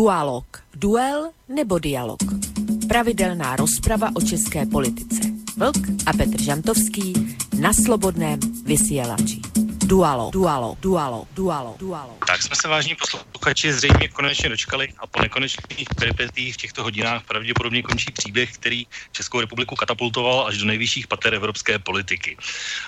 [0.00, 0.44] Dualog.
[0.74, 2.18] Duel nebo dialog.
[2.88, 5.20] Pravidelná rozprava o české politice.
[5.56, 9.39] Vlk a Petr Žantovský na slobodném vysielači.
[9.90, 12.14] Dualo, dualo, dualo, dualo, dualo.
[12.26, 17.26] Tak jsme se vážní posluchači zřejmě konečně dočkali a po nekonečných peripetích v těchto hodinách
[17.26, 22.36] pravděpodobně končí příběh, který Českou republiku katapultoval až do nejvyšších pater evropské politiky.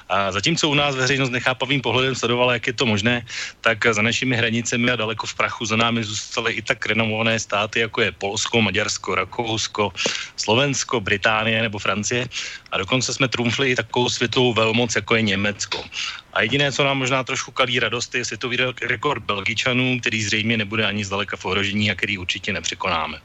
[0.09, 3.27] A zatímco u nás veřejnost nechápavým pohledem sledovala, jak je to možné,
[3.61, 7.81] tak za našimi hranicemi a daleko v prachu za námi zůstaly i tak renomované státy,
[7.81, 9.93] jako je Polsko, Maďarsko, Rakousko,
[10.37, 12.29] Slovensko, Británie nebo Francie.
[12.71, 15.85] A dokonce jsme trumfli i takovou světovou velmoc, jako je Německo.
[16.33, 20.87] A jediné, co nám možná trošku kalí radost, je světový rekord Belgičanů, který zřejmě nebude
[20.87, 23.21] ani zdaleka v ohrožení a který určitě nepřekonáme.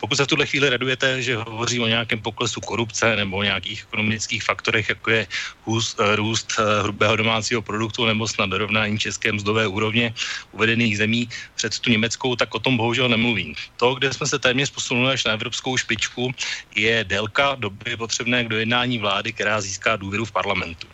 [0.00, 3.82] Pokud se v tuhle chvíli radujete, že hovoří o nějakém poklesu korupce nebo o nějakých
[3.88, 5.26] ekonomických faktorech, jako je
[5.66, 10.14] růst, eh, růst eh, hrubého domácího produktu nebo snad dorovnání české mzdové úrovně
[10.52, 13.54] uvedených zemí před tu německou, tak o tom bohužel nemluvím.
[13.76, 16.32] To, kde jsme se téměř posunuli až na evropskou špičku,
[16.76, 20.86] je délka doby potřebné k dojednání vlády, která získá důvěru v parlamentu.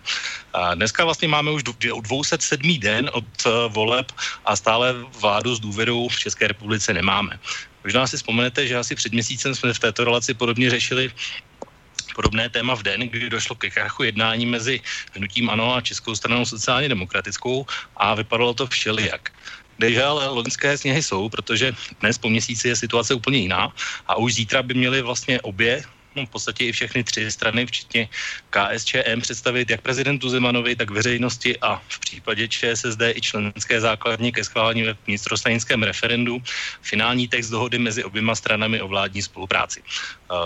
[0.53, 2.79] A dneska vlastně máme už 207.
[2.79, 4.13] den od uh, voleb
[4.45, 7.41] a stále vládu s důvěrou v České republice nemáme.
[7.85, 11.11] Možná si vzpomenete, že asi před měsícem jsme v této relaci podobně řešili
[12.15, 14.81] podobné téma v den, kdy došlo ke krachu jednání mezi
[15.17, 19.33] hnutím ANO a Českou stranou sociálně demokratickou a vypadalo to všelijak.
[19.77, 23.73] Kdeže ale logické sněhy jsou, protože dnes po měsíci je situace úplně jiná
[24.07, 25.83] a už zítra by měly vlastně obě
[26.17, 28.09] v podstatě i všechny tři strany, včetně
[28.51, 34.45] KSČM, představit jak prezidentu Zemanovi, tak veřejnosti a v případě ČSSD i členské základně ke
[34.45, 36.43] schválení ve vnitrostranickém referendu
[36.83, 39.83] finální text dohody mezi oběma stranami o vládní spolupráci.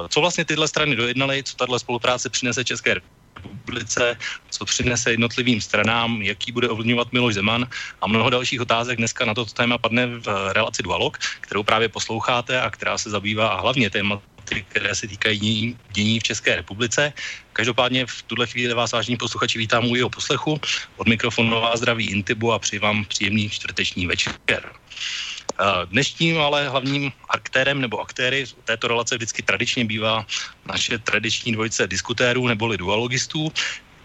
[0.08, 4.16] Co vlastně tyhle strany dojednaly, co tahle spolupráce přinese České republice,
[4.50, 7.68] co přinese jednotlivým stranám, jaký bude ovlivňovat Miloš Zeman
[8.00, 12.60] a mnoho dalších otázek dneska na toto téma padne v relaci Dualog, kterou právě posloucháte
[12.60, 17.12] a která se zabývá a hlavně téma tématy, které se týkají dění, v České republice.
[17.52, 20.60] Každopádně v tuhle chvíli vás, vážení posluchači, vítám u jeho poslechu.
[20.96, 24.32] Od mikrofonu vás zdraví Intibu a přeji vám příjemný čtvrteční večer.
[25.84, 30.26] Dnešním ale hlavním aktérem nebo aktéry této relace vždycky tradičně bývá
[30.66, 33.52] naše tradiční dvojice diskutérů neboli dualogistů,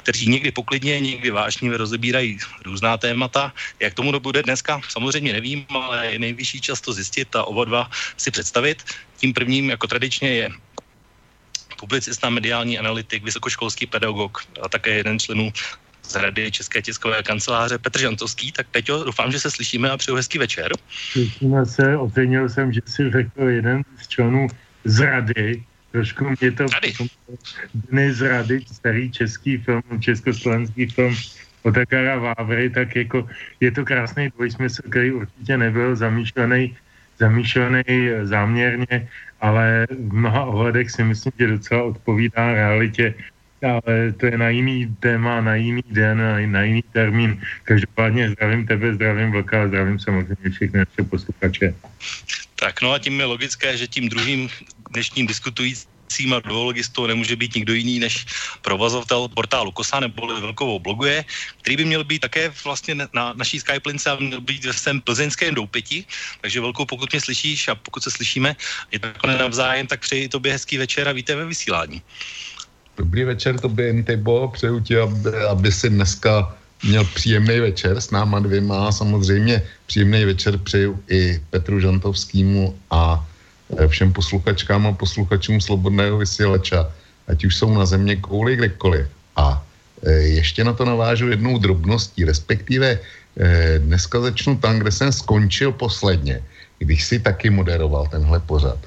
[0.03, 3.53] kteří někdy poklidně, někdy vážně rozebírají různá témata.
[3.79, 7.89] Jak tomu bude dneska, samozřejmě nevím, ale je nejvyšší čas to zjistit a oba dva
[8.17, 8.84] si představit.
[9.17, 10.50] Tím prvním, jako tradičně, je
[11.79, 15.53] publicista, mediální analytik, vysokoškolský pedagog a také jeden členů
[16.03, 18.51] z Rady České tiskové kanceláře Petr Žantovský.
[18.51, 20.72] Tak Peťo, doufám, že se slyšíme a přeju hezký večer.
[21.12, 24.47] Slyšíme se, ocenil jsem, že si řekl jeden z členů
[24.85, 26.66] z Rady, Trošku mě to
[27.74, 31.16] dny z rady, starý český film, československý film
[31.63, 33.28] Otakara Vávry, tak jako
[33.59, 36.78] je to krásný dvojsmysl, který určitě nebyl zamýšlený,
[37.19, 37.85] zamýšlený
[38.24, 39.07] záměrně,
[39.41, 43.13] ale v mnoha ohledech si myslím, že docela odpovídá realitě
[43.62, 47.41] ale to je na jiný téma, na jiný den, na, na jiný termín.
[47.63, 51.75] Každopádně zdravím tebe, zdravím Vlka a zdravím samozřejmě všechny naše posluchače.
[52.56, 54.50] Tak no a tím je logické, že tím druhým
[54.91, 58.25] dnešním diskutujícím a duologistou nemůže být nikdo jiný než
[58.62, 61.25] provozovatel portálu Kosa nebo Velkovou bloguje,
[61.62, 65.56] který by měl být také vlastně na naší Skype a měl být ve svém plzeňském
[65.56, 66.06] doupěti.
[66.41, 68.56] Takže Velkou, pokud mě slyšíš a pokud se slyšíme,
[68.91, 72.01] je to navzájem, tak přeji tobě hezký večer a víte ve vysílání.
[72.97, 78.40] Dobrý večer tobě, Intibo, přeju ti, aby, aby si dneska měl příjemný večer s náma
[78.40, 78.91] dvěma.
[78.91, 83.25] Samozřejmě příjemný večer přeju i Petru Žantovskému a
[83.87, 86.91] všem posluchačkám a posluchačům Slobodného vysílača,
[87.27, 89.07] ať už jsou na země kouli kdekoliv.
[89.35, 89.63] A
[90.03, 92.99] e, ještě na to navážu jednou drobností, respektive e,
[93.79, 96.43] dneska začnu tam, kde jsem skončil posledně,
[96.79, 98.79] když si taky moderoval tenhle pořad.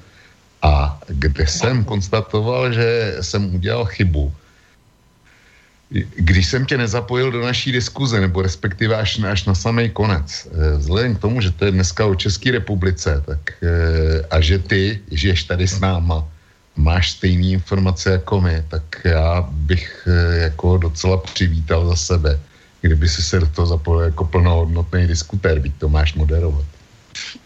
[0.63, 4.33] A kde jsem konstatoval, že jsem udělal chybu,
[6.03, 10.77] když jsem tě nezapojil do naší diskuze, nebo respektive až, až na samý konec, eh,
[10.79, 14.99] vzhledem k tomu, že to je dneska o České republice, tak eh, a že ty
[15.11, 16.27] žiješ tady s náma,
[16.77, 22.41] máš stejné informace jako my, tak já bych eh, jako docela přivítal za sebe,
[22.83, 26.67] kdyby si se do toho zapojil jako plnohodnotný diskutér, byť to máš moderovat.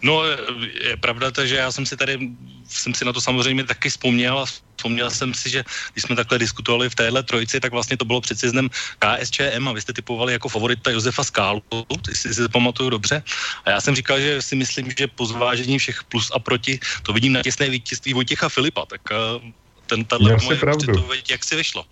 [0.02, 2.32] No, je pravda že já jsem si tady,
[2.64, 4.46] jsem si na to samozřejmě taky vzpomněl a
[4.78, 8.20] vzpomněl jsem si, že když jsme takhle diskutovali v téhle trojici, tak vlastně to bylo
[8.20, 8.70] před sezdem
[9.02, 11.62] KSČM a vy jste typovali jako favorita Josefa Skálu,
[12.08, 13.22] jestli si to pamatuju dobře.
[13.64, 17.12] A já jsem říkal, že si myslím, že po zvážení všech plus a proti to
[17.12, 19.52] vidím na těsné vítězství Vojtěcha Filipa, tak eh,
[19.86, 20.58] ten tahle moje
[21.30, 21.84] jak si vyšlo.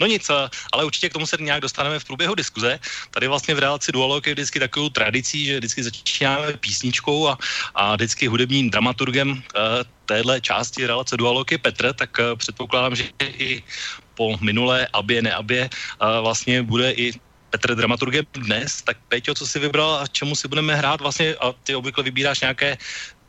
[0.00, 0.30] No nic,
[0.72, 2.78] ale určitě k tomu se nějak dostaneme v průběhu diskuze.
[3.10, 7.38] Tady vlastně v relaci Dualog je vždycky takovou tradicí, že vždycky začínáme písničkou a,
[7.74, 9.38] a vždycky hudebním dramaturgem uh,
[10.06, 13.04] téhle části relace Dualog je Petr, tak uh, předpokládám, že
[13.38, 13.62] i
[14.14, 15.70] po minulé abě, neabě
[16.20, 17.12] vlastně bude i
[17.50, 21.52] Petr dramaturgem dnes, tak Peťo, co si vybral a čemu si budeme hrát vlastně a
[21.52, 22.78] ty obvykle vybíráš nějaké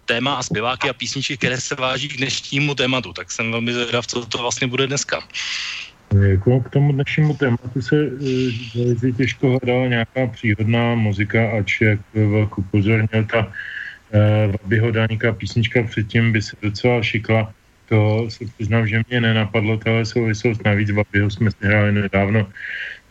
[0.06, 4.08] téma a zpěváky a písničky, které se váží k dnešnímu tématu, tak jsem velmi zvědav,
[4.08, 5.28] co to vlastně bude dneska.
[6.14, 7.96] Jako k tomu dnešnímu tématu se
[8.76, 13.52] velice těžko hledala nějaká příhodná muzika, ač jak velkou upozornil ta
[14.48, 17.54] Babiho Dáníka písnička předtím by se docela šikla.
[17.90, 20.66] To se přiznám, že mě nenapadlo tahle souvislost.
[20.66, 22.48] Navíc Babiho jsme si hráli nedávno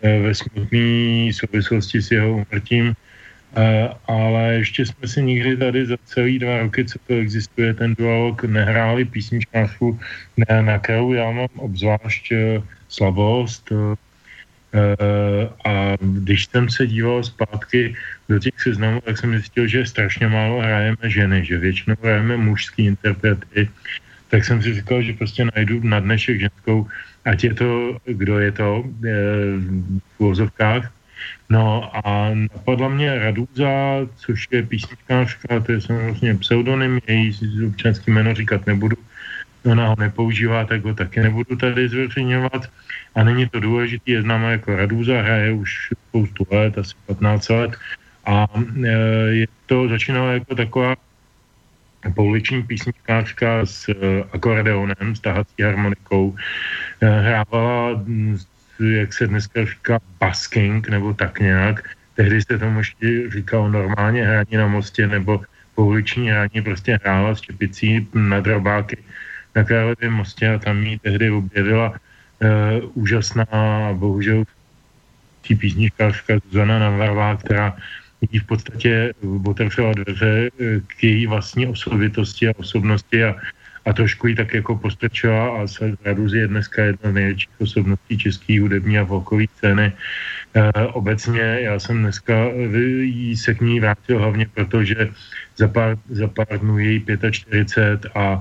[0.02, 2.94] e, ve smutné souvislosti s jeho umrtím.
[4.06, 8.44] Ale ještě jsme si nikdy tady za celý dva roky, co to existuje, ten dualog
[8.44, 9.98] nehráli písničkářku,
[10.60, 12.32] na kterou já mám obzvlášť
[12.94, 13.72] slabost.
[14.74, 17.94] Eh, a když jsem se díval zpátky
[18.28, 22.90] do těch seznamů, tak jsem zjistil, že strašně málo hrajeme ženy, že většinou hrajeme mužský
[22.90, 23.70] interprety,
[24.28, 26.90] tak jsem si říkal, že prostě najdu na dnešek ženskou,
[27.24, 27.70] ať je to,
[28.04, 29.14] kdo je to eh,
[29.94, 30.90] v úvozovkách.
[31.50, 37.30] No a napadla mě Radúza, což je písničkářka, to je samozřejmě pseudonym, její
[37.66, 38.96] občanský jméno říkat nebudu,
[39.64, 42.70] ona ho nepoužívá, tak ho taky nebudu tady zveřejňovat.
[43.14, 47.72] A není to důležité, je známá jako Radúza, hraje už spoustu let, asi 15 let.
[48.26, 48.46] A
[48.84, 48.88] e,
[49.28, 50.96] je to, začínalo jako taková
[52.14, 53.94] pouliční písničkářka s e,
[54.32, 56.36] akordeonem, s tahací harmonikou.
[57.00, 58.04] E, hrávala,
[58.80, 61.88] jak se dneska říká, basking, nebo tak nějak.
[62.14, 65.40] Tehdy se tomu ještě říkalo normálně hraní na mostě, nebo
[65.74, 68.96] pouliční hraní, prostě hrála s čepicí na drobáky
[69.54, 71.98] na Králově mostě a tam jí tehdy objevila uh,
[72.94, 73.46] úžasná,
[73.92, 74.44] bohužel
[75.46, 77.76] tí písničkářka Zuzana Navarová, která
[78.30, 79.14] jí v podstatě
[79.46, 83.36] otevřela dveře eh, k její vlastní osobitosti a osobnosti a,
[83.84, 88.18] a trošku ji tak jako postrčila a se Raduz je dneska jedna z největších osobností
[88.18, 89.92] české hudební a volkové scény.
[90.54, 92.34] E, obecně já jsem dneska
[93.00, 95.10] jí se k ní vrátil hlavně proto, že
[95.56, 98.40] za pár, za pár dnů její 45 a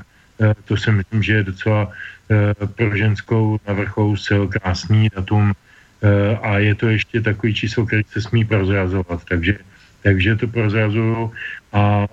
[0.66, 1.92] to si myslím, že je docela
[2.30, 5.54] eh, pro ženskou na vrcholu sil krásný datum.
[5.54, 9.58] Eh, a je to ještě takový číslo, který se smí prozrazovat, takže,
[10.04, 11.32] takže to prozrazuju.
[11.74, 12.08] A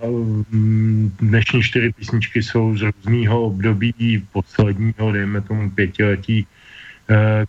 [0.51, 6.47] mm, dnešní čtyři písničky jsou z různého období posledního, dejme tomu pětiletí,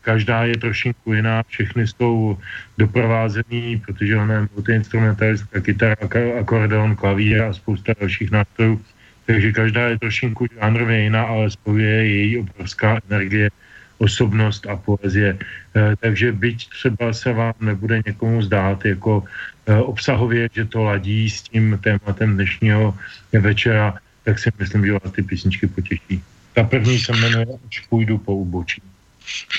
[0.02, 2.38] Každá je trošinku jiná, všechny jsou
[2.78, 5.96] doprovázený, protože ona je multiinstrumentalistka, kytara,
[6.40, 8.82] akordeon, klavír a spousta dalších nástrojů
[9.26, 13.50] takže každá je trošinku žánrově jiná, ale spojuje její obrovská energie,
[13.98, 15.38] osobnost a poezie.
[15.38, 19.24] E, takže byť třeba se vám nebude někomu zdát jako
[19.66, 22.98] e, obsahově, že to ladí s tím tématem dnešního
[23.32, 26.24] večera, tak si myslím, že vás ty písničky potěší.
[26.54, 28.82] Ta první se jmenuje Až půjdu po ubočí.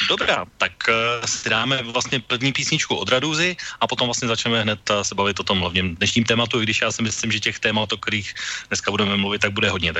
[0.09, 4.91] Dobrá, tak uh, si dáme vlastně první písničku od Raduzy a potom vlastně začneme hned
[4.91, 7.59] uh, se bavit o tom hlavním dnešním tématu, i když já si myslím, že těch
[7.59, 8.35] témat, o kterých
[8.69, 9.93] dneska budeme mluvit, tak bude hodně.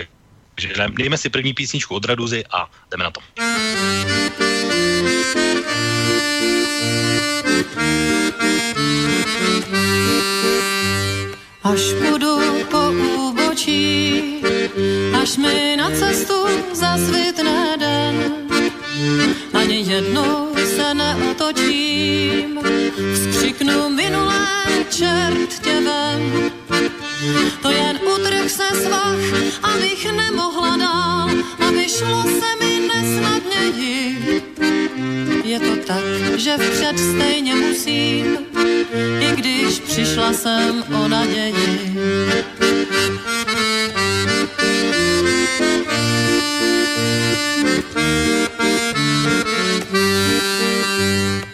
[0.55, 3.21] Takže dejme si první písničku od Raduzy a jdeme na to.
[11.63, 14.23] Až půjdu po úbočí,
[15.23, 16.35] až mi na cestu
[16.73, 17.77] zasvitne
[19.53, 22.61] ani jednou se neotočím,
[23.15, 24.47] vzkřiknu minulé
[24.91, 26.51] čert tě ven.
[27.63, 29.19] To jen utrh se svah,
[29.63, 31.31] abych nemohla dál,
[31.69, 34.43] aby šlo se mi nesnadněji.
[35.45, 36.05] Je to tak,
[36.37, 38.39] že vpřed stejně musím,
[39.21, 41.93] i když přišla jsem o naději.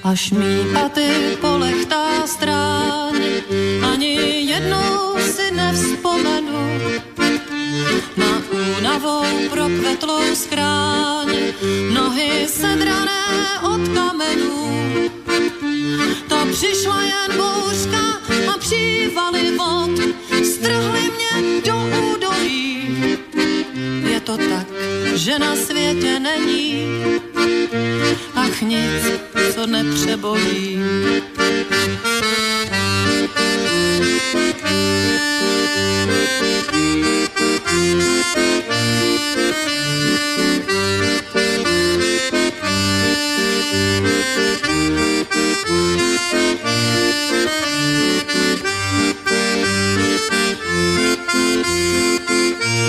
[0.09, 3.45] Až mý paty polechtá stráň,
[3.93, 4.17] ani
[4.49, 6.65] jednou si nevzpomenu
[8.17, 11.29] na únavou prokvetlou skráň,
[11.93, 14.65] nohy sedrané od kamenů.
[16.29, 18.05] To přišla jen bouřka
[18.55, 19.93] a přívaly vod,
[20.45, 21.77] strhly mě do
[22.13, 22.89] údolí
[24.11, 24.67] je to tak,
[25.15, 26.87] že na světě není
[28.35, 29.03] ach nic,
[29.55, 30.79] co nepřebolí.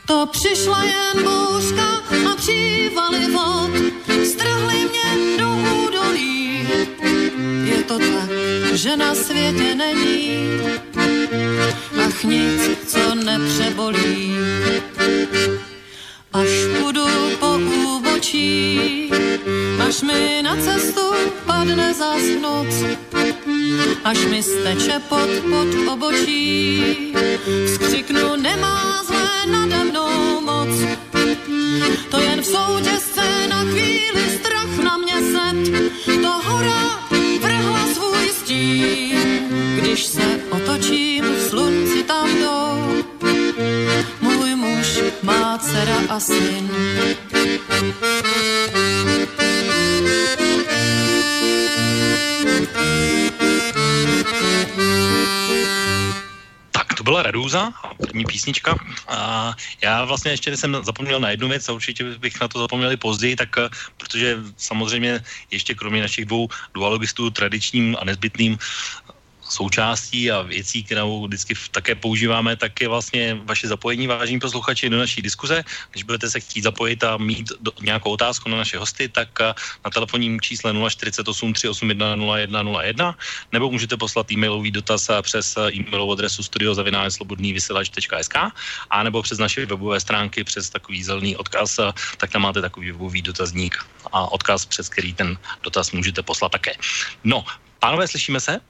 [0.07, 1.89] To přišla jen bouřka
[2.33, 3.71] a přívali vod,
[4.25, 5.49] strhli mě do
[5.85, 6.69] údolí.
[7.65, 8.31] Je to tak,
[8.73, 10.49] že na světě není
[12.07, 14.37] ach nic, co nepřebolí.
[16.33, 17.07] Až půjdu
[17.41, 17.59] po
[17.97, 19.11] úbočí,
[19.89, 21.03] až mi na cestu
[21.47, 22.75] padne zas noc,
[24.05, 27.15] až mi steče pod, pod obočí,
[27.67, 30.69] vzkřiknu nemá zlé nade mnou moc.
[32.11, 35.91] To jen v soudě se na chvíli strach na mě set,
[36.23, 37.09] to hora
[37.41, 41.10] vrhla svůj stín, když se otočím
[45.23, 46.71] má dcera a syn.
[56.71, 58.75] Tak, to byla Radúza, první písnička.
[59.09, 59.53] A
[59.83, 63.37] já vlastně ještě jsem zapomněl na jednu věc a určitě bych na to zapomněl později,
[63.37, 63.49] tak
[63.97, 68.59] protože samozřejmě ještě kromě našich dvou dualogistů tradičním a nezbytným
[69.51, 74.99] součástí a věcí, kterou vždycky také používáme, tak je vlastně vaše zapojení, vážení posluchači, do
[74.99, 75.65] naší diskuze.
[75.91, 79.29] Když budete se chtít zapojit a mít do, nějakou otázku na naše hosty, tak
[79.85, 83.17] na telefonním čísle 048 381 0101
[83.53, 88.37] nebo můžete poslat e-mailový dotaz přes e-mailovou adresu studiozavináčslobodnývysílač.sk
[88.91, 91.81] a nebo přes naše webové stránky přes takový zelený odkaz,
[92.17, 93.79] tak tam máte takový webový dotazník
[94.13, 96.73] a odkaz, přes který ten dotaz můžete poslat také.
[97.25, 97.45] No,
[97.79, 98.61] pánové, slyšíme se?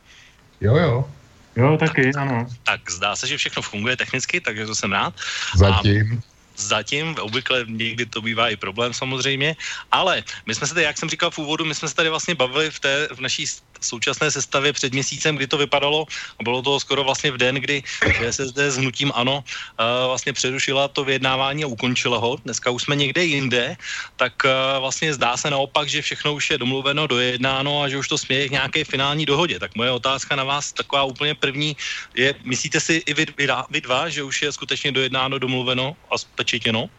[0.60, 1.10] Jo, jo.
[1.56, 2.46] Jo, taky, ano.
[2.64, 5.14] Tak zdá se, že všechno funguje technicky, takže to jsem rád.
[5.56, 6.22] Zatím.
[6.60, 9.56] Zatím, obvykle někdy to bývá i problém samozřejmě,
[9.90, 12.34] ale my jsme se tady, jak jsem říkal v úvodu, my jsme se tady vlastně
[12.34, 13.46] bavili v té, v naší
[13.80, 16.06] současné sestavě před měsícem, kdy to vypadalo
[16.38, 20.88] a bylo to skoro vlastně v den, kdy ČSSD s hnutím ANO uh, vlastně přerušila
[20.88, 22.36] to vyjednávání a ukončila ho.
[22.44, 23.76] Dneska už jsme někde jinde,
[24.16, 24.50] tak uh,
[24.80, 28.48] vlastně zdá se naopak, že všechno už je domluveno, dojednáno a že už to směje
[28.48, 29.58] k nějaké finální dohodě.
[29.58, 31.76] Tak moje otázka na vás taková úplně první
[32.14, 36.18] je, myslíte si i vy, vy, vy dva, že už je skutečně dojednáno, domluveno a
[36.50, 36.90] spečetěno?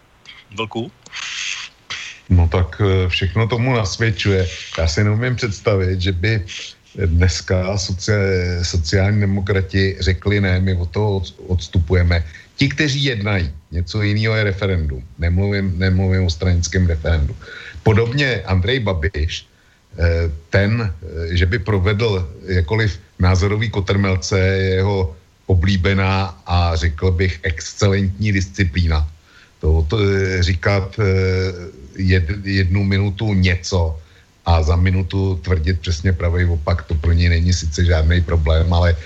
[0.56, 0.92] Vlku?
[2.32, 4.48] No tak eh, všechno tomu nasvědčuje.
[4.80, 6.40] Já si neumím představit, že by
[6.96, 7.76] dneska
[8.64, 12.24] sociální demokrati řekli ne, my od toho odstupujeme.
[12.56, 15.04] Ti, kteří jednají, něco jiného je referendum.
[15.20, 17.36] Nemluvím, nemluvím o stranickém referendu.
[17.84, 19.44] Podobně Andrej Babiš,
[20.00, 24.40] eh, ten, eh, že by provedl jakoliv názorový kotrmelce,
[24.80, 25.12] jeho
[25.52, 29.11] oblíbená a řekl bych excelentní disciplína.
[29.62, 29.98] To, to
[30.40, 31.00] říkat
[31.98, 33.98] jed, jednu minutu něco
[34.46, 38.98] a za minutu tvrdit přesně pravý opak, to pro něj není sice žádný problém, ale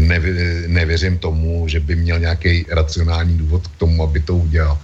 [0.00, 4.78] nevě, nevěřím tomu, že by měl nějaký racionální důvod k tomu, aby to udělal.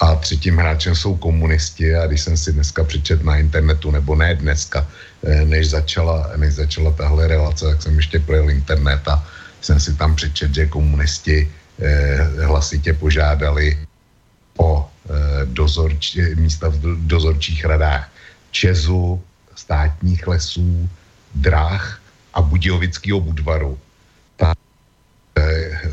[0.00, 4.34] A třetím hráčem jsou komunisti a když jsem si dneska přečet na internetu, nebo ne
[4.34, 4.86] dneska,
[5.24, 9.24] eh, než začala, než začala tahle relace, tak jsem ještě projel internet a
[9.60, 11.48] jsem si tam přečet, že komunisti
[11.80, 13.76] eh, hlasitě požádali
[14.56, 18.10] o Eh, dozorč, místa v dozorčích radách
[18.50, 19.22] Čezu,
[19.54, 20.90] státních lesů,
[21.34, 22.02] dráh
[22.34, 23.78] a Budějovického budvaru.
[24.36, 24.54] Ta
[25.38, 25.92] eh,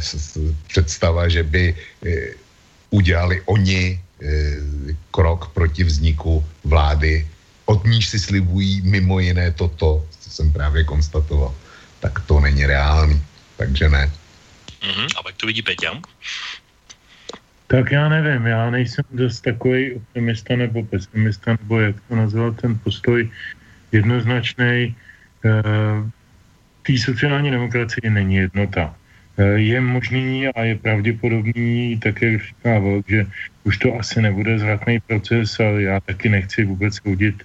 [0.68, 2.34] představa, že by eh,
[2.90, 4.00] udělali oni
[5.12, 7.28] krok proti vzniku vlády,
[7.66, 11.52] od níž si slibují mimo jiné toto, co jsem právě konstatoval,
[12.00, 13.20] tak to není reálný.
[13.58, 14.12] Takže ne.
[14.80, 15.08] Mm-hmm.
[15.16, 16.00] A jak to vidí Peťa?
[17.74, 22.78] Tak já nevím, já nejsem dost takový optimista nebo pesimista, nebo jak to nazval ten
[22.78, 23.30] postoj
[23.92, 24.96] jednoznačný.
[25.46, 26.10] Eh,
[26.86, 28.94] té sociální demokracie není jednota.
[29.38, 33.26] Eh, je možný a je pravděpodobný, tak jak říká Volk, že
[33.66, 37.42] už to asi nebude zvratný proces, ale já taky nechci vůbec soudit,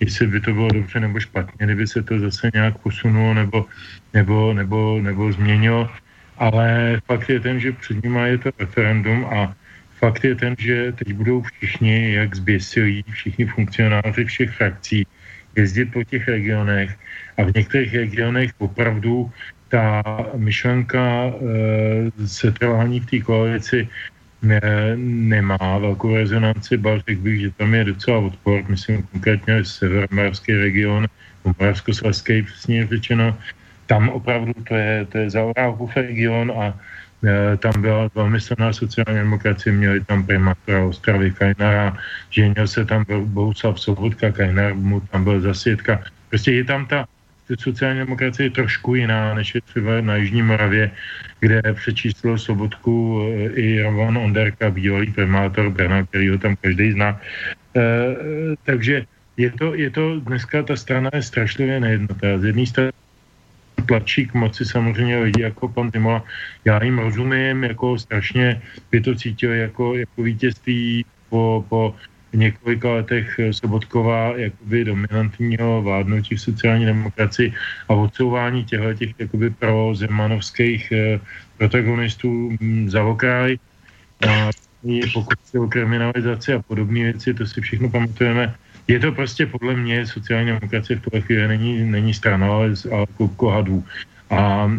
[0.00, 3.66] jestli by to bylo dobře nebo špatně, kdyby se to zase nějak posunulo nebo,
[4.14, 5.90] nebo, nebo, nebo změnilo.
[6.38, 9.63] Ale fakt je ten, že před nimi je to referendum a
[10.04, 15.06] Fakt je ten, že teď budou všichni, jak zběsilí, všichni funkcionáři všech frakcí
[15.56, 16.92] jezdit po těch regionech.
[17.40, 19.32] A v některých regionech opravdu
[19.68, 20.04] ta
[20.36, 21.32] myšlenka e,
[22.28, 23.88] setrvání v té koalici
[24.42, 24.60] ne,
[25.32, 31.08] nemá velkou rezonanci, bal řekl bych, že tam je docela odpor, myslím konkrétně severomoravský region,
[31.58, 33.38] moravskoslezský přesně řečeno,
[33.86, 36.76] tam opravdu to je, to je Zaorávkův region a
[37.58, 41.96] tam byla velmi silná sociální demokracie, měli tam primátora Ostravy Kajnara,
[42.30, 46.02] ženil se tam byl Bohuslav Sobotka, Kajnar mu tam byl zasvědka.
[46.28, 47.06] Prostě je tam ta
[47.60, 50.90] sociální demokracie trošku jiná, než je třeba na Jižní Moravě,
[51.40, 57.20] kde přečíslo Sobotku eh, i Roman Onderka, bývalý primátor Brna, který ho tam každý zná.
[57.76, 57.82] E,
[58.64, 59.04] takže
[59.36, 62.38] je to, je to, dneska ta strana je strašlivě nejednotá.
[62.38, 62.92] Z jedné strany
[63.86, 66.24] tlačí k moci samozřejmě lidi jako pan Timola.
[66.64, 71.94] Já jim rozumím, jako strašně by to cítili jako, jako vítězství po, po
[72.34, 77.52] několika letech Sobotkova jakoby dominantního vládnutí v sociální demokracii
[77.88, 81.20] a odsouvání těchto těch jakoby pro zemanovských eh,
[81.58, 83.56] protagonistů hm, za okraj.
[84.28, 84.50] A
[85.14, 88.54] pokud se o kriminalizaci a podobné věci, to si všechno pamatujeme.
[88.88, 93.06] Je to prostě podle mě sociální demokracie v tuhle chvíli není, není strana, ale, ale
[93.16, 93.84] klubko hadů.
[94.30, 94.70] A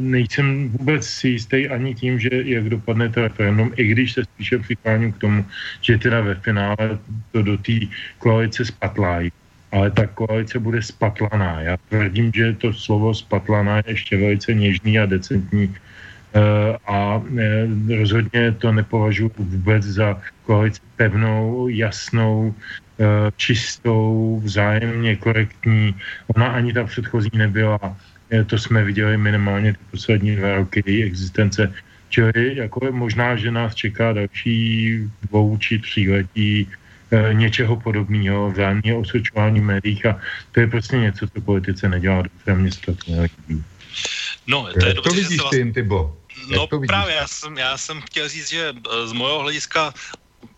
[0.00, 4.58] nejsem vůbec si jistý ani tím, že jak dopadne to referendum, i když se spíše
[4.58, 5.44] přikláním k tomu,
[5.80, 6.98] že teda ve finále
[7.32, 7.72] to do té
[8.18, 9.32] koalice spatlají.
[9.72, 11.60] Ale ta koalice bude spatlaná.
[11.60, 15.74] Já tvrdím, že to slovo spatlaná je ještě velice něžný a decentní
[16.36, 22.54] Eh, a eh, rozhodně to nepovažuji vůbec za koalici pevnou, jasnou,
[23.36, 25.94] čistou, vzájemně korektní.
[26.34, 27.96] Ona ani ta předchozí nebyla.
[28.46, 31.72] To jsme viděli minimálně ty poslední dva roky její existence.
[32.08, 36.68] Čili jako je možná, že nás čeká další dvou či tříletí
[37.32, 40.20] něčeho podobného, vzájemného osočování v médiích a
[40.52, 43.64] to je prostě něco, co politice nedělá dobře, mě se to nelíbí.
[44.46, 46.16] No, to je dobře, to vidíš ty, Tybo?
[46.50, 49.94] no právě, já jsem, já jsem chtěl říct, že eh, z mojho hlediska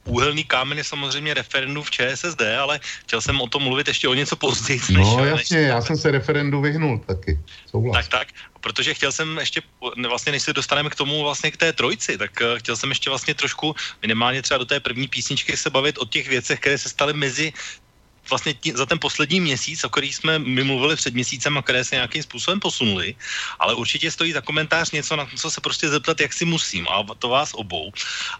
[0.08, 4.14] úhelný kámen je samozřejmě referendum v ČSSD, ale chtěl jsem o tom mluvit ještě o
[4.14, 4.80] něco později.
[4.90, 7.38] No než, jasně, než já jsem se referendu vyhnul taky.
[7.66, 8.08] Souhlas.
[8.08, 8.28] Tak, tak,
[8.60, 9.62] protože chtěl jsem ještě,
[10.08, 13.10] vlastně než se dostaneme k tomu vlastně k té trojci, tak uh, chtěl jsem ještě
[13.10, 16.88] vlastně trošku minimálně třeba do té první písničky se bavit o těch věcech, které se
[16.88, 17.52] staly mezi
[18.30, 21.84] vlastně tí, za ten poslední měsíc, o který jsme my mluvili před měsícem a které
[21.84, 23.14] se nějakým způsobem posunuli,
[23.58, 27.04] ale určitě stojí za komentář něco, na co se prostě zeptat, jak si musím, a
[27.18, 27.92] to vás obou.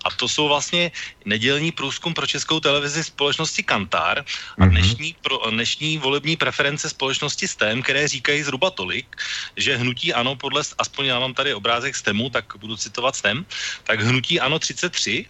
[0.05, 0.91] A to jsou vlastně
[1.25, 4.25] nedělní průzkum pro českou televizi společnosti Kantar
[4.59, 4.71] a mhm.
[4.71, 9.17] dnešní, pro, dnešní volební preference společnosti STEM, které říkají zhruba tolik,
[9.57, 13.47] že hnutí ano, podle, aspoň já mám tady obrázek STEMu, tak budu citovat STEM,
[13.85, 15.27] tak hnutí ano 33,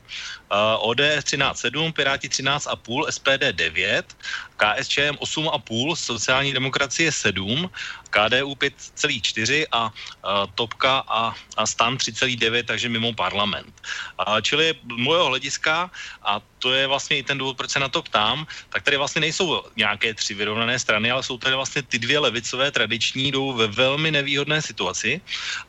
[0.51, 4.17] uh, ODS 13,7, Piráti 13,5, SPD 9,
[4.57, 7.71] KSČM 8,5, sociální demokracie 7,
[8.11, 9.91] KDU 5,4 a uh,
[10.55, 13.73] Topka a, a Stan 3,9, takže mimo parlament.
[14.19, 15.91] Uh, čili mojeho hlediska,
[16.23, 19.21] a to je vlastně i ten důvod, proč se na to ptám, tak tady vlastně
[19.21, 23.67] nejsou nějaké tři vyrovnané strany, ale jsou tady vlastně ty dvě levicové tradiční, jdou ve
[23.67, 25.21] velmi nevýhodné situaci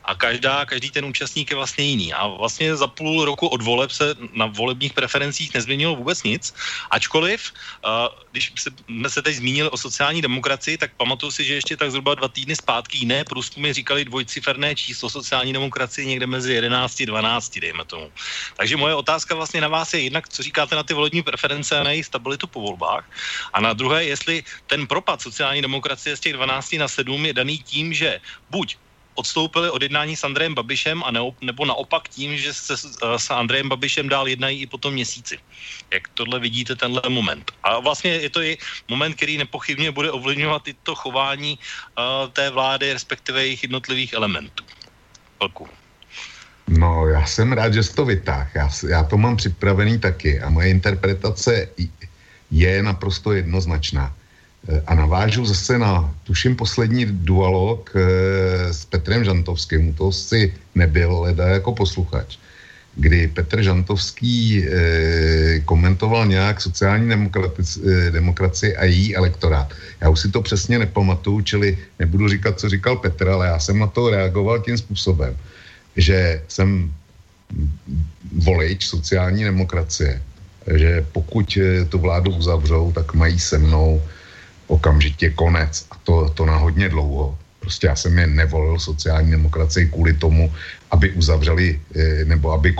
[0.04, 2.12] a každá, každý ten účastník je vlastně jiný.
[2.12, 6.54] A vlastně za půl roku od voleb se na volebních preferencích nezměnilo vůbec nic,
[6.90, 7.52] ačkoliv,
[7.84, 7.90] uh,
[8.32, 8.52] když
[8.86, 12.28] jsme se teď zmínili o sociální demokracii, tak pamatuju si, že ještě tak zhruba dva
[12.30, 17.84] týdny zpátky jiné průzkumy říkali dvojciferné číslo sociální demokracie někde mezi 11 a 12, dejme
[17.84, 18.12] tomu.
[18.56, 21.82] Takže moje otázka vlastně na vás je jednak, co říkáte na ty volební preference a
[21.82, 23.10] na jejich stabilitu po volbách.
[23.52, 27.58] A na druhé, jestli ten propad sociální demokracie z těch 12 na 7 je daný
[27.58, 28.76] tím, že buď
[29.20, 32.74] odstoupili od jednání s Andrejem Babišem a ne, nebo naopak tím, že se
[33.16, 35.36] s Andrejem Babišem dál jednají i po tom měsíci.
[35.92, 37.52] Jak tohle vidíte, tenhle moment.
[37.62, 38.56] A vlastně je to i
[38.88, 44.64] moment, který nepochybně bude ovlivňovat i to chování uh, té vlády, respektive jejich jednotlivých elementů.
[45.40, 45.68] Velkou.
[46.70, 48.48] No, já jsem rád, že jsi to vytáhl.
[48.54, 51.68] Já, já to mám připravený taky a moje interpretace
[52.50, 54.14] je naprosto jednoznačná.
[54.68, 58.00] Eh, a navážu zase na, tuším, poslední dualog e,
[58.72, 62.36] s Petrem Žantovským, to si nebyl leda jako posluchač,
[62.96, 69.72] kdy Petr Žantovský e, komentoval nějak sociální e, demokracii a její elektorát.
[70.00, 73.78] Já už si to přesně nepamatuju, čili nebudu říkat, co říkal Petr, ale já jsem
[73.78, 75.36] na to reagoval tím způsobem,
[75.96, 76.92] že jsem
[78.44, 80.22] volič sociální demokracie,
[80.76, 84.02] že pokud tu vládu uzavřou, tak mají se mnou
[84.70, 85.86] okamžitě konec.
[85.90, 87.38] A to, to na hodně dlouho.
[87.60, 90.52] Prostě já jsem je nevolil sociální demokracii kvůli tomu,
[90.90, 92.72] aby uzavřeli eh, nebo aby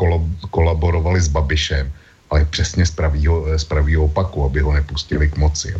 [0.50, 1.92] kolaborovali s Babišem,
[2.30, 5.74] ale přesně z pravýho, z pravýho opaku, aby ho nepustili k moci.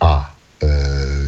[0.00, 0.66] A e,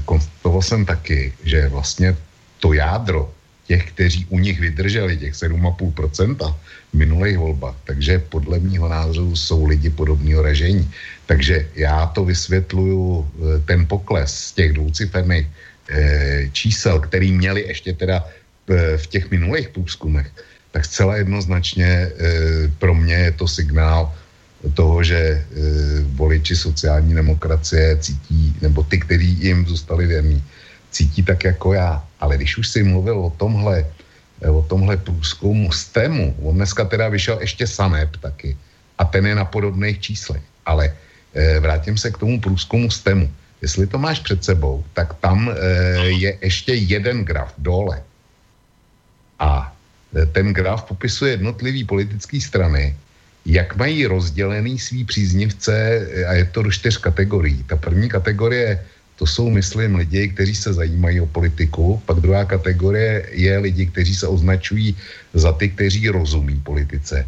[0.05, 2.17] konstatoval jsem taky, že vlastně
[2.59, 3.31] to jádro
[3.67, 6.55] těch, kteří u nich vydrželi, těch 7,5%
[6.93, 10.85] v minulých volbách, takže podle mýho názoru jsou lidi podobného ražení.
[11.27, 15.47] Takže já to vysvětluju, eh, ten pokles z těch dvouciferných
[15.85, 20.33] e, čísel, který měli ještě teda e, v těch minulých průzkumech,
[20.73, 22.09] tak zcela jednoznačně
[22.81, 24.09] pro mě je to signál
[24.75, 25.45] toho, že
[26.17, 30.43] voliči sociální demokracie cítí, nebo ty, kteří jim zůstali věrní,
[30.95, 31.99] cítí tak jako já.
[32.21, 33.83] Ale když už si mluvil o tomhle,
[34.47, 38.57] o tomhle průzkumu STEMu, on dneska teda vyšel ještě SANEP taky,
[38.99, 40.43] a ten je na podobných číslech.
[40.67, 40.95] Ale
[41.35, 43.31] Eh, vrátím se k tomu průzkumu STEMu.
[43.63, 45.57] jestli to máš před sebou, tak tam e,
[46.21, 48.03] je ještě jeden graf dole.
[49.41, 49.73] A
[50.37, 52.93] ten graf popisuje jednotlivý politické strany,
[53.47, 55.73] jak mají rozdělený svý příznivce
[56.29, 57.65] a je to do čtyř kategorií.
[57.65, 58.85] Ta první kategorie
[59.17, 62.03] to jsou, myslím, lidi, kteří se zajímají o politiku.
[62.07, 64.97] Pak druhá kategorie je lidi, kteří se označují
[65.35, 67.27] za ty, kteří rozumí politice.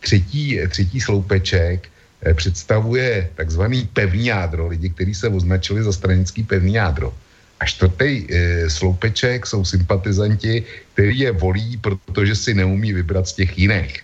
[0.00, 1.88] Třetí, třetí sloupeček
[2.22, 7.14] eh, představuje takzvaný pevný jádro, lidi, kteří se označili za stranický pevný jádro.
[7.60, 13.58] A čtvrtý e, sloupeček jsou sympatizanti, kteří je volí, protože si neumí vybrat z těch
[13.58, 14.00] jiných.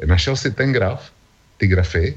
[0.00, 1.12] Našel si ten graf,
[1.60, 2.16] ty grafy?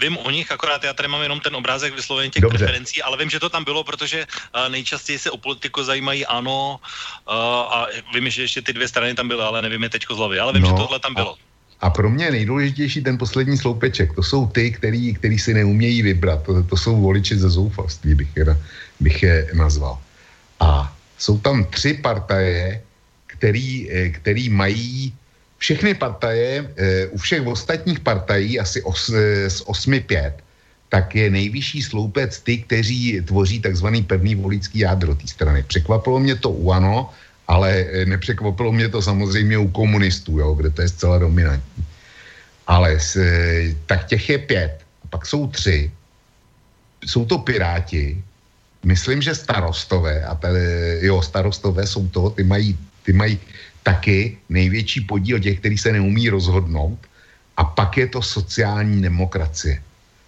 [0.00, 2.58] Vím o nich, akorát já tady mám jenom ten obrázek vyslovený těch Dobře.
[2.58, 6.80] preferencí, ale vím, že to tam bylo, protože uh, nejčastěji se o politiku zajímají ano
[6.80, 7.34] uh,
[7.74, 10.38] a vím, že ještě ty dvě strany tam byly, ale nevím je teďko z hlavy,
[10.38, 11.36] ale vím, no, že tohle tam bylo.
[11.80, 16.02] A, a pro mě nejdůležitější ten poslední sloupeček, to jsou ty, který, který si neumějí
[16.02, 18.44] vybrat, to, to jsou voliči ze zoufalství, bych je,
[19.00, 19.98] bych je nazval.
[20.60, 22.82] A jsou tam tři partaje,
[23.26, 25.12] který, eh, který mají
[25.60, 30.32] všechny partaje, e, u všech ostatních partají, asi os, e, z 8-5,
[30.88, 35.62] tak je nejvyšší sloupec ty, kteří tvoří takzvaný pevný volický jádro té strany.
[35.62, 37.12] Překvapilo mě to u ANO,
[37.48, 41.84] ale e, nepřekvapilo mě to samozřejmě u komunistů, jo, kde to je zcela dominantní.
[42.66, 43.18] Ale s,
[43.86, 44.74] tak těch je pět.
[45.04, 45.90] A pak jsou tři.
[47.04, 48.22] Jsou to piráti,
[48.84, 50.60] myslím, že starostové, a tady,
[51.00, 53.38] jo, starostové jsou to, ty mají, ty mají
[53.82, 56.98] taky největší podíl těch, kteří se neumí rozhodnout.
[57.56, 59.82] A pak je to sociální demokracie.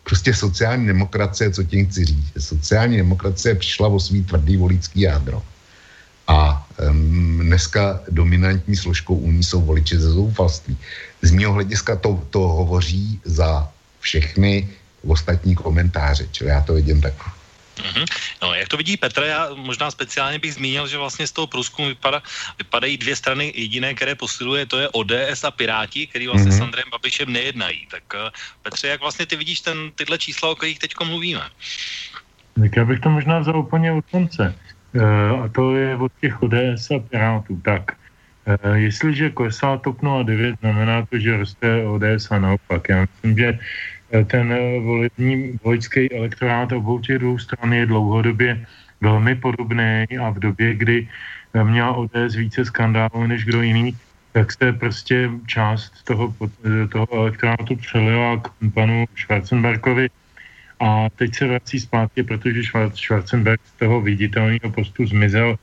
[0.05, 2.33] Prostě sociální demokracie, co tím chci říct.
[2.39, 5.43] Sociální demokracie přišla o svý tvrdý volický jádro.
[6.29, 10.77] A um, dneska dominantní složkou u ní jsou voliči ze zoufalství.
[11.23, 13.69] Z mého hlediska to, to hovoří za
[14.01, 14.69] všechny
[15.07, 17.15] ostatní komentáře, čili já to vidím tak.
[17.77, 18.07] Mm-hmm.
[18.43, 21.89] No, jak to vidí Petr, já možná speciálně bych zmínil, že vlastně z toho průzkumu
[21.89, 22.23] vypada,
[22.59, 26.59] vypadají dvě strany jediné, které posiluje, to je ODS a Piráti, který vlastně mm-hmm.
[26.59, 27.87] s Andrem Babišem nejednají.
[27.91, 28.21] Tak uh,
[28.63, 31.43] Petře, jak vlastně ty vidíš ten, tyhle čísla, o kterých teď mluvíme?
[32.61, 34.55] Tak já bych to možná vzal úplně od konce.
[34.93, 37.61] Uh, a to je od těch ODS a Pirátů.
[37.65, 37.93] Tak,
[38.47, 42.89] uh, jestliže klesá TOP 09, znamená to, že roste ODS a naopak.
[42.89, 43.59] Já myslím, že
[44.13, 48.67] ten eh, volební voličský elektorát obou těch dvou stran je dlouhodobě
[49.01, 51.09] velmi podobný a v době, kdy
[51.55, 53.97] eh, měla ODS více skandálů než kdo jiný,
[54.33, 60.11] tak se prostě část toho, eh, toho elektorátu přelila k panu Schwarzenbergovi.
[60.81, 62.63] A teď se vrací zpátky, protože
[62.95, 65.57] Schwarzenberg z toho viditelného postu zmizel.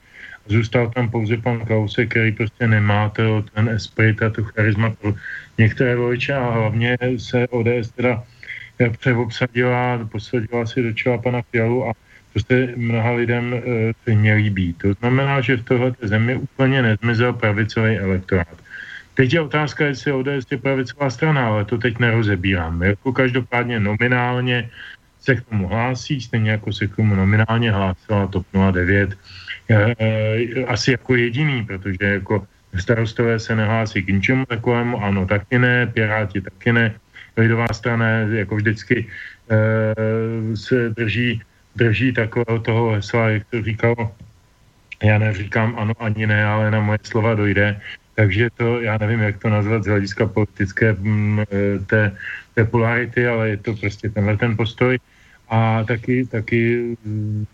[0.48, 5.14] Zůstal tam pouze pan Krause, který prostě nemá to, ten esprit a tu charisma pro
[5.58, 8.24] některé voliče a hlavně se ODS teda
[8.88, 11.94] přeobsadila, posadila si do čela pana Fialu a
[12.34, 13.54] to se mnoha lidem
[14.08, 14.78] e, měli být.
[14.78, 18.58] To znamená, že v tohle zemi úplně nezmizel pravicový elektorát.
[19.14, 22.84] Teď je otázka, jestli ODS je pravicová strana, ale to teď nerozebírám.
[22.84, 24.70] Jako každopádně nominálně
[25.20, 29.18] se k tomu hlásí, stejně jako se k tomu nominálně hlásila TOP 09,
[29.70, 32.48] e, e, asi jako jediný, protože jako
[32.80, 36.96] starostové se nehlásí k ničemu takovému, ano, taky ne, Piráti taky ne,
[37.38, 39.08] lidová strana jako vždycky
[39.50, 39.58] e,
[40.56, 41.42] se drží,
[41.76, 44.12] drží takového toho hesla, jak to říkal,
[45.04, 47.82] já neříkám ano ani ne, ale na moje slova dojde.
[48.16, 52.18] Takže to, já nevím, jak to nazvat z hlediska politické mm, eh, té,
[52.56, 55.00] té polarity, ale je to prostě tenhle ten postoj.
[55.50, 57.46] A taky, taky mm,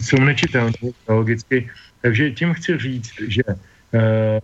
[0.00, 0.72] jsou nečitelné
[1.08, 1.70] logicky.
[2.00, 3.73] Takže tím chci říct, že Eh,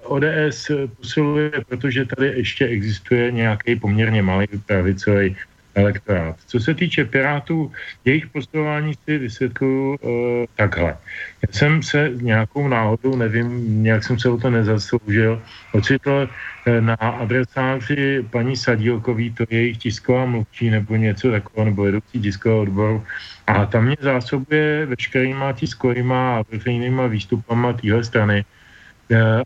[0.03, 5.37] ODS posiluje, protože tady ještě existuje nějaký poměrně malý pravicový
[5.75, 6.37] elektorát.
[6.47, 7.73] Co se týče Pirátů,
[8.05, 10.97] jejich posilování si vysvětluju uh, takhle.
[11.43, 16.95] Já jsem se nějakou náhodou, nevím, nějak jsem se o to nezasloužil, ocitl uh, na
[16.95, 23.05] adresáři paní Sadílkový, to je jejich tisková mluvčí nebo něco takového, nebo vedoucí tiskového odboru.
[23.47, 28.60] A tam mě zásobuje veškerýma tiskovýma a veřejnýma výstupama téhle strany Eh,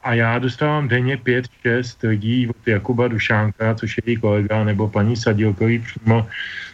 [0.02, 5.16] a já dostávám denně 5-6 lidí od Jakuba Dušánka, což je její kolega, nebo paní
[5.16, 6.28] Sadilkový přímo,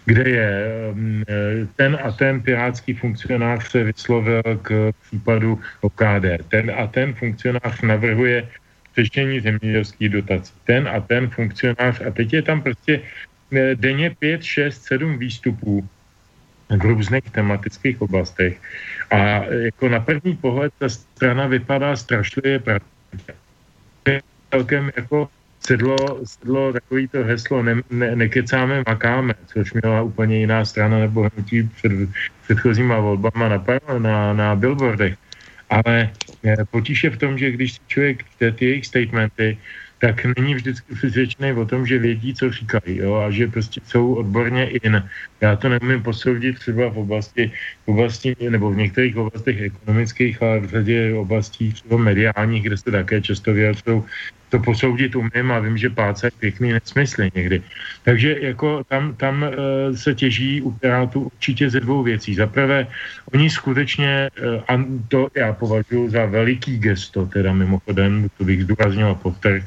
[0.05, 0.51] kde je
[0.93, 6.43] mm, eh, ten a ten pirátský funkcionář se vyslovil k případu OKD.
[6.49, 8.49] Ten a ten funkcionář navrhuje
[8.97, 10.53] řešení zemědělských dotací.
[10.65, 13.01] Ten a ten funkcionář, a teď je tam prostě
[13.53, 15.89] eh, denně 5, 6, 7 výstupů
[16.71, 18.61] v různých tematických oblastech.
[19.11, 22.61] A jako na první pohled ta strana vypadá strašlivě
[24.51, 25.29] celkem jako
[25.61, 31.31] sedlo, sedlo takový to heslo ne, ne, nekecáme, makáme, což měla úplně jiná strana nebo
[31.35, 31.93] hnutí před
[32.45, 33.65] předchozíma volbama na,
[33.99, 35.15] na, na billboardech.
[35.71, 36.11] Ale
[36.45, 39.59] eh, potíž je v tom, že když si člověk čte ty jejich statementy,
[40.01, 44.15] tak není vždycky přesvědčený o tom, že vědí, co říkají, jo, a že prostě jsou
[44.15, 45.05] odborně in.
[45.41, 47.53] Já to nemůžu posoudit třeba v oblasti,
[47.85, 52.91] v oblasti, nebo v některých oblastech ekonomických, ale v řadě oblastí třeba mediálních, kde se
[52.91, 54.03] také často vyjadřují,
[54.49, 57.63] to posoudit umím a vím, že páce je pěkný nesmysly někdy.
[58.03, 59.51] Takže jako tam, tam e,
[59.97, 62.35] se těží u Pirátů určitě ze dvou věcí.
[62.35, 62.87] Za prvé,
[63.33, 64.31] oni skutečně, e,
[64.69, 69.63] a to já považuji za veliký gesto, teda mimochodem, to bych zdůraznil a povtrh,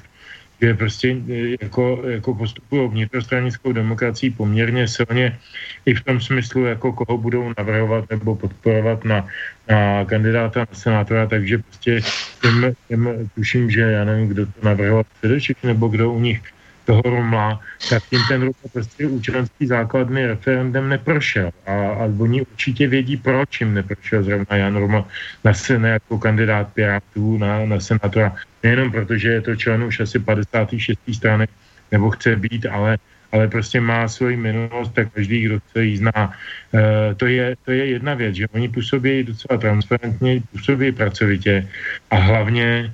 [0.62, 5.40] že prostě e, jako, jako postupují vnitrostranickou demokracii poměrně silně
[5.86, 9.28] i v tom smyslu, jako koho budou navrhovat nebo podporovat na,
[9.70, 12.02] na kandidáta na senátora, takže prostě
[12.42, 16.53] těm, těm tuším, že já nevím, kdo to navrhoval především, nebo kdo u nich
[16.86, 21.52] toho Romla, tak tím ten Rumla prostě účelenský základný referendem neprošel.
[21.66, 25.06] A, a oni určitě vědí, proč jim neprošel zrovna Jan Rumla
[25.44, 28.36] na sene jako kandidát Pirátů na, na senátora.
[28.64, 31.00] Nejenom proto, že je to člen už asi 56.
[31.14, 31.48] strany,
[31.92, 32.98] nebo chce být, ale
[33.34, 36.34] ale prostě má svoji minulost, tak každý, kdo se jí zná.
[36.74, 41.68] E, to, je, to je jedna věc, že oni působí docela transparentně, působí pracovitě
[42.12, 42.94] a hlavně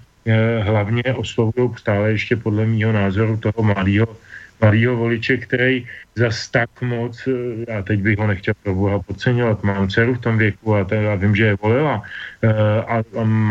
[0.62, 4.08] hlavně oslovují stále ještě podle mého názoru toho mladého
[4.62, 9.64] mladého voliče, který za tak moc, eh, já teď bych ho nechtěl pro boha podceňovat,
[9.64, 12.04] mám dceru v tom věku a, teda vím, že je volila
[12.44, 12.96] eh, a,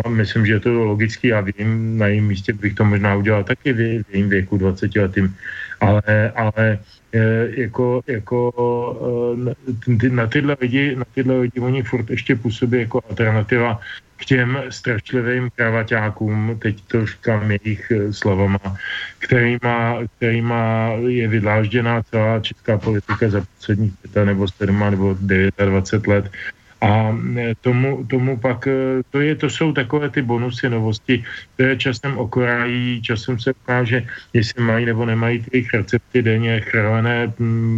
[0.04, 3.44] a myslím, že je to logický a vím, na jejím místě bych to možná udělal
[3.44, 5.34] taky v, v jejím věku 20 letým,
[5.80, 6.78] ale, ale
[7.56, 8.52] jako, jako
[10.10, 13.80] na tyhle lidi, na tyhle lidi oni furt ještě působí jako alternativa
[14.18, 18.58] k těm strašlivým kravaťákům, teď to říkám jejich eh, slovama,
[19.18, 26.30] kterýma, kterýma je vydlážděná celá česká politika za posledních 5 nebo 7 nebo 29 let.
[26.80, 31.76] A eh, tomu, tomu pak, eh, to, je, to jsou takové ty bonusy, novosti, které
[31.76, 37.32] časem okorají, časem se ukáže, jestli mají nebo nemají ty recepty denně chrlené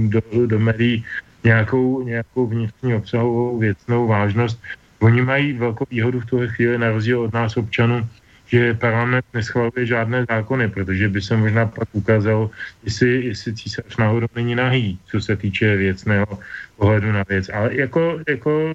[0.09, 1.05] do, do médií
[1.45, 4.61] nějakou, nějakou vnitřní obsahovou věcnou vážnost.
[5.01, 8.09] Oni mají velkou výhodu v tuhle chvíli na rozdíl od nás občanů,
[8.51, 12.51] že parlament neschvaluje žádné zákony, protože by se možná pak ukázalo,
[12.85, 16.39] jestli, jestli císař náhodou není nahý, co se týče věcného
[16.77, 17.49] pohledu na věc.
[17.49, 18.75] Ale jako, jako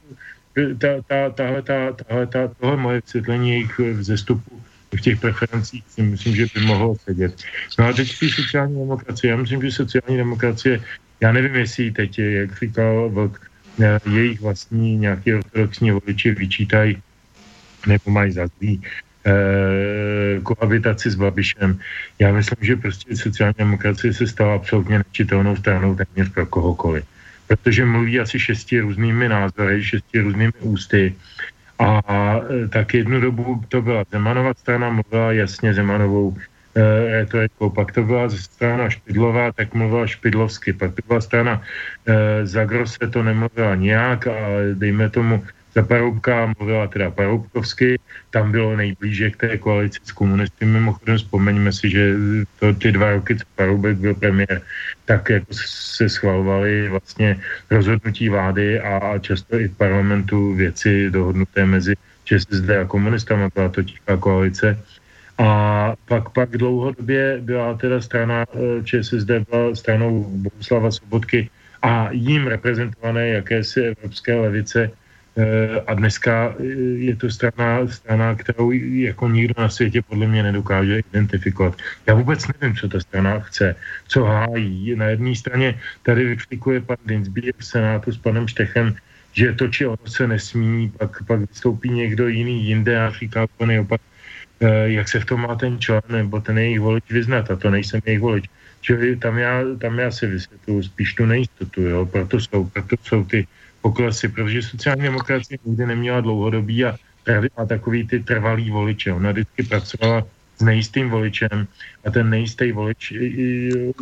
[0.79, 4.61] ta, ta, tahle, ta, tahle, ta, tohle moje vysvětlení jejich vzestupu
[4.95, 7.35] v těch preferencích si myslím, že by mohlo sedět.
[7.79, 9.31] No a teď ty sociální demokracie.
[9.31, 10.81] Já myslím, že sociální demokracie,
[11.21, 13.39] já nevím, jestli teď jak říkal Vlk,
[13.79, 16.97] Eh, jejich vlastní nějaký ortodoxní voliči vyčítají
[17.87, 18.81] nebo mají za zlý
[20.43, 21.79] kohabitaci s Babišem.
[22.19, 27.03] Já myslím, že prostě sociální demokracie se stala absolutně nečitelnou stranou téměř pro kohokoliv.
[27.47, 31.15] Protože mluví asi šesti různými názory, šesti různými ústy.
[31.79, 36.37] A eh, tak jednu dobu to byla Zemanova strana, mluvila jasně Zemanovou
[36.75, 37.69] rétorikou.
[37.69, 40.73] Pak to byla strana Špidlová, tak mluvila Špidlovsky.
[40.73, 41.61] Pak to byla strana
[42.05, 45.43] e, Zagrose, to nemluvila nijak, ale dejme tomu
[45.75, 47.99] za Paroubka mluvila teda Paroubkovsky,
[48.31, 50.65] tam bylo nejblíže k té koalici s komunisty.
[50.65, 52.15] Mimochodem vzpomeňme si, že
[52.59, 54.61] to, ty dva roky, co Paroubek byl premiér,
[55.05, 57.39] tak jako se schvalovaly vlastně
[57.71, 63.83] rozhodnutí vlády a, často i v parlamentu věci dohodnuté mezi ČSSD a komunistama, byla to
[63.83, 64.79] tichá koalice.
[65.37, 71.49] A pak, pak dlouhodobě byla teda strana eh, ČSSD byla stranou Bohuslava Sobotky
[71.81, 74.91] a jím reprezentované jakési evropské levice
[75.87, 76.63] a dneska eh,
[77.11, 81.75] je to strana, strana, kterou jako nikdo na světě podle mě nedokáže identifikovat.
[82.07, 83.75] Já vůbec nevím, co ta strana chce,
[84.07, 84.95] co hájí.
[84.95, 88.95] Na jedné straně tady vyklikuje pan Dinsby v Senátu s panem Štechem,
[89.33, 93.81] že to, či ono se nesmí, pak, pak vystoupí někdo jiný jinde a říká úplně
[93.81, 94.01] opak
[94.59, 97.69] Eh, jak se v tom má ten člen nebo ten jejich volič vyznat a to
[97.69, 98.45] nejsem jejich volič.
[98.81, 102.05] Čili tam já, tam já si vysvětluji spíš tu nejistotu, jo?
[102.05, 103.47] Proto, jsou, proto jsou ty
[103.85, 106.97] poklesy, protože sociální demokracie nikdy neměla dlouhodobý a,
[107.57, 109.13] a takový ty trvalý voliče.
[109.13, 110.25] Ona vždycky pracovala
[110.57, 111.67] s nejistým voličem
[112.05, 113.13] a ten nejistý volič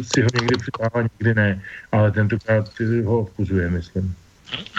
[0.01, 1.49] si ho někdy připává, někdy ne,
[1.91, 2.71] ale tentokrát
[3.03, 4.15] ho obkuzuje, myslím.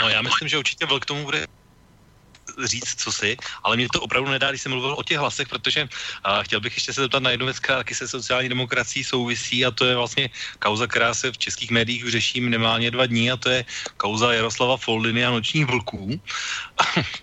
[0.01, 1.45] No já myslím, že určitě Vlk tomu bude
[2.65, 5.83] říct, co si, ale mě to opravdu nedá, když jsem mluvil o těch hlasech, protože
[5.83, 9.67] uh, chtěl bych ještě se zeptat na jednu věc, která taky se sociální demokracií souvisí
[9.67, 13.31] a to je vlastně kauza, která se v českých médiích už řeší minimálně dva dní
[13.31, 13.65] a to je
[13.97, 16.21] kauza Jaroslava Foldiny a nočních vlků.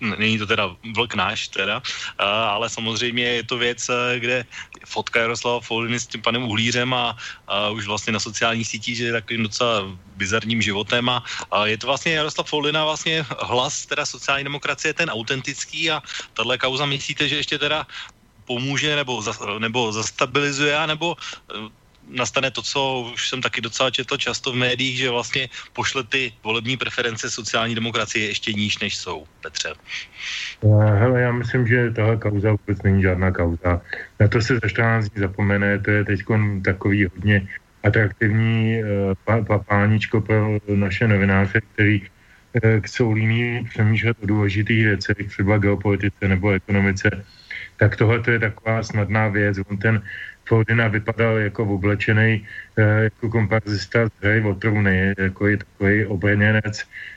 [0.00, 4.44] Není to teda vlk náš teda, uh, ale samozřejmě je to věc, kde
[4.86, 7.16] fotka Jaroslava Foldiny s tím panem Uhlířem a,
[7.46, 9.82] a už vlastně na sociálních sítích, že je takovým docela
[10.16, 15.10] bizarním životem a, a je to vlastně Jaroslav Foldina vlastně hlas teda sociální demokracie ten
[15.10, 16.02] autentický a
[16.34, 17.86] tahle kauza myslíte, že ještě teda
[18.44, 21.16] pomůže nebo, za, nebo zastabilizuje, nebo
[22.08, 26.32] nastane to, co už jsem taky docela četl často v médiích, že vlastně pošle ty
[26.44, 29.26] volební preference sociální demokracie ještě níž, než jsou.
[29.42, 29.74] Petře.
[30.64, 33.80] Eh, hele, já myslím, že tahle kauza vůbec není žádná kauza.
[34.20, 36.20] Na to se za 14 dní zapomene, to je teď
[36.64, 37.48] takový hodně
[37.82, 38.82] atraktivní
[39.38, 42.06] uh, páničko pro naše novináře, který uh,
[42.86, 47.24] jsou líní přemýšlet o důležitých věcech, třeba geopolitice nebo ekonomice,
[47.82, 49.58] tak tohle to je taková snadná věc.
[49.66, 50.02] On ten
[50.46, 52.46] Fordina vypadal jako oblečený
[52.78, 56.74] eh, jako komparzista z hry o trůny, jako je takový obrněnec.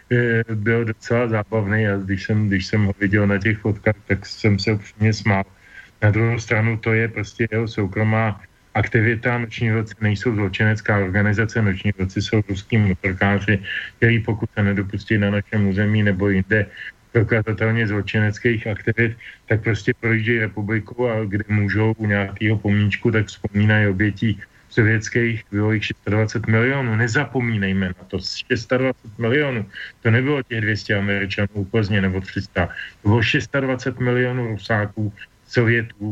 [0.09, 4.25] Eh, byl docela zábavný a když jsem, když jsem ho viděl na těch fotkách, tak
[4.25, 5.45] jsem se upřímně smál.
[6.01, 8.41] Na druhou stranu to je prostě jeho soukromá
[8.73, 9.37] aktivita.
[9.37, 13.61] Noční vlci nejsou zločinecká organizace, noční vlci jsou ruský motorkáři,
[13.97, 16.65] který pokud se nedopustí na našem území nebo jinde,
[17.15, 19.15] prokazatelně zločineckých aktivit,
[19.47, 25.71] tak prostě projíždějí republiku a kde můžou u nějakého pomníčku, tak vzpomínají obětí sovětských, bylo
[25.71, 26.95] jich 26 milionů.
[26.95, 29.65] Nezapomínejme na to, 26 milionů.
[30.03, 32.67] To nebylo těch 200 američanů u Plzně nebo 300.
[33.01, 33.21] To bylo
[33.61, 35.13] 26 milionů Rusáků,
[35.47, 36.05] Sovětů,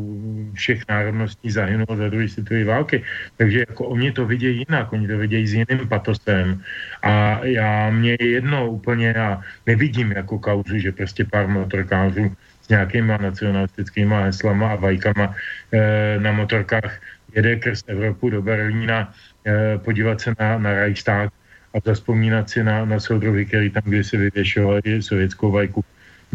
[0.54, 3.04] všech národností zahynulo za druhé světové války.
[3.38, 6.62] Takže jako oni to vidějí jinak, oni to vidějí s jiným patosem.
[7.02, 12.70] A já mě je jedno úplně, já nevidím jako kauzu, že prostě pár motorkářů s
[12.70, 15.36] nějakýma nacionalistickýma heslama a vajkama
[15.72, 17.00] e, na motorkách
[17.36, 19.14] jede krz Evropu do Berlína
[19.46, 21.34] e, podívat se na, na Reichstag
[21.74, 25.84] a zaspomínat si na, na soudruhy, který tam kdysi vyvěšovali sovětskou vajku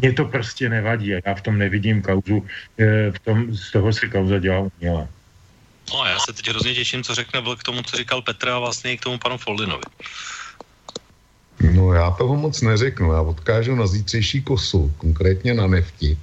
[0.01, 2.47] mně to prostě nevadí já v tom nevidím kauzu,
[2.79, 5.09] eh, v tom, z toho si kauza dělá uměle.
[5.93, 8.59] No a já se teď hrozně těším, co řekne k tomu, co říkal Petra a
[8.59, 9.85] vlastně i k tomu panu Foldinovi.
[11.73, 16.19] No já toho moc neřeknu, já odkážu na zítřejší kosu, konkrétně na nefti,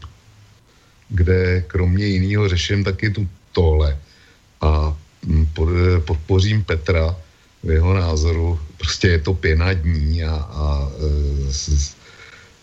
[1.10, 3.98] kde kromě jiného řeším taky tu tohle
[4.62, 5.46] a mm,
[6.06, 7.16] podpořím Petra
[7.64, 10.90] v jeho názoru, prostě je to pěna dní a, a
[11.50, 11.54] e,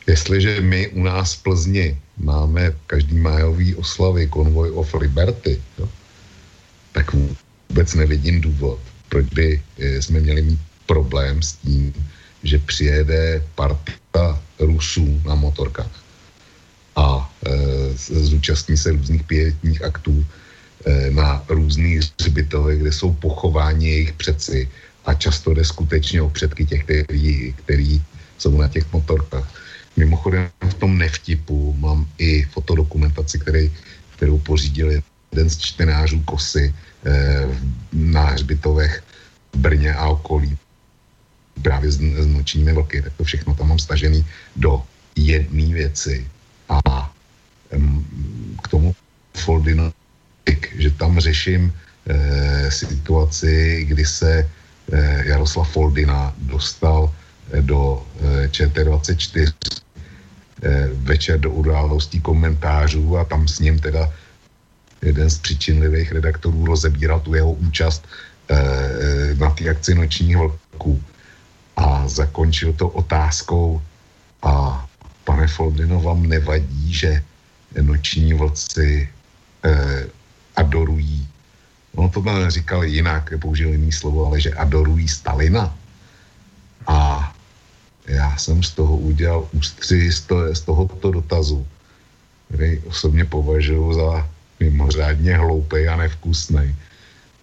[0.06, 5.88] Jestliže my u nás v Plzni máme každý májový oslavy Convoy of Liberty, jo,
[6.92, 7.14] tak
[7.68, 11.94] vůbec nevidím důvod, proč by eh, jsme měli mít problém s tím,
[12.42, 16.02] že přijede parta Rusů na motorkách
[16.96, 20.26] a e, zúčastní se různých pětních aktů
[20.84, 24.68] e, na různých hřbitovech, kde jsou pochováni jejich přeci
[25.04, 28.02] a často jde skutečně o předky těch, který, který
[28.38, 29.62] jsou na těch motorkách
[29.96, 33.72] Mimochodem v tom nevtipu mám i fotodokumentaci, který,
[34.16, 36.74] kterou pořídil jeden z čtenářů Kosy
[37.05, 37.48] eh,
[37.92, 39.02] na hřbitovech
[39.52, 40.59] v Brně a okolí
[41.62, 44.24] právě s, s nočními vlky, tak to všechno tam mám stažený
[44.57, 44.83] do
[45.16, 46.26] jedné věci.
[46.68, 47.12] A
[47.70, 48.05] em,
[48.64, 48.94] k tomu
[49.37, 49.92] Foldino,
[50.76, 51.72] že tam řeším
[52.09, 54.48] eh, situaci, kdy se
[54.92, 57.12] eh, Jaroslav Foldina dostal
[57.52, 59.81] eh, do eh, ČT24 Eh,
[60.94, 64.12] večer do událostí komentářů a tam s ním teda
[65.03, 68.07] jeden z přičinlivých redaktorů rozebíral tu jeho účast
[68.51, 71.03] eh, na té akci nočních vlků
[71.77, 73.83] a zakončil to otázkou
[74.42, 74.87] a
[75.25, 77.22] pane Foldino, vám nevadí, že
[77.81, 79.09] noční vlci
[79.64, 80.07] eh,
[80.57, 81.29] adorují,
[81.94, 85.75] no to tam říkal jinak, použil jiný slovo, ale že adorují Stalina.
[86.87, 87.31] A
[88.06, 91.66] já jsem z toho udělal ústři z, to, z tohoto dotazu,
[92.48, 94.29] který osobně považuji za
[94.60, 96.74] mimořádně hloupý a nevkusný.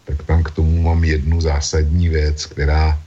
[0.05, 2.99] Tak tam k tomu mám jednu zásadní věc, která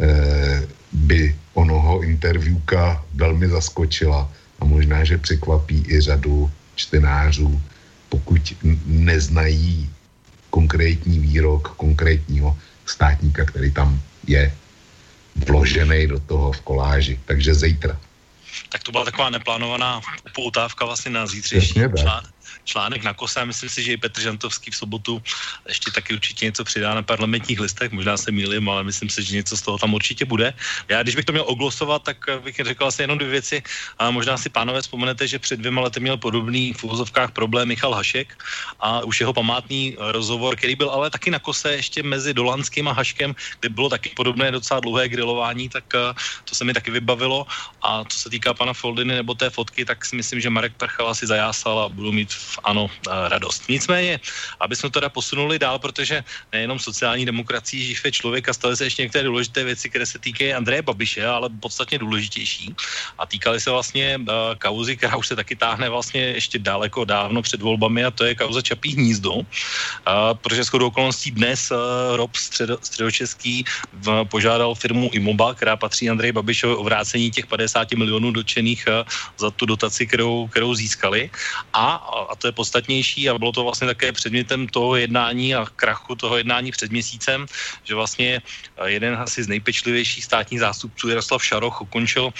[0.00, 0.62] eh,
[0.92, 7.60] by onoho interviewka velmi zaskočila a možná, že překvapí i řadu čtenářů,
[8.08, 8.54] pokud
[8.86, 9.90] neznají
[10.50, 12.56] konkrétní výrok konkrétního
[12.86, 14.52] státníka, který tam je
[15.46, 17.20] vložený do toho v koláži.
[17.24, 17.94] Takže zítra.
[18.68, 22.34] Tak to byla taková neplánovaná upoutávka vlastně na zítřejší článek,
[22.68, 25.22] článek na kose myslím si, že i Petr Žantovský v sobotu
[25.68, 29.40] ještě taky určitě něco přidá na parlamentních listech, možná se mýlím, ale myslím si, že
[29.40, 30.52] něco z toho tam určitě bude.
[30.88, 33.62] Já když bych to měl oglosovat, tak bych řekl asi jenom dvě věci.
[33.98, 37.94] A možná si pánové vzpomenete, že před dvěma lety měl podobný v úvozovkách problém Michal
[37.94, 38.36] Hašek
[38.80, 42.92] a už jeho památný rozhovor, který byl ale taky na kose ještě mezi Dolanským a
[42.92, 45.84] Haškem, kde bylo taky podobné docela dlouhé grilování, tak
[46.44, 47.46] to se mi taky vybavilo.
[47.82, 51.14] A co se týká pana Foldiny nebo té fotky, tak si myslím, že Marek Prchala
[51.14, 52.90] si zajásal a budu mít v ano
[53.28, 53.68] radost.
[53.68, 54.20] Nicméně,
[54.60, 59.24] aby jsme teda posunuli dál, protože nejenom sociální demokracii živé člověka staly se ještě některé
[59.24, 62.74] důležité věci, které se týkají Andreje Babiše, ale podstatně důležitější.
[63.18, 67.42] A týkaly se vlastně uh, kauzy, která už se taky táhne vlastně ještě daleko dávno
[67.42, 69.32] před volbami a to je kauza Čapí hnízdo.
[69.32, 69.44] Uh,
[70.34, 71.78] protože shodou okolností dnes uh,
[72.16, 77.92] Rob středo, středočeský v, požádal firmu Imoba, která patří Andreji Babišovi o vrácení těch 50
[77.92, 78.88] milionů dočených
[79.38, 81.30] za tu dotaci, kterou, kterou získali.
[81.72, 81.94] A,
[82.30, 86.36] a to je podstatnější a bylo to vlastně také předmětem toho jednání a krachu toho
[86.36, 87.46] jednání před měsícem,
[87.84, 88.42] že vlastně
[88.84, 92.32] jeden asi z nejpečlivějších státních zástupců Jaroslav Šaroch ukončil uh,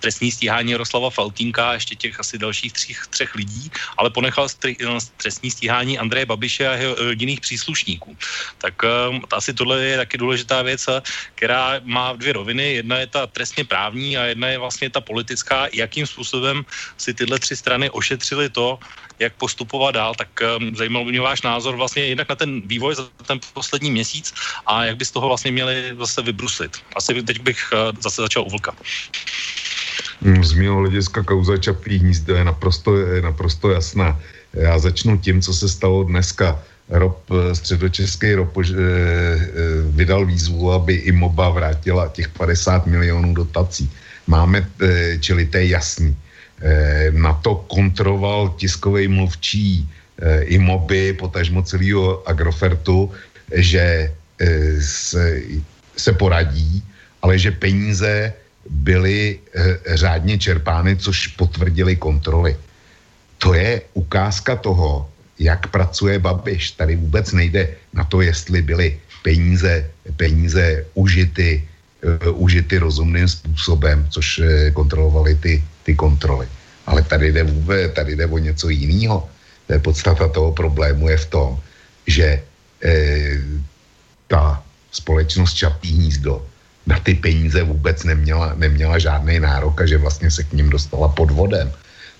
[0.00, 4.76] trestní stíhání Jaroslava Faltínka a ještě těch asi dalších třích, třech lidí, ale ponechal stri,
[5.16, 8.16] trestní stíhání Andreje Babiše a jeho rodinných příslušníků.
[8.58, 10.88] Tak um, asi tohle je taky důležitá věc,
[11.34, 12.74] která má dvě roviny.
[12.74, 16.64] Jedna je ta trestně právní a jedna je vlastně ta politická, jakým způsobem
[16.96, 18.78] si tyhle tři strany ošetřili to,
[19.24, 22.94] jak postupovat dál, tak um, zajímal by mě váš názor vlastně jednak na ten vývoj
[22.94, 24.34] za ten poslední měsíc
[24.66, 26.76] a jak by z toho vlastně měli zase vybruslit.
[26.96, 28.76] Asi teď bych uh, zase začal u Vlka.
[30.22, 34.20] Hmm, z mého hlediska kauza Čapí hnízdo je naprosto, je naprosto jasná.
[34.52, 36.62] Já začnu tím, co se stalo dneska.
[36.88, 38.64] Rob, eh, středočeský ROP eh,
[39.96, 43.90] vydal výzvu, aby i MOBA vrátila těch 50 milionů dotací.
[44.26, 44.68] Máme,
[45.20, 46.16] čili to je jasný.
[46.62, 53.10] Eh, na to kontroval tiskový mluvčí eh, i moby, potažmo celého Agrofertu,
[53.52, 55.42] že eh, se,
[55.96, 56.82] se poradí,
[57.22, 58.32] ale že peníze
[58.70, 59.38] byly
[59.92, 62.56] řádně čerpány, což potvrdili kontroly.
[63.38, 65.04] To je ukázka toho,
[65.38, 66.70] jak pracuje Babiš.
[66.70, 69.84] Tady vůbec nejde na to, jestli byly peníze,
[70.16, 71.68] peníze užity,
[72.32, 74.40] užity rozumným způsobem, což
[74.72, 76.48] kontrolovali ty ty kontroly.
[76.86, 79.28] Ale tady jde vůbec, tady jde o něco jiného.
[79.82, 81.50] Podstata toho problému je v tom,
[82.06, 82.42] že
[82.84, 82.92] e,
[84.28, 84.62] ta
[84.92, 86.44] společnost Čapí hnízdo
[86.86, 91.08] na ty peníze vůbec neměla, neměla žádný nárok a že vlastně se k ním dostala
[91.08, 91.72] pod vodem.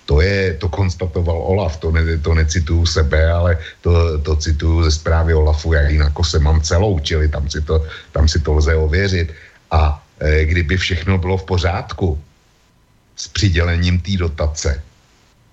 [0.04, 4.90] To, je, to konstatoval Olaf, to, ne, to necituju sebe, ale to, to cituju ze
[4.90, 8.76] zprávy Olafu, já jinak se mám celou, čili tam si to, tam si to lze
[8.76, 9.32] ověřit.
[9.70, 12.20] A e, kdyby všechno bylo v pořádku,
[13.24, 14.82] s přidělením té dotace,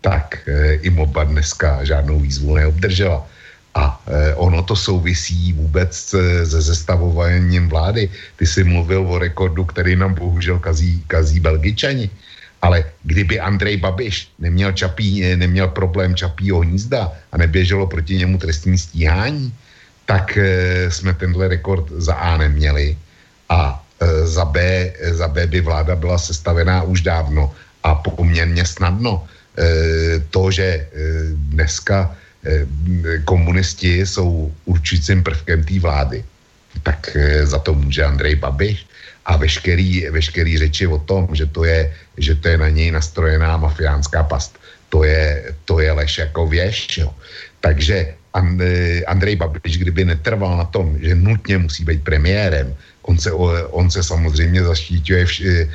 [0.03, 3.23] tak e, i MOBA dneska žádnou výzvu neobdržela.
[3.71, 8.11] A e, ono to souvisí vůbec se zestavováním vlády.
[8.35, 12.11] Ty jsi mluvil o rekordu, který nám bohužel kazí, kazí Belgičani.
[12.61, 18.77] Ale kdyby Andrej Babiš neměl, čapí, neměl problém čapího hnízda a neběželo proti němu trestní
[18.77, 19.49] stíhání,
[20.05, 20.37] tak
[20.89, 22.97] jsme tenhle rekord za A neměli.
[23.49, 23.80] A Eh,
[24.23, 24.57] za B,
[25.11, 29.25] za B by vláda byla sestavená už dávno a poměrně snadno.
[29.57, 30.87] Eh, to, že eh,
[31.53, 32.15] dneska
[33.25, 36.25] komunisti jsou určitým prvkem té vlády,
[36.81, 38.81] tak za to může Andrej Babiš
[39.25, 43.57] a veškerý, veškerý řeči o tom, že to, je, že to je na něj nastrojená
[43.61, 44.57] mafiánská past,
[44.89, 46.97] to je, to je lež jako věž.
[46.97, 47.13] Jo.
[47.61, 48.13] Takže
[49.07, 53.31] Andrej Babiš, kdyby netrval na tom, že nutně musí být premiérem, On se,
[53.71, 55.67] on se samozřejmě zaštítuje vš, e,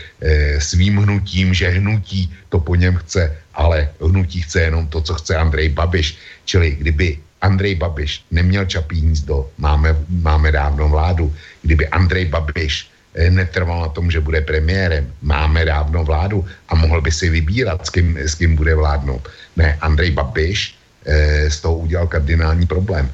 [0.60, 5.36] svým hnutím, že hnutí to po něm chce, ale hnutí chce jenom to, co chce
[5.36, 6.18] Andrej Babiš.
[6.44, 11.34] Čili kdyby Andrej Babiš neměl čapí hnízdo, máme, máme dávno vládu.
[11.62, 17.00] Kdyby Andrej Babiš e, netrval na tom, že bude premiérem, máme dávno vládu a mohl
[17.00, 19.28] by si vybírat, s kým, s kým bude vládnout.
[19.56, 20.74] Ne, Andrej Babiš
[21.04, 23.10] e, z toho udělal kardinální problém.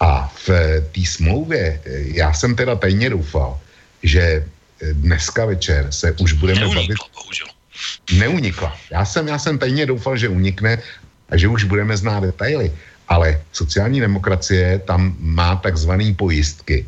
[0.00, 0.48] A v
[0.92, 1.80] té smlouvě,
[2.14, 3.60] já jsem teda tajně doufal,
[4.02, 4.44] že
[4.92, 6.98] dneska večer se už budeme Neunikla, bavit...
[7.14, 7.46] Bohužel.
[8.18, 8.76] Neunikla.
[8.90, 10.78] Já jsem, já jsem tajně doufal, že unikne
[11.30, 12.72] a že už budeme znát detaily.
[13.08, 16.86] Ale sociální demokracie tam má takzvané pojistky.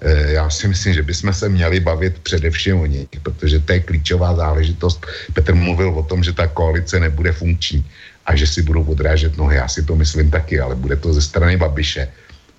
[0.00, 3.80] E, já si myslím, že bychom se měli bavit především o nich, protože to je
[3.80, 5.06] klíčová záležitost.
[5.32, 7.84] Petr mluvil o tom, že ta koalice nebude funkční
[8.26, 9.56] a že si budou odrážet nohy.
[9.56, 12.08] Já si to myslím taky, ale bude to ze strany Babiše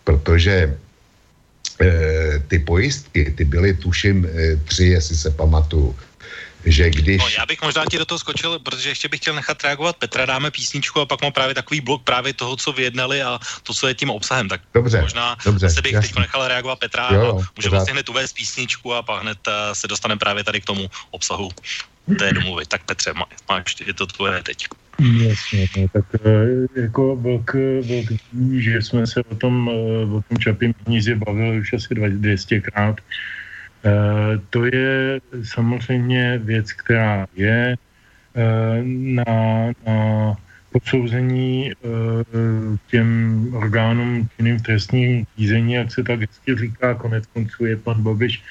[0.10, 0.74] protože
[1.82, 5.94] e, ty pojistky, ty byly tuším e, tři, jestli se pamatuju.
[6.66, 7.22] že když...
[7.24, 10.26] No, já bych možná ti do toho skočil, protože ještě bych chtěl nechat reagovat Petra,
[10.26, 13.88] dáme písničku a pak mám právě takový blok právě toho, co vyjednali a to, co
[13.88, 14.50] je tím obsahem.
[14.50, 18.10] Tak dobře, možná dobře, se bych teď nechal reagovat Petra jo, a může vlastně hned
[18.10, 21.48] uvést písničku a pak hned uh, se dostaneme právě tady k tomu obsahu
[22.20, 22.66] té domluvy.
[22.66, 24.68] Tak Petře, má, máš, je to tvoje teď.
[25.00, 27.54] Jasně, no, tak eh, jako velk,
[27.88, 28.06] velk
[28.58, 32.96] že jsme se o tom, eh, o tom Čapím hnízdě bavili už asi 200krát.
[33.86, 37.76] Eh, to je samozřejmě věc, která je
[38.86, 39.26] na,
[39.88, 39.98] na
[40.72, 41.74] posouzení
[42.88, 43.10] těm
[43.54, 48.44] orgánům činným trestním řízení, jak se tak hezky říká, konec konců je pan Bobiš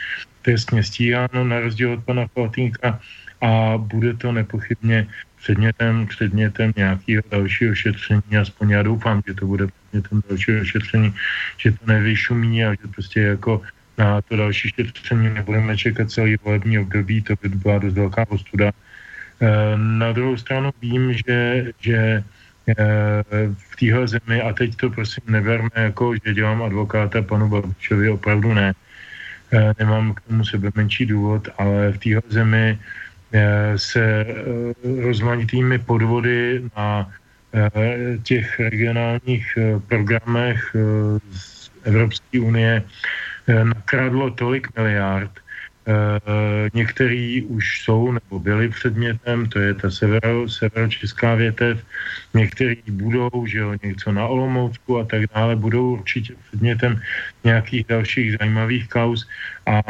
[0.42, 3.00] trestně stíháno na rozdíl od pana Faltínka
[3.40, 5.06] a bude to nepochybně
[5.48, 11.14] předmětem, předmětem nějakého dalšího šetření, aspoň já doufám, že to bude předmětem dalšího šetření,
[11.56, 13.62] že to nevyšumí a že prostě jako
[13.98, 18.68] na to další šetření nebudeme čekat celý volební období, to by byla dost velká ostuda.
[19.40, 21.98] Eh, na druhou stranu vím, že, že
[22.68, 23.24] eh,
[23.56, 28.52] v téhle zemi, a teď to prosím neberme jako, že dělám advokáta panu Babišovi, opravdu
[28.52, 28.74] ne,
[29.52, 32.78] eh, nemám k tomu sebe menší důvod, ale v téhle zemi
[33.76, 34.34] se eh,
[35.02, 37.12] rozmanitými podvody na
[37.54, 39.58] eh, těch regionálních
[39.88, 40.76] programech
[41.32, 42.82] z Evropské unie
[43.48, 45.30] nakradlo tolik miliard.
[46.74, 51.80] Některý už jsou nebo byli předmětem, to je ta severo, severočeská větev,
[52.34, 57.00] některý budou, že jo, něco na Olomoucku a tak dále, budou určitě předmětem
[57.44, 59.28] nějakých dalších zajímavých kauz
[59.66, 59.80] a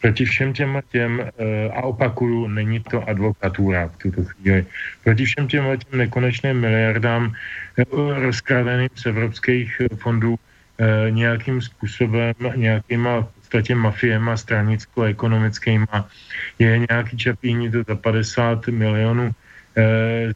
[0.00, 4.66] proti všem těm těm, eh, a opakuju, není to advokatura v tuto chvíli,
[5.04, 7.32] proti všem těm těm nekonečným miliardám
[7.78, 7.84] eh,
[8.20, 10.36] rozkradeným z evropských fondů
[10.78, 16.08] eh, nějakým způsobem, nějakýma v podstatě mafiema stranicko-ekonomickýma
[16.58, 19.30] je nějaký čapíní to za 50 milionů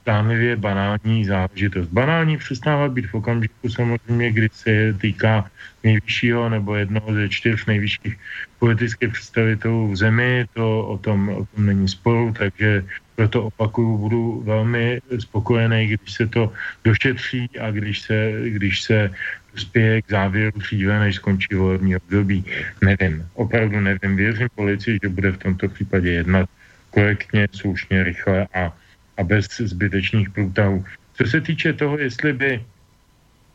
[0.02, 1.88] zdánlivě banální záležitost.
[1.88, 5.50] Banální přestává být v okamžiku samozřejmě, kdy se týká
[5.84, 8.16] nejvyššího nebo jednoho ze čtyř nejvyšších
[8.58, 12.84] politických představitelů v zemi, to o tom, o tom není sporu, takže
[13.16, 16.52] proto opakuju, budu velmi spokojený, když se to
[16.84, 19.10] došetří a když se, když se
[19.56, 22.44] spěje k závěru dříve, než skončí volební období.
[22.84, 24.16] Nevím, opravdu nevím.
[24.16, 26.48] Věřím policii, že bude v tomto případě jednat
[26.90, 28.72] korektně, slušně, rychle a
[29.20, 30.84] a bez zbytečných průtahů.
[31.14, 32.64] Co se týče toho, jestli by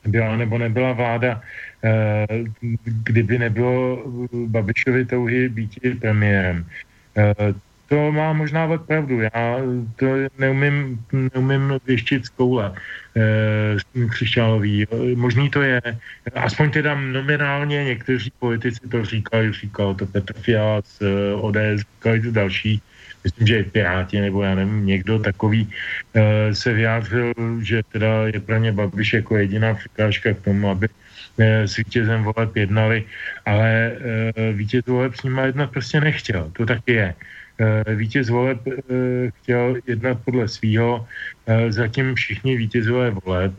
[0.05, 1.41] byla nebo nebyla vláda,
[1.83, 2.27] eh,
[2.85, 4.05] kdyby nebylo
[4.53, 6.65] Babišovi touhy být premiérem.
[7.17, 7.53] Eh,
[7.89, 9.21] to má možná vod pravdu.
[9.21, 9.57] Já
[9.95, 10.05] to
[10.37, 12.73] neumím, neumím věštit z koule
[13.17, 14.85] e, křišťálový.
[15.15, 15.81] Možný to je.
[16.33, 21.01] Aspoň teda nominálně někteří politici to říkali, říkal to Petr Fiala z
[21.37, 22.81] ODS, říkali to další
[23.25, 26.21] myslím, že Piráti nebo já nevím, někdo takový uh,
[26.53, 31.45] se vyjádřil, že teda je pro ně Babiš jako jediná překážka k tomu, aby uh,
[31.65, 33.03] s vítězem voleb jednali,
[33.45, 36.51] ale uh, vítěz voleb s nima jednat prostě nechtěl.
[36.53, 37.13] To taky je.
[37.95, 38.59] Vítěz voleb
[39.39, 41.07] chtěl jednat podle svýho,
[41.69, 43.55] zatím všichni vítězové voleb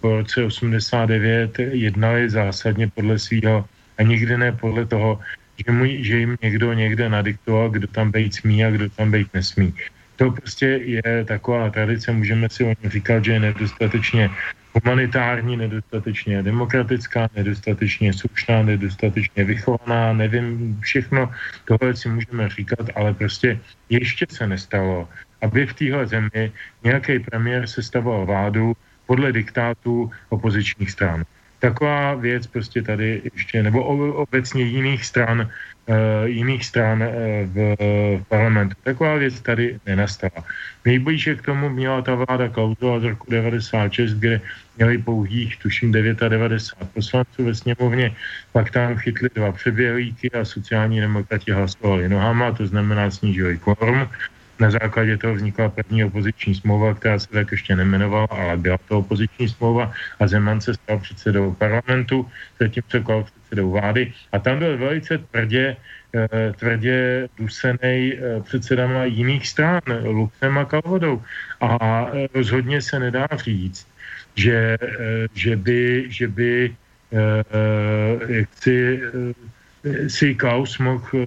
[0.00, 3.64] po roce 89 jednali zásadně podle svýho
[3.98, 5.22] a nikdy ne podle toho,
[5.66, 9.34] že, mu, že jim někdo někde nadiktoval, kdo tam být smí a kdo tam být
[9.34, 9.74] nesmí.
[10.16, 14.30] To prostě je taková tradice, můžeme si o ní říkat, že je nedostatečně
[14.74, 21.30] humanitární, nedostatečně demokratická, nedostatečně slušná, nedostatečně vychovaná, nevím, všechno
[21.64, 23.58] tohle si můžeme říkat, ale prostě
[23.90, 25.08] ještě se nestalo,
[25.42, 26.52] aby v téhle zemi
[26.84, 28.72] nějaký premiér sestavoval vládu
[29.06, 31.24] podle diktátu opozičních stran
[31.58, 33.84] taková věc prostě tady ještě, nebo
[34.14, 35.50] obecně jiných stran,
[35.86, 37.08] uh, jiných stran uh,
[37.52, 37.76] v,
[38.18, 38.74] v parlamentu.
[38.82, 40.44] Taková věc tady nenastala.
[40.84, 44.40] Nejblíže k tomu měla ta vláda Klausova z roku 96, kde
[44.76, 46.62] měli pouhých, tuším, 99
[46.94, 48.14] poslanců ve sněmovně,
[48.52, 54.08] pak tam chytli dva přeběhlíky a sociální demokrati hlasovali nohama, to znamená snížili kvorum
[54.60, 58.98] na základě toho vznikla první opoziční smlouva, která se tak ještě nemenovala, ale byla to
[58.98, 62.26] opoziční smlouva a Zeman se stal předsedou parlamentu,
[62.60, 64.12] zatímco Klaus předsedou vlády.
[64.32, 65.76] A tam byl velice tvrdě,
[66.14, 71.22] eh, tvrdě dusený eh, předsedama jiných stran, Luxem a Kalvodou.
[71.60, 71.78] A
[72.12, 73.86] eh, rozhodně se nedá říct,
[74.34, 74.78] že,
[75.34, 76.74] že by, že by
[78.28, 79.00] jak si
[80.08, 81.26] si Klaus mohl eh,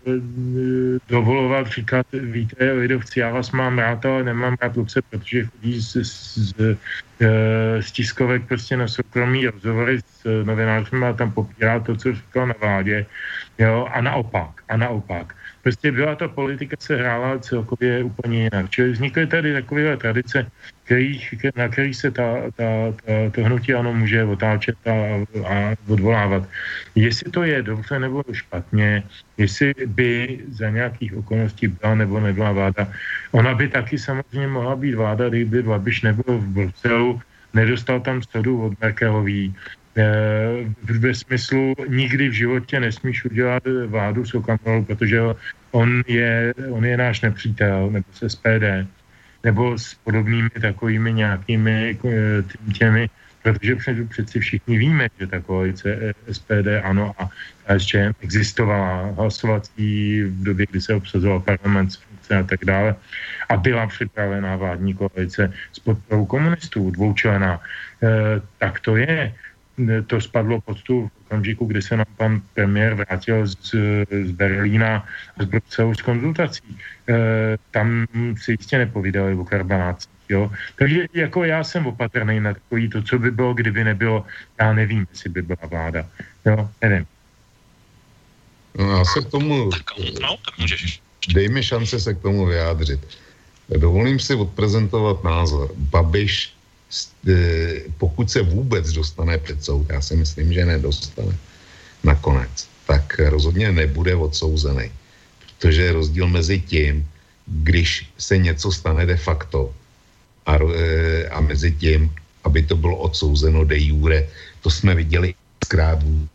[1.10, 6.04] dovolovat říkat, víte, lidovci, já vás mám rád, ale nemám rád Luce, protože chodí z,
[6.04, 6.54] z, z,
[7.22, 12.48] eh, z tiskovek prostě na soukromí rozhovory s novinářmi a tam popírá to, co říkal
[12.48, 13.06] na vládě,
[13.60, 15.36] jo, a naopak, a naopak.
[15.64, 18.70] Prostě byla ta politika se hrála celkově úplně jinak.
[18.70, 20.52] Čili vznikly tady takové tradice,
[20.84, 22.68] kterých, na kterých se ta, ta,
[23.06, 24.94] ta, to hnutí ano může otáčet a,
[25.48, 25.56] a
[25.88, 26.44] odvolávat.
[26.96, 29.04] Jestli to je dobře nebo špatně,
[29.38, 32.88] jestli by za nějakých okolností byla nebo nebyla vláda.
[33.32, 37.22] Ona by taky samozřejmě mohla být vláda, kdyby Babiš nebyl v Bruselu,
[37.54, 39.56] nedostal tam schodu od Merkelový,
[40.84, 45.22] ve smyslu nikdy v životě nesmíš udělat vládu s Okamorou, protože
[45.72, 48.88] on je, on je náš nepřítel, nebo s SPD,
[49.44, 53.10] nebo s podobnými takovými nějakými eh, těmi,
[53.44, 53.76] protože
[54.10, 57.30] přeci všichni víme, že ta koalice eh, SPD, ano a
[57.68, 61.90] KSČM existovala hlasovací v době, kdy se obsazoval parlament
[62.40, 62.96] a tak dále
[63.50, 67.60] a byla připravená vládní koalice s podporou komunistů, dvoučlená.
[67.60, 68.08] E,
[68.58, 69.34] tak to je
[70.08, 73.76] to spadlo pod tu v okamžiku, kdy se nám pan premiér vrátil z,
[74.24, 75.06] z Berlína
[75.40, 76.78] z Bruselu z konzultací.
[77.10, 80.12] E, tam si jistě nepovídali o karbanácích.
[80.30, 80.52] Jo?
[80.76, 84.26] Takže jako já jsem opatrný na takový to, co by bylo, kdyby nebylo,
[84.60, 86.06] já nevím, jestli by byla vláda.
[86.46, 87.06] Jo, nevím.
[88.78, 89.70] No, já se k tomu...
[90.22, 91.02] No, tak můžeš.
[91.34, 93.00] Dej mi šance se k tomu vyjádřit.
[93.78, 95.72] Dovolím si odprezentovat názor.
[95.76, 96.54] Babiš
[97.98, 101.38] pokud se vůbec dostane před soud, já si myslím, že nedostane
[102.04, 104.92] nakonec, tak rozhodně nebude odsouzený.
[105.40, 107.08] Protože je rozdíl mezi tím,
[107.48, 109.74] když se něco stane de facto
[110.46, 112.12] a, e, a mezi tím,
[112.44, 114.28] aby to bylo odsouzeno de jure.
[114.62, 115.34] To jsme viděli
[115.64, 116.28] zkrát v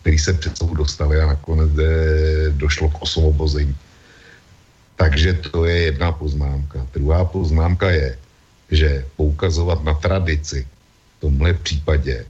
[0.00, 1.90] který se před soud dostali a nakonec de,
[2.54, 3.76] došlo k osvobození.
[4.96, 6.86] Takže to je jedna poznámka.
[6.94, 8.18] Druhá poznámka je,
[8.70, 10.66] že poukazovat na tradici
[11.18, 12.26] v tomhle případě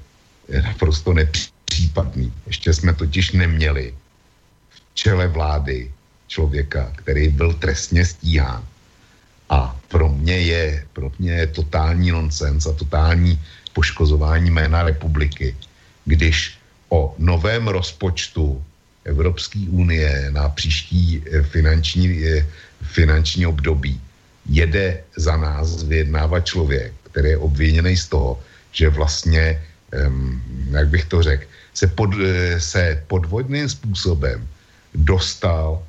[0.49, 2.32] je naprosto nepřípadný.
[2.47, 3.95] Ještě jsme totiž neměli
[4.70, 5.91] v čele vlády
[6.26, 8.64] člověka, který byl trestně stíhán.
[9.49, 13.41] A pro mě je, pro mě je totální nonsens a totální
[13.72, 15.57] poškozování jména republiky,
[16.05, 16.59] když
[16.89, 18.64] o novém rozpočtu
[19.05, 22.47] Evropské unie na příští finanční, eh,
[22.82, 24.01] finanční období
[24.49, 28.41] jede za nás vyjednávat člověk, který je obviněný z toho,
[28.73, 29.63] že vlastně,
[30.07, 31.45] um, jak bych to řekl,
[31.75, 34.49] se, pod, eh, se podvodným způsobem
[34.95, 35.83] dostal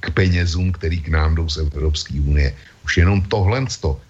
[0.00, 2.54] k penězům, který k nám jdou z Evropské unie.
[2.84, 3.64] Už jenom tohle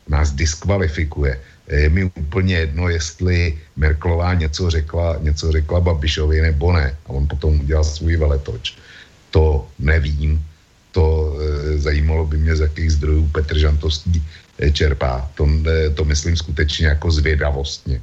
[0.08, 1.40] nás diskvalifikuje.
[1.68, 6.96] Je mi úplně jedno, jestli Merklová něco řekla, něco řekla Babišovi nebo ne.
[7.06, 8.74] A on potom udělal svůj veletoč.
[9.30, 10.42] To nevím,
[10.92, 14.22] to e, zajímalo by mě, z jakých zdrojů Petr Žantovský
[14.58, 15.30] e, čerpá.
[15.34, 18.02] To, e, to myslím skutečně jako zvědavostně,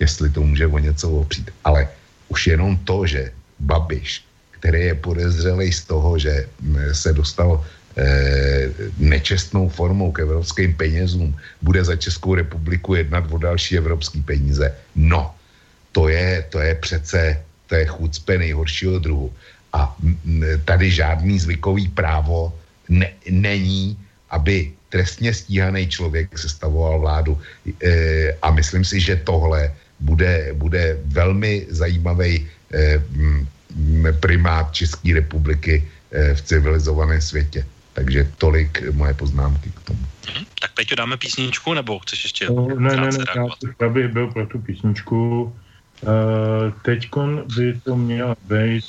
[0.00, 1.50] jestli to může o něco opřít.
[1.64, 1.88] Ale
[2.28, 6.46] už jenom to, že Babiš, který je podezřelý z toho, že
[6.92, 7.64] se dostal
[8.98, 14.70] nečestnou formou k evropským penězům, bude za Českou republiku jednat o další evropské peníze.
[14.94, 15.34] No,
[15.92, 19.34] to je, to je přece, to je chucpe nejhoršího druhu.
[19.72, 19.96] A
[20.64, 22.52] tady žádný zvykový právo
[22.88, 23.98] ne, není,
[24.30, 27.40] aby trestně stíhaný člověk sestavoval vládu.
[27.82, 33.02] E, a myslím si, že tohle bude, bude velmi zajímavý e,
[34.20, 37.66] primát České republiky e, v civilizovaném světě.
[37.92, 40.04] Takže tolik moje poznámky k tomu.
[40.34, 40.44] Mhm.
[40.60, 43.44] Tak teď dáme písničku, nebo chceš ještě no, ne, ne, ne, já,
[43.80, 45.52] já bych byl pro tu písničku.
[46.02, 48.84] Uh, teďkon by to měla být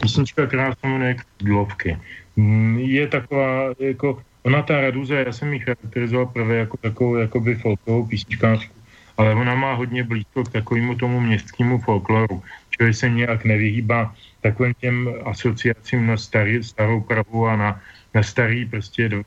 [0.00, 1.98] písnička, která se jmenuje Kdlovky.
[2.36, 7.54] Mm, je taková, jako, ona ta Raduze, já jsem ji charakterizoval prvé jako takovou jakoby
[7.54, 8.74] folkovou písničkářku,
[9.16, 14.74] ale ona má hodně blízko k takovému tomu městskému folkloru, čili se nějak nevyhýbá takovým
[14.80, 17.80] těm asociacím na starý, starou Prahu a na,
[18.14, 19.22] na starý prostě do,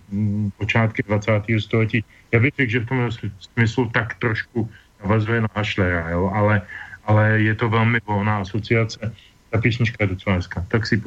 [0.58, 1.32] počátky 20.
[1.60, 2.06] století.
[2.32, 3.10] Já bych řekl, že v tom
[3.40, 4.70] smyslu tak trošku
[5.04, 6.62] navazuje na Ashlera, jo, ale,
[7.06, 9.14] ale je to velmi volná asociace.
[9.50, 11.02] Ta písnička je docela hezká, tak si ji.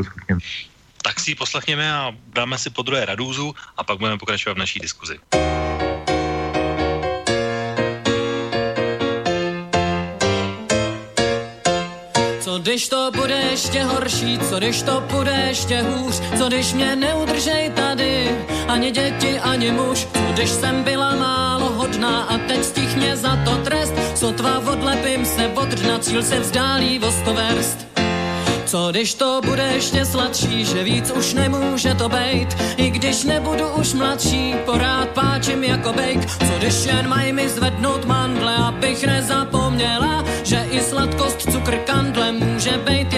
[1.02, 4.58] Tak si ji poslechněme a dáme si po druhé radůzu a pak budeme pokračovat v
[4.58, 5.18] naší diskuzi.
[12.60, 17.70] Když to bude ještě horší, co když to bude ještě hůř, co když mě neudržej
[17.70, 18.38] tady,
[18.68, 23.36] ani děti, ani muž, co když jsem byla málo hodná a teď stih mě za
[23.44, 27.89] to trest, sotva odlepím se od dna, cíl se vzdálí o sto verst.
[28.70, 33.68] Co když to bude ještě sladší, že víc už nemůže to bejt, i když nebudu
[33.68, 36.26] už mladší, porád páčím jako bejk.
[36.26, 42.78] Co když jen mají mi zvednout mandle, abych nezapomněla, že i sladkost cukr kandle může
[42.84, 43.12] bejt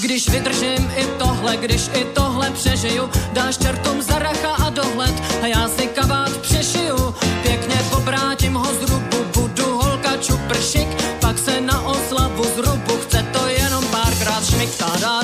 [0.00, 5.68] když vydržím i tohle, když i tohle přežiju, dáš čertům zaracha a dohled a já
[5.68, 7.14] si kabát přešiju.
[7.42, 10.88] Pěkně pobrátím ho z rubu, budu holka čupršik,
[11.20, 14.70] pak se na oslavu zrubu, chce to jenom párkrát šmik,
[15.00, 15.21] da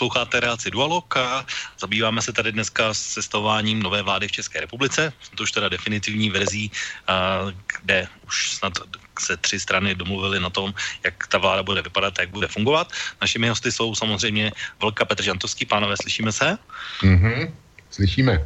[0.00, 1.44] posloucháte relaci Dualog a
[1.76, 5.12] zabýváme se tady dneska sestaváním nové vlády v České republice.
[5.36, 6.72] To už teda definitivní verzí,
[7.84, 8.72] kde už snad
[9.20, 10.72] se tři strany domluvily na tom,
[11.04, 12.88] jak ta vláda bude vypadat, jak bude fungovat.
[13.20, 15.68] Našimi hosty jsou samozřejmě Vlka Petr Žantovský.
[15.68, 16.56] Pánové, slyšíme se?
[17.04, 17.52] Mm-hmm,
[17.90, 18.40] slyšíme.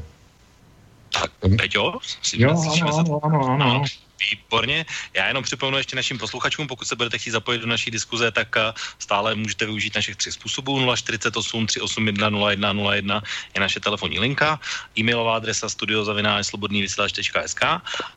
[1.14, 2.02] Tak, Peťo?
[2.34, 2.50] Jo,
[2.82, 3.84] ano, ano, ano, ano.
[4.30, 4.86] Výborně.
[5.14, 8.56] Já jenom připomenu ještě našim posluchačům, pokud se budete chtít zapojit do naší diskuze, tak
[8.56, 10.94] eh, stále můžete využít našich tři způsobů.
[10.96, 13.22] 048 381 0101
[13.54, 14.60] je naše telefonní linka,
[14.98, 17.62] e-mailová adresa studiozavináčslobodnývysílač.sk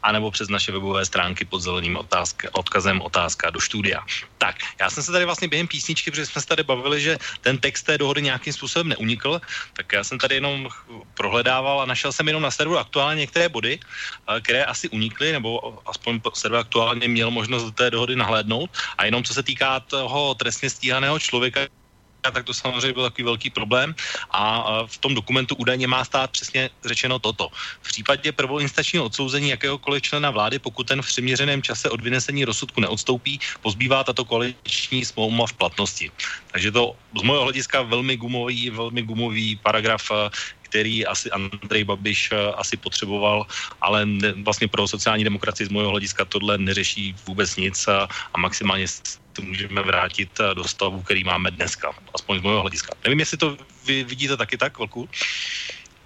[0.04, 4.04] a nebo přes naše webové stránky pod zeleným otázka, odkazem otázka do studia.
[4.38, 7.58] Tak, já jsem se tady vlastně během písničky, protože jsme se tady bavili, že ten
[7.58, 9.42] text té dohody nějakým způsobem neunikl,
[9.74, 10.70] tak já jsem tady jenom
[11.14, 15.82] prohledával a našel jsem jenom na serveru aktuálně některé body, eh, které asi unikly, nebo
[15.98, 18.70] aspoň server aktuálně měl možnost do té dohody nahlédnout.
[18.98, 21.66] A jenom co se týká toho trestně stíhaného člověka,
[22.22, 23.96] tak to samozřejmě byl takový velký problém
[24.36, 27.48] a v tom dokumentu údajně má stát přesně řečeno toto.
[27.82, 32.84] V případě prvoinstačního odsouzení jakéhokoliv člena vlády, pokud ten v přiměřeném čase od vynesení rozsudku
[32.84, 36.12] neodstoupí, pozbývá tato koaliční smlouva v platnosti.
[36.52, 40.12] Takže to z mého hlediska velmi gumový, velmi gumový paragraf,
[40.70, 43.48] který asi Andrej Babiš eh, asi potřeboval,
[43.82, 48.36] ale ne, vlastně pro sociální demokracii z mého hlediska tohle neřeší vůbec nic a, a
[48.38, 48.86] maximálně
[49.34, 52.92] to můžeme vrátit eh, do stavu, který máme dneska, aspoň z mého hlediska.
[53.04, 55.08] Nevím, jestli to vy vidíte taky tak, velkou?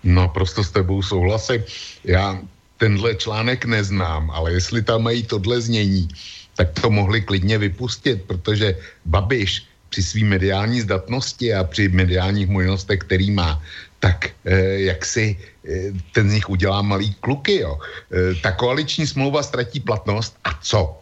[0.03, 1.64] No, prostě s tebou souhlasím.
[2.03, 2.38] Já
[2.78, 6.09] tenhle článek neznám, ale jestli tam mají tohle znění,
[6.55, 12.99] tak to mohli klidně vypustit, protože Babiš při svý mediální zdatnosti a při mediálních možnostech,
[12.99, 13.62] který má,
[14.02, 17.62] tak eh, jak si eh, ten z nich udělá malý kluky.
[17.62, 17.78] Jo.
[17.78, 20.97] Eh, ta koaliční smlouva ztratí platnost a co?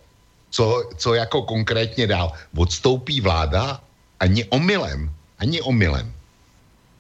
[0.50, 0.66] Co,
[0.98, 2.36] co jako konkrétně dál?
[2.58, 3.80] Odstoupí vláda
[4.20, 5.08] ani omylem.
[5.40, 6.12] Ani omylem.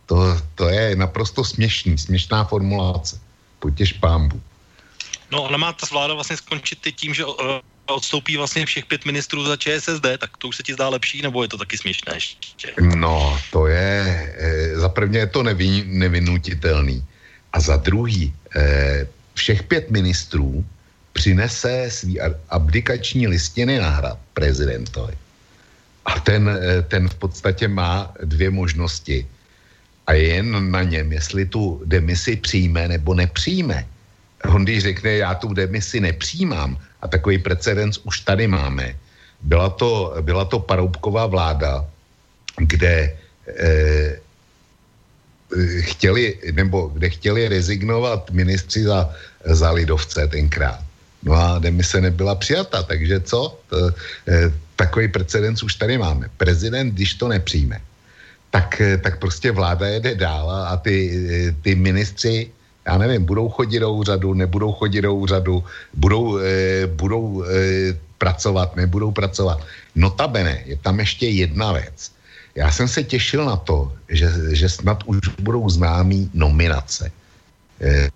[0.06, 3.20] To, to je naprosto směšný, směšná formulace.
[3.60, 4.42] Potěž pámbu.
[5.32, 7.36] No, ona má ta vláda vlastně skončit tím, že uh,
[7.94, 11.44] odstoupí vlastně všech pět ministrů za ČSSD, tak to už se ti zdá lepší, nebo
[11.44, 12.74] je to taky směšné ještě?
[12.96, 14.04] No, to je,
[14.38, 17.06] e, za prvně je to nevin, nevinutitelný.
[17.54, 20.66] A za druhý, e, všech pět ministrů
[21.14, 22.20] přinese svý
[22.50, 25.14] abdikační listiny na hrad prezidentovi.
[26.06, 29.28] A ten, e, ten v podstatě má dvě možnosti.
[30.08, 33.86] A je jen na něm, jestli tu demisi přijme nebo nepřijme.
[34.40, 38.96] Když řekne, já tu demisi nepřijímám, a takový precedens už tady máme.
[39.42, 41.86] Byla to, byla to Paroubková vláda,
[42.58, 43.18] kde
[43.48, 44.20] eh,
[45.80, 49.10] chtěli, nebo kde chtěli rezignovat ministři za,
[49.46, 50.80] za lidovce tenkrát.
[51.24, 53.60] No a demise nebyla přijata, takže co?
[53.70, 53.92] To,
[54.28, 56.30] eh, takový precedens už tady máme.
[56.38, 57.82] Prezident, když to nepřijme,
[58.52, 60.96] tak, tak prostě vláda jede dál a ty,
[61.62, 62.52] ty ministři,
[62.90, 65.64] já nevím, budou chodit do úřadu, nebudou chodit do úřadu,
[65.94, 69.62] budou, eh, budou eh, pracovat, nebudou pracovat.
[69.96, 72.12] Notabene, je tam ještě jedna věc.
[72.58, 74.26] Já jsem se těšil na to, že,
[74.58, 77.14] že snad už budou známý nominace
[77.78, 78.10] eh,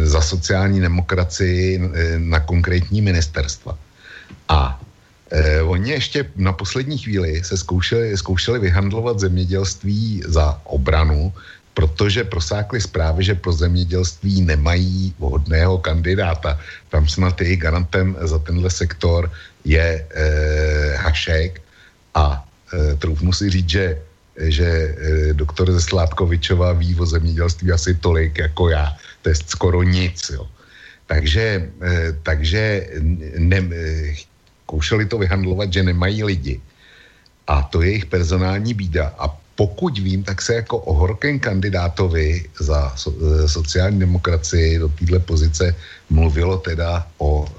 [0.00, 3.76] za sociální demokracii eh, na konkrétní ministerstva.
[4.48, 4.80] A
[5.30, 11.32] eh, oni ještě na poslední chvíli se zkoušeli, zkoušeli vyhandlovat zemědělství za obranu,
[11.76, 16.56] protože prosákly zprávy, že pro zemědělství nemají vhodného kandidáta.
[16.88, 19.28] Tam snad i garantem za tenhle sektor
[19.60, 21.60] je eh, Hašek
[22.16, 23.86] a eh, troufnu si říct, že
[24.36, 28.96] že eh, doktor Zeslátkovičová ví o zemědělství asi tolik jako já.
[29.22, 30.16] To je skoro nic.
[30.32, 30.48] Jo.
[31.06, 31.70] Takže,
[32.22, 32.90] takže
[33.38, 33.62] ne,
[34.66, 36.60] koušeli to vyhandlovat, že nemají lidi.
[37.46, 39.14] A to je jejich personální bída.
[39.14, 43.12] A pokud vím, tak se jako o horkém kandidátovi za so,
[43.48, 45.74] sociální demokracii do této pozice
[46.10, 47.50] mluvilo teda o e,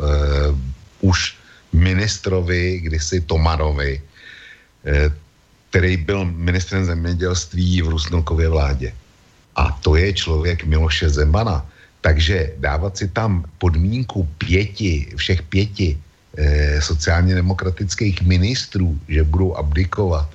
[1.01, 1.37] už
[1.73, 4.01] ministrovi, kdysi Tomarovi,
[4.85, 5.11] e,
[5.69, 8.93] který byl ministrem zemědělství v Rusnokově vládě.
[9.57, 11.65] A to je člověk Miloše Zemana.
[12.01, 15.97] Takže dávat si tam podmínku pěti, všech pěti
[16.37, 20.29] eh, sociálně demokratických ministrů, že budou abdikovat,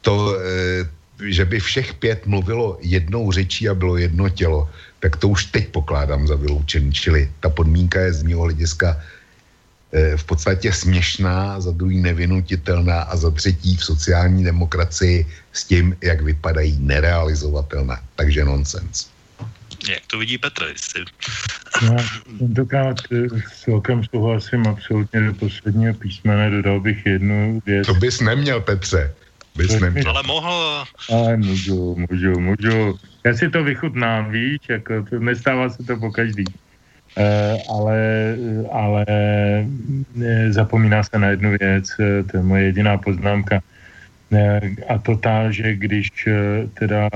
[0.00, 0.88] to, eh,
[1.20, 4.70] že by všech pět mluvilo jednou řečí a bylo jedno tělo,
[5.00, 6.92] tak to už teď pokládám za vyloučený.
[6.92, 8.96] Čili ta podmínka je z mého hlediska
[9.92, 15.96] Eh, v podstatě směšná, za druhý nevinutitelná a za třetí v sociální demokracii s tím,
[16.02, 17.98] jak vypadají nerealizovatelné.
[18.16, 19.10] Takže nonsens.
[19.90, 20.62] Jak to vidí Petr?
[20.70, 21.04] Jestli...
[21.82, 21.96] No,
[22.38, 26.50] tentokrát eh, s velkým souhlasím absolutně do posledního písmene.
[26.50, 27.86] Dodal bych jednu věc.
[27.86, 29.14] To bys neměl, Petře.
[29.62, 30.10] Bys neměl.
[30.10, 30.84] Ale mohl.
[31.12, 32.98] Ale můžu, můžu, můžu.
[33.24, 36.44] Já si to vychutnám, víš, jako to, nestává se to po každý.
[37.18, 37.98] Eh, ale,
[38.70, 43.60] ale eh, zapomíná se na jednu věc, eh, to je moje jediná poznámka,
[44.88, 46.28] a to ta, že když
[46.78, 47.10] teda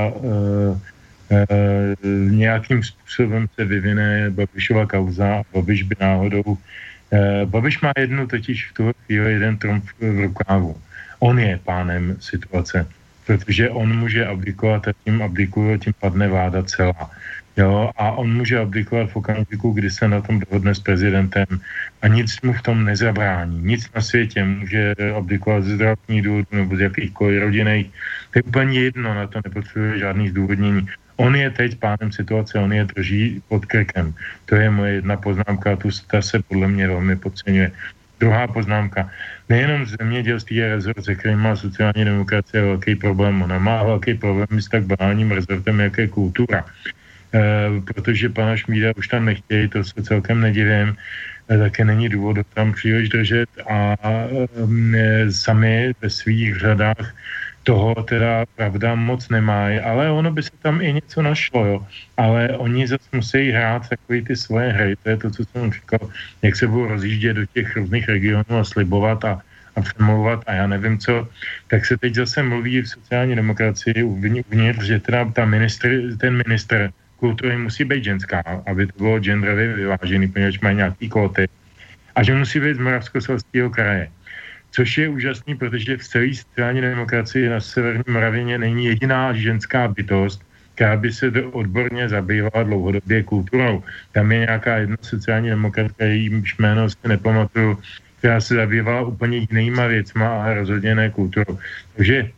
[2.30, 6.58] nějakým způsobem se vyvine Babišova kauza a Babiš by náhodou
[7.44, 10.76] Babiš má jednu totiž v tuhle chvíli jeden trumf v rukávu.
[11.24, 12.84] On je pánem situace,
[13.26, 17.10] protože on může abdikovat a tím abdikuje, tím padne vláda celá.
[17.56, 21.46] Jo, a on může abdikovat v okamžiku, kdy se na tom dohodne s prezidentem
[22.02, 23.62] a nic mu v tom nezabrání.
[23.62, 27.86] Nic na světě může abdikovat ze zdravotní důvodů nebo z jakýchkoliv rodinných.
[28.30, 30.82] To je úplně jedno, na to nepotřebuje žádný zdůvodnění.
[31.16, 34.14] On je teď pánem situace, on je drží pod krkem.
[34.44, 37.72] To je moje jedna poznámka tu ta se podle mě velmi podceňuje.
[38.24, 39.10] Druhá poznámka.
[39.48, 43.42] Nejenom zemědělství je rezort, se kterým má sociální demokracie velký problém.
[43.42, 46.64] Ona má velký problém s tak banálním rezortem, jak je kultura.
[47.34, 50.96] Eh, protože pana Šmída už tam nechtějí, to se celkem nedivím,
[51.50, 57.12] eh, také není důvod tam příliš držet a eh, sami ve svých řadách
[57.64, 61.86] toho teda pravda moc nemají, ale ono by se tam i něco našlo, jo.
[62.16, 66.10] Ale oni zase musí hrát takový ty svoje hry, to je to, co jsem říkal,
[66.42, 69.40] jak se budou rozjíždět do těch různých regionů a slibovat a,
[69.76, 71.28] a přemlouvat a já nevím co,
[71.68, 76.92] tak se teď zase mluví v sociální demokracii uvnitř, že teda ta ministr, ten minister
[77.16, 81.48] kultury musí být ženská, aby to bylo genderově vyvážený, poněvadž mají nějaký kvóty.
[82.14, 84.10] A že musí být z Moravskoslezského kraje.
[84.74, 90.42] Což je úžasný, protože v celé sociální demokracii na Severní Moravině není jediná ženská bytost,
[90.74, 93.82] která by se odborně zabývala dlouhodobě kulturou.
[94.12, 97.78] Tam je nějaká jedna sociální demokratka, jejímž jméno si nepamatuju,
[98.18, 101.58] která se zabývala úplně jinýma věcma a rozhodně ne kulturou.
[101.96, 102.30] Takže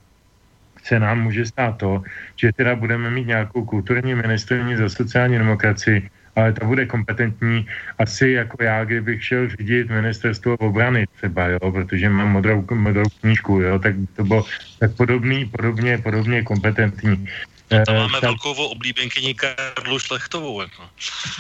[0.84, 2.03] se nám může stát to,
[2.37, 7.66] že teda budeme mít nějakou kulturní ministrní za sociální demokracii, ale to bude kompetentní
[7.99, 13.61] asi jako já, kdybych šel řídit ministerstvo obrany třeba, jo, protože mám modrou, modrou knížku,
[13.61, 14.45] jo, tak to bylo
[14.78, 17.28] tak podobný, podobně, podobně kompetentní.
[17.70, 18.22] No to máme tak...
[18.22, 20.61] velkou oblíbenkyni Karlu Šlechtovou.
[20.61, 20.82] Jako.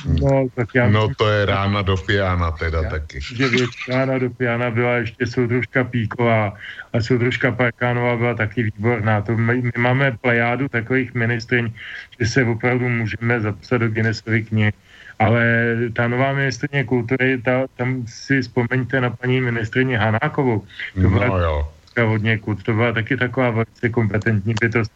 [0.04, 3.20] No, tak já no to je rána do piana teda já, taky.
[3.20, 6.54] Že věc rána do piana byla ještě soudružka Píková
[6.92, 9.22] a soudružka Parkánová byla taky výborná.
[9.22, 11.74] To my, my máme plejádu takových ministrin,
[12.20, 14.72] že se opravdu můžeme zapsat do Guinnessovy knihy.
[15.18, 15.44] Ale
[15.92, 20.60] ta nová ministrině kultury, ta, tam si vzpomeňte na paní ministrině Hanákovou.
[20.94, 21.72] To no, byla jo.
[22.04, 24.92] hodně to byla taky taková velice kompetentní bytost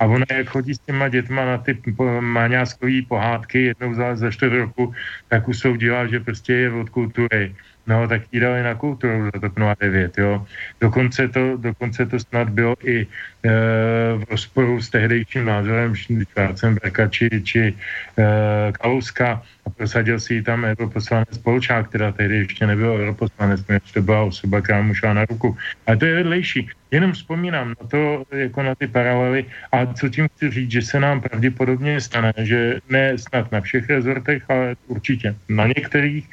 [0.00, 1.78] a ona, jak chodí s těma dětma na ty
[2.20, 4.94] maňáskový pohádky jednou za, za čtvrt roku,
[5.28, 7.54] tak usoudila, že prostě je od kultury.
[7.86, 10.46] no tak jí dali na kulturu za TOP 09, jo.
[10.80, 13.06] Dokonce to, dokonce to snad bylo i e,
[14.16, 17.74] v rozporu s tehdejším názorem Schwarzenberga či, či e,
[18.72, 23.60] Kalouska a prosadil si ji tam europoslanec Polčák, která tehdy ještě nebyl europoslanec,
[23.94, 25.56] to byla osoba, která mu šla na ruku.
[25.86, 26.68] A to je vedlejší.
[26.90, 31.00] Jenom vzpomínám na to, jako na ty paralely a co tím chci říct, že se
[31.00, 36.30] nám pravděpodobně stane, že ne snad na všech rezortech, ale určitě na některých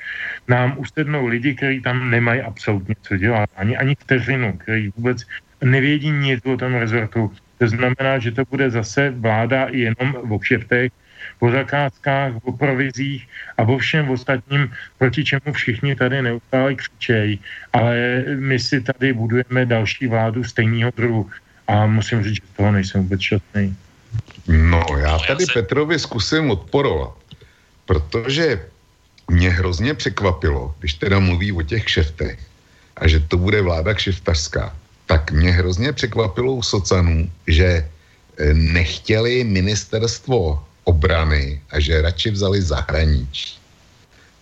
[0.48, 5.24] nám usednou lidi, kteří tam nemají absolutně co dělat, ani, ani vteřinu, kteří vůbec
[5.64, 7.32] nevědí nic o tom rezortu.
[7.58, 10.92] To znamená, že to bude zase vláda jenom o kšeftech,
[11.40, 17.40] o zakázkách, o provizích a o všem ostatním, proti čemu všichni tady neustále křičejí.
[17.74, 21.30] Ale my si tady budujeme další vládu stejného druhu.
[21.68, 23.76] A musím říct, že z toho nejsem vůbec šťastný.
[24.48, 27.14] No, já tady Petrovi zkusím odporovat,
[27.86, 28.62] protože
[29.32, 32.40] mě hrozně překvapilo, když teda mluví o těch kšeftech
[32.98, 39.44] a že to bude vláda kšeftařská, tak mě hrozně překvapilo u socanů, že eh, nechtěli
[39.44, 43.56] ministerstvo obrany a že radši vzali zahraničí.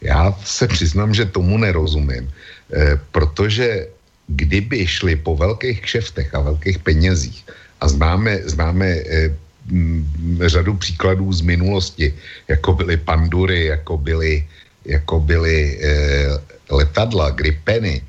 [0.02, 2.26] Já se přiznám, že tomu nerozumím,
[2.74, 3.88] eh, protože
[4.30, 7.46] kdyby šli po velkých kšeftech a velkých penězích
[7.82, 9.30] a známe, známe eh,
[9.70, 10.06] m,
[10.46, 12.14] řadu příkladů z minulosti,
[12.48, 14.46] jako byly pandury, jako byly,
[14.86, 16.30] jako byly eh,
[16.70, 18.02] letadla, gripeny,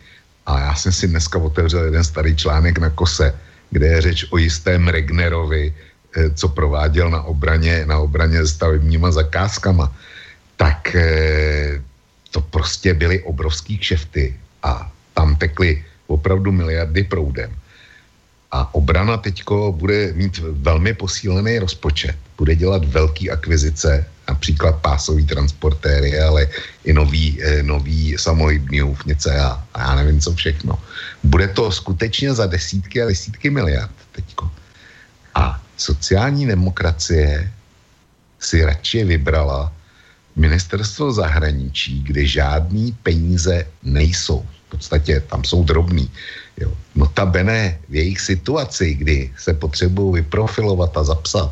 [0.47, 3.34] a já jsem si dneska otevřel jeden starý článek na kose,
[3.70, 5.74] kde je řeč o jistém Regnerovi,
[6.34, 9.92] co prováděl na obraně, na obraně stavebníma zakázkama,
[10.56, 11.80] tak eh,
[12.30, 17.50] to prostě byly obrovský kšefty a tam tekly opravdu miliardy proudem.
[18.50, 22.16] A obrana teďko bude mít velmi posílený rozpočet.
[22.36, 26.50] Bude dělat velký akvizice, například pásový transportéry, ale
[26.84, 30.74] i nový, eh, nový samohybný houfnice a, a já nevím co všechno.
[31.22, 34.50] Bude to skutečně za desítky a desítky miliard teďko.
[35.34, 37.52] A sociální demokracie
[38.40, 39.72] si radši vybrala
[40.36, 44.44] ministerstvo zahraničí, kde žádný peníze nejsou.
[44.66, 46.10] V podstatě tam jsou drobný.
[46.60, 46.72] Jo.
[46.94, 51.50] Notabene v jejich situaci, kdy se potřebují vyprofilovat a zapsat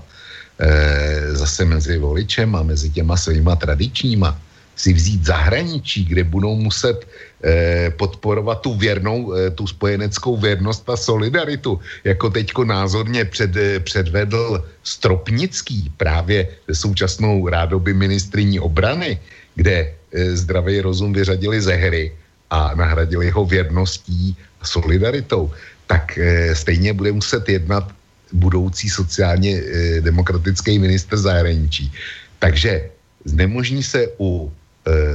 [0.61, 4.39] e, zase mezi voličem a mezi těma svýma tradičníma,
[4.79, 7.03] si vzít zahraničí, kde budou muset
[7.43, 13.83] eh, podporovat tu věrnou, eh, tu spojeneckou věrnost a solidaritu, jako teďko názorně před, eh,
[13.83, 19.19] předvedl Stropnický právě současnou rádoby ministriní obrany,
[19.59, 22.15] kde eh, zdravý rozum vyřadili ze hry
[22.51, 25.51] a nahradili ho věrností a solidaritou,
[25.87, 27.91] tak eh, stejně bude muset jednat
[28.33, 31.93] budoucí sociálně eh, demokratický minister zahraničí.
[32.39, 32.91] Takže
[33.25, 34.53] znemožní se u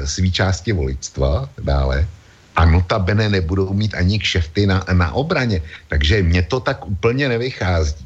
[0.05, 2.07] svý části voličstva dále
[2.55, 5.61] a notabene nebudou mít ani kšefty na, na obraně.
[5.87, 8.05] Takže mě to tak úplně nevychází.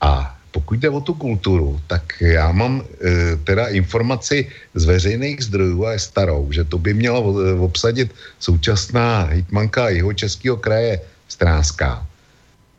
[0.00, 5.86] A pokud jde o tu kulturu, tak já mám e, teda informaci z veřejných zdrojů
[5.86, 7.18] a je starou, že to by měla
[7.60, 12.07] obsadit současná hitmanka jeho českého kraje Stránská,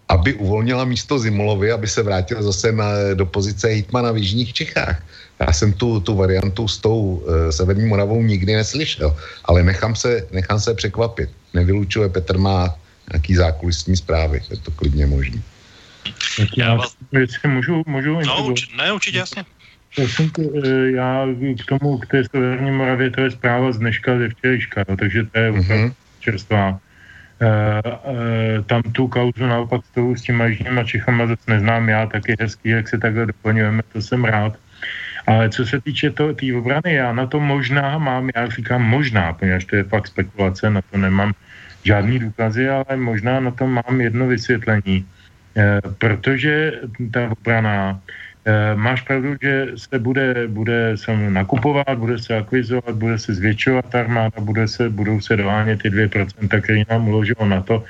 [0.09, 5.03] aby uvolnila místo Zimolovi, aby se vrátil zase na, do pozice hitmana v Jižních Čechách.
[5.39, 10.27] Já jsem tu, tu variantu s tou e, Severní Moravou nikdy neslyšel, ale nechám se,
[10.31, 11.29] nechám se překvapit.
[11.53, 12.75] Nevylučuje, Petr má
[13.13, 15.41] nějaký zákulisní zprávy, je to klidně možný.
[16.57, 16.95] Já vás...
[17.47, 19.45] můžu, můžu no, urči, ne, určitě, jasně.
[19.97, 20.31] Já, jsem,
[20.63, 21.25] eh, já
[21.61, 25.23] k tomu, k té Severní Moravě, to je zpráva z dneška, ze včerejška, no, takže
[25.23, 25.93] to je mm-hmm.
[26.19, 26.79] čerstvá.
[27.39, 29.81] E, e, tam tu kauzu naopak
[30.15, 34.25] s, těma jižníma Čechama zase neznám já, taky hezký, jak se takhle doplňujeme, to jsem
[34.25, 34.57] rád.
[35.27, 39.33] Ale co se týče té tý obrany, já na to možná mám, já říkám možná,
[39.33, 41.33] protože to je fakt spekulace, na to nemám
[41.83, 45.05] žádný důkazy, ale možná na to mám jedno vysvětlení.
[45.57, 46.71] E, protože
[47.11, 48.01] ta obrana,
[48.75, 54.39] máš pravdu, že se bude, bude se nakupovat, bude se akvizovat, bude se zvětšovat armáda,
[54.39, 57.83] bude se, budou se dohánět ty 2%, které nám uložilo na to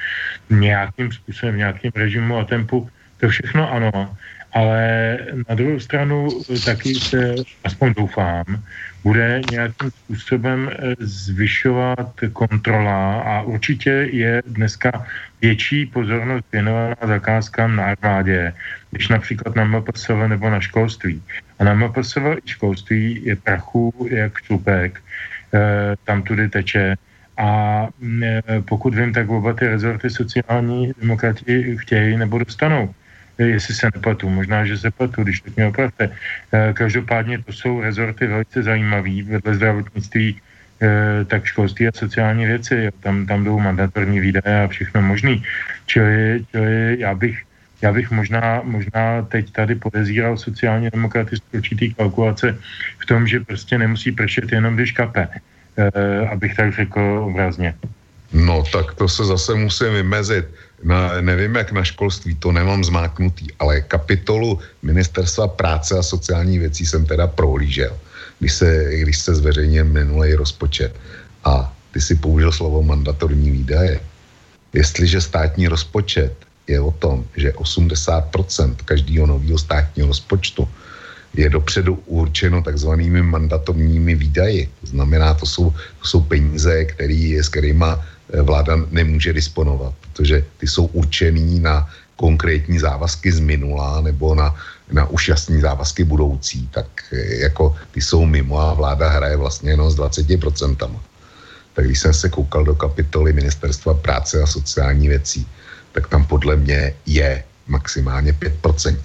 [0.49, 2.89] nějakým způsobem, nějakým režimu a tempu.
[3.19, 3.91] To všechno ano,
[4.53, 5.17] ale
[5.49, 6.27] na druhou stranu
[6.65, 8.45] taky se, aspoň doufám,
[9.03, 15.05] bude nějakým způsobem eh, zvyšovat kontrola a určitě je dneska
[15.41, 18.53] větší pozornost věnovaná zakázkám na armádě,
[18.91, 21.23] když například na MPSV nebo na školství.
[21.59, 25.01] A na MPSV i školství je prachu jak člupek,
[25.53, 26.95] eh, tam tudy teče.
[27.37, 27.49] A
[28.23, 32.91] eh, pokud vím, tak oba ty rezorty sociální demokrati chtějí nebo dostanou
[33.43, 36.09] jestli se nepletu, možná, že se pletu, když tak mě opravte.
[36.51, 40.41] Eh, každopádně to jsou rezorty velice zajímavé, vedle zdravotnictví
[41.27, 42.87] tak školství a sociální věci.
[43.03, 45.43] Tam, tam jdou mandatorní výdaje a všechno možný.
[45.85, 47.43] Čili, čili já bych
[47.81, 52.57] já bych možná, možná teď tady podezíral sociálně demokraty z určitý kalkulace
[52.99, 57.75] v tom, že prostě nemusí pršet jenom když kape, e, abych tak řekl obrazně.
[58.33, 60.45] No tak to se zase musím vymezit.
[60.83, 66.85] Na, nevím, jak na školství, to nemám zmáknutý, ale kapitolu Ministerstva práce a sociální věcí
[66.85, 67.97] jsem teda prohlížel,
[68.39, 70.95] když se, když se zveřejnil minulý rozpočet.
[71.43, 73.99] A ty si použil slovo mandatorní výdaje.
[74.73, 76.33] Jestliže státní rozpočet
[76.67, 80.69] je o tom, že 80% každého nového státního rozpočtu
[81.33, 84.69] je dopředu určeno takzvanými mandatorními výdaji.
[84.81, 85.69] To znamená, to jsou,
[86.01, 87.85] to jsou peníze, který, s kterými
[88.33, 94.55] vláda nemůže disponovat, protože ty jsou určený na konkrétní závazky z minula nebo na,
[94.91, 99.71] na už jasný závazky budoucí, tak eh, jako ty jsou mimo a vláda hraje vlastně
[99.71, 100.99] jenom s 20%.
[101.73, 105.47] Tak když jsem se koukal do kapitoly Ministerstva práce a sociální věcí,
[105.91, 108.99] tak tam podle mě je maximálně 5%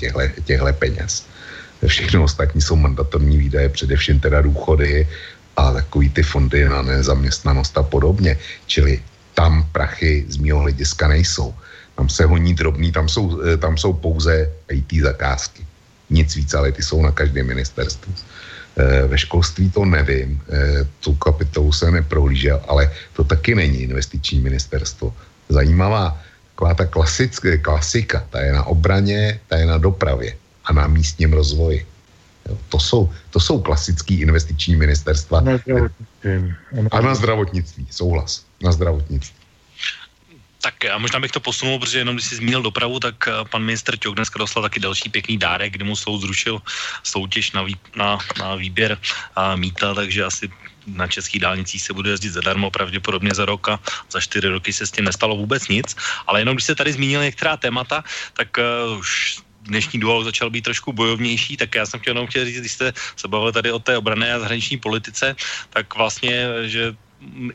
[0.45, 1.27] těchto peněz.
[1.87, 5.07] Všechno ostatní jsou mandatorní výdaje, především teda důchody
[5.57, 8.39] a takový ty fondy na nezaměstnanost a podobně.
[8.67, 9.03] Čili
[9.35, 11.55] tam prachy z mého hlediska nejsou.
[11.95, 15.67] Tam se honí drobný, tam jsou, eh, tam jsou pouze IT zakázky.
[16.11, 18.13] Nic víc, ale ty jsou na každém ministerstvu.
[18.77, 24.41] Eh, ve školství to nevím, eh, tu kapitolu jsem neprohlížel, ale to taky není investiční
[24.41, 25.15] ministerstvo.
[25.49, 26.19] Zajímavá
[26.55, 31.33] taková ta klasická, klasika, ta je na obraně, ta je na dopravě a na místním
[31.33, 31.87] rozvoji.
[32.49, 35.41] Jo, to, jsou, to jsou klasický investiční ministerstva.
[35.41, 36.55] Na zdravotnictví.
[36.91, 38.44] A na zdravotnictví, souhlas.
[38.65, 39.45] Na zdravotnictví.
[40.65, 43.63] Tak já možná bych to posunul, protože jenom když jsi zmínil dopravu, tak eh, pan
[43.63, 46.63] minister Ťok dneska dostal taky další pěkný dárek, kdy mu soud zrušil
[47.03, 48.99] soutěž na, vý, na, na výběr
[49.37, 50.49] a mýta, takže asi
[50.87, 54.87] na českých dálnicích se bude jezdit zadarmo, pravděpodobně za rok a za čtyři roky se
[54.87, 55.97] s tím nestalo vůbec nic.
[56.27, 60.65] Ale jenom když se tady zmínil některá témata, tak uh, už dnešní duo začal být
[60.65, 63.79] trošku bojovnější, tak já jsem chtěl jenom chtěl říct, když jste se bavili tady o
[63.79, 65.37] té obrané a zahraniční politice,
[65.71, 66.97] tak vlastně, že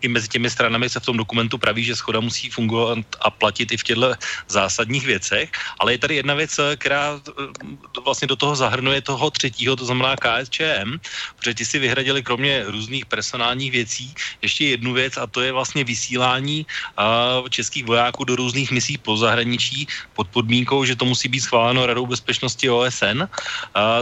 [0.01, 3.71] i mezi těmi stranami se v tom dokumentu praví, že schoda musí fungovat a platit
[3.71, 4.13] i v těchto
[4.47, 9.75] zásadních věcech, ale je tady jedna věc, která eh, vlastně do toho zahrnuje toho třetího,
[9.75, 10.99] to znamená KSČM,
[11.35, 15.83] protože ti si vyhradili kromě různých personálních věcí ještě jednu věc a to je vlastně
[15.83, 21.41] vysílání uh, českých vojáků do různých misí po zahraničí pod podmínkou, že to musí být
[21.41, 23.27] schváleno Radou bezpečnosti OSN, uh,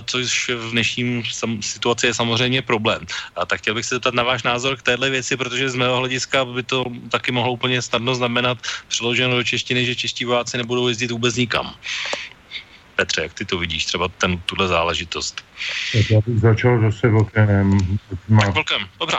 [0.05, 1.23] což v dnešním
[1.61, 3.05] situaci je samozřejmě problém.
[3.35, 5.81] A tak chtěl bych se zeptat na váš názor k téhle věci, protože protože z
[5.81, 10.57] mého hlediska by to taky mohlo úplně snadno znamenat přeloženo do češtiny, že čeští vojáci
[10.57, 11.73] nebudou jezdit vůbec nikam.
[12.95, 15.41] Petře, jak ty to vidíš, třeba ten, tuhle záležitost?
[15.93, 17.77] Tak já bych začal zase vlkem.
[18.39, 19.17] Tak vlkem, dobře.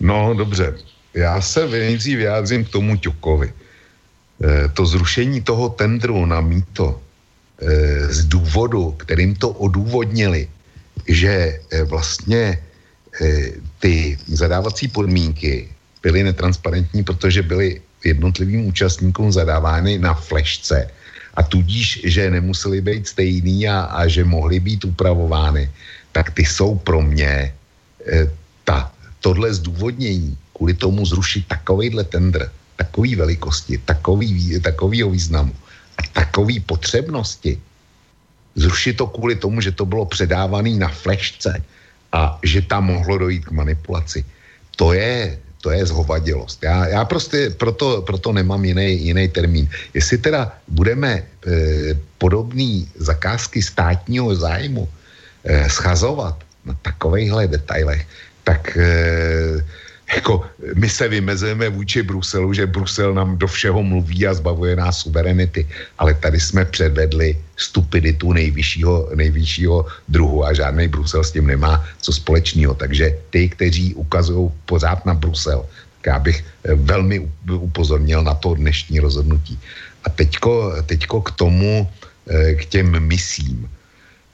[0.00, 0.78] No, dobře.
[1.14, 3.52] Já se nejdřív vyjádřím k tomu Ťukovi.
[3.52, 10.48] E, to zrušení toho tendru na mýto e, z důvodu, kterým to odůvodnili,
[11.08, 12.67] že e, vlastně Eh,
[13.78, 15.68] ty zadávací podmínky
[16.02, 20.90] byly netransparentní, protože byly jednotlivým účastníkům zadávány na flešce.
[21.34, 25.70] A tudíž, že nemuseli být stejný a, a že mohly být upravovány,
[26.12, 27.54] tak ty jsou pro mě e,
[28.64, 35.54] ta, tohle zdůvodnění kvůli tomu zrušit takovýhle tender, takový velikosti, takový, takovýho významu
[35.98, 37.58] a takový potřebnosti,
[38.54, 41.62] zrušit to kvůli tomu, že to bylo předávané na flešce,
[42.12, 44.24] a že tam mohlo dojít k manipulaci.
[44.76, 46.62] To je, to je zhovadilost.
[46.62, 49.68] Já, já prostě proto, proto nemám jiný, jiný termín.
[49.94, 51.24] Jestli teda budeme e,
[52.18, 54.88] podobný zakázky státního zájmu
[55.44, 58.06] e, schazovat na takovýchhle detailech,
[58.44, 59.64] tak e,
[60.14, 60.44] jako
[60.74, 65.68] my se vymezujeme vůči Bruselu, že Brusel nám do všeho mluví a zbavuje nás suverenity,
[65.98, 72.12] ale tady jsme předvedli stupiditu nejvyššího, nejvyššího druhu a žádný Brusel s tím nemá co
[72.12, 72.74] společného.
[72.74, 75.66] Takže ty, kteří ukazují pořád na Brusel,
[76.00, 79.58] tak já bych eh, velmi upozornil na to dnešní rozhodnutí.
[80.04, 81.88] A teďko, teďko k tomu,
[82.30, 83.68] eh, k těm misím.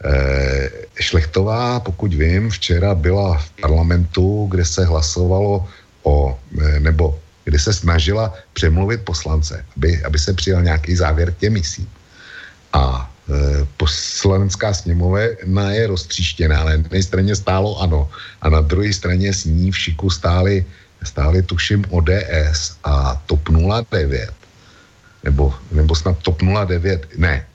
[0.04, 0.70] Eh,
[1.00, 5.66] Šlechtová, pokud vím, včera byla v parlamentu, kde se hlasovalo
[6.02, 6.38] o,
[6.78, 11.88] nebo kde se snažila přemluvit poslance, aby, aby se přijal nějaký závěr k těm misím.
[12.72, 16.64] A e, poslanecká sněmovna je roztříštěná.
[16.64, 18.10] Na jedné straně stálo ano
[18.42, 20.64] a na druhé straně s ní v šiku stály,
[21.02, 23.48] stály tuším ODS a TOP
[23.90, 24.30] 09.
[25.24, 27.46] Nebo, nebo snad TOP 09, ne,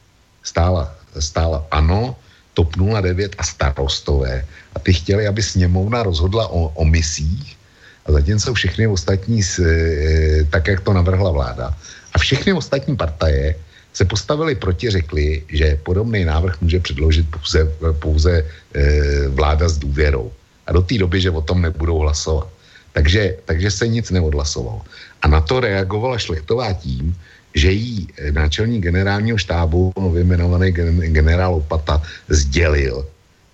[0.43, 2.15] stála, stála ano,
[2.53, 4.45] TOP 09 a starostové
[4.75, 7.57] a ty chtěli, aby sněmovna rozhodla o, o misích
[8.05, 11.75] a zatímco všechny ostatní, e, tak jak to navrhla vláda,
[12.13, 13.55] a všechny ostatní partaje
[13.93, 17.59] se postavili proti, řekli, že podobný návrh může předložit pouze,
[17.99, 20.31] pouze e, vláda s důvěrou.
[20.67, 22.47] A do té doby, že o tom nebudou hlasovat.
[22.93, 24.81] Takže, takže se nic neodhlasovalo.
[25.21, 27.15] A na to reagovala Šlechtová tím,
[27.55, 30.71] že jí náčelník generálního štábu, nově jmenovaný
[31.11, 33.05] generál Opata, sdělil,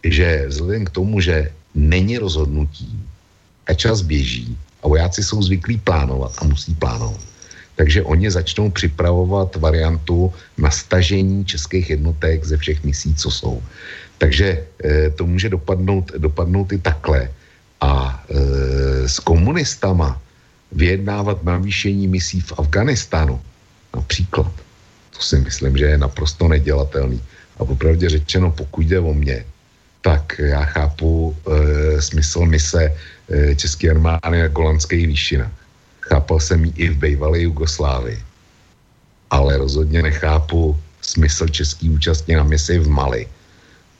[0.04, 3.00] že vzhledem k tomu, že není rozhodnutí
[3.68, 7.22] a čas běží a vojáci jsou zvyklí plánovat a musí plánovat,
[7.76, 13.64] takže oni začnou připravovat variantu na stažení českých jednotek ze všech misí, co jsou.
[14.18, 17.30] Takže e, to může dopadnout, dopadnout i takhle.
[17.82, 20.22] A e, s komunistama
[20.72, 23.42] vyjednávat navýšení misí v Afganistánu,
[23.96, 24.52] například,
[25.16, 27.22] to si myslím, že je naprosto nedělatelný.
[27.58, 29.46] A popravdě řečeno, pokud jde o mě,
[30.02, 32.94] tak já chápu e, smysl mise
[33.30, 35.66] e, České armády na Golandských výšinách
[36.10, 38.24] Chápal jsem ji i v bývalé Jugoslávii.
[39.30, 43.28] Ale rozhodně nechápu smysl český účastní na misi v Mali.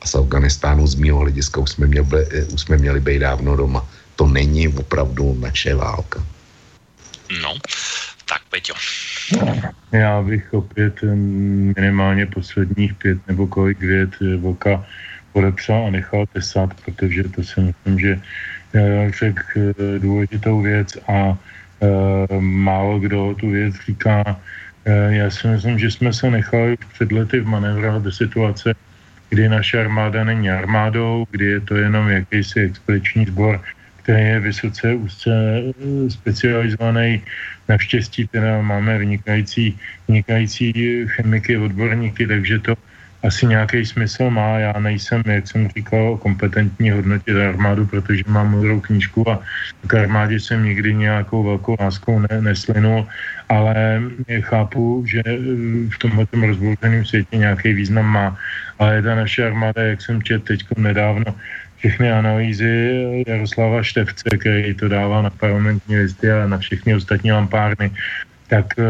[0.00, 2.06] A z Afganistánu z mého hlediska už jsme, měli,
[2.54, 3.88] už jsme měli být dávno doma.
[4.16, 6.22] To není opravdu naše válka.
[7.42, 7.54] No,
[8.28, 8.74] tak Peťo.
[9.92, 11.02] Já bych opět
[11.76, 14.84] minimálně posledních pět nebo kolik vět Voka
[15.32, 18.20] podepsal a nechal tesat, protože to si myslím, že
[18.74, 21.38] eh, řekl eh, důležitou věc a
[21.76, 24.24] Eh, málo kdo tu věc říká.
[24.84, 28.74] Eh, já si myslím, že jsme se nechali před lety manévrovat do situace,
[29.30, 33.60] kdy naše armáda není armádou, kdy je to jenom jakýsi expediční sbor,
[34.02, 37.22] který je vysoce úzce eh, specializovaný.
[37.68, 39.78] Naštěstí teda máme vynikající,
[40.08, 40.72] vynikající
[41.06, 42.74] chemiky, odborníky, takže to
[43.22, 44.58] asi nějaký smysl má.
[44.58, 49.42] Já nejsem, jak jsem říkal, kompetentní hodnotit armádu, protože mám modrou knížku a
[49.86, 53.06] k armádě jsem nikdy nějakou velkou láskou ne, neslinul,
[53.48, 54.02] ale
[54.40, 55.22] chápu, že
[55.90, 58.38] v tomhle rozbouřeném světě nějaký význam má.
[58.78, 61.34] Ale ta naše armáda, jak jsem četl teď nedávno,
[61.76, 67.90] všechny analýzy Jaroslava Števce, který to dává na parlamentní listy a na všechny ostatní lampárny,
[68.48, 68.84] tak uh,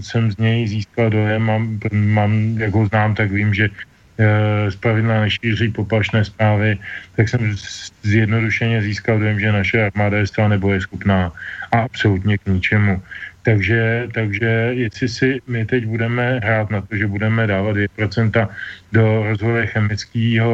[0.00, 5.20] jsem z něj získal dojem, mám, mám, jak ho znám, tak vím, že uh, zpravidla
[5.20, 6.78] nešíří poplašné zprávy,
[7.16, 7.56] tak jsem
[8.02, 11.32] zjednodušeně získal dojem, že naše armáda je stále nebo je schopná
[11.72, 13.02] a absolutně k ničemu.
[13.46, 18.48] Takže, takže jestli si my teď budeme hrát na to, že budeme dávat 2%
[18.92, 20.50] do rozvoje chemického,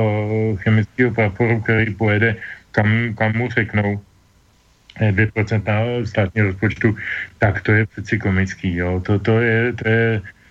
[0.61, 2.37] chemického praporu, který pojede
[2.71, 4.01] kam, kam mu řeknou,
[5.01, 6.97] 2% státního rozpočtu,
[7.39, 8.77] tak to je přeci komický.
[8.77, 9.01] Jo.
[9.01, 10.42] To, to, je, to je Eh,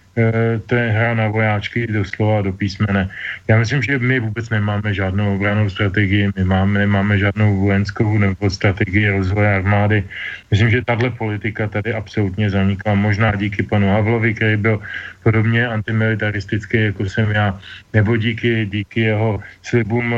[0.65, 3.09] to je hra na vojáčky doslova do písmene.
[3.47, 8.49] Já myslím, že my vůbec nemáme žádnou obranou strategii, my máme, nemáme žádnou vojenskou nebo
[8.49, 10.03] strategii rozvoje armády.
[10.51, 12.95] Myslím, že tahle politika tady absolutně zanikla.
[12.95, 14.79] Možná díky panu Havlovi, který byl
[15.23, 17.59] podobně antimilitaristický, jako jsem já,
[17.93, 20.17] nebo díky, díky jeho slibům e,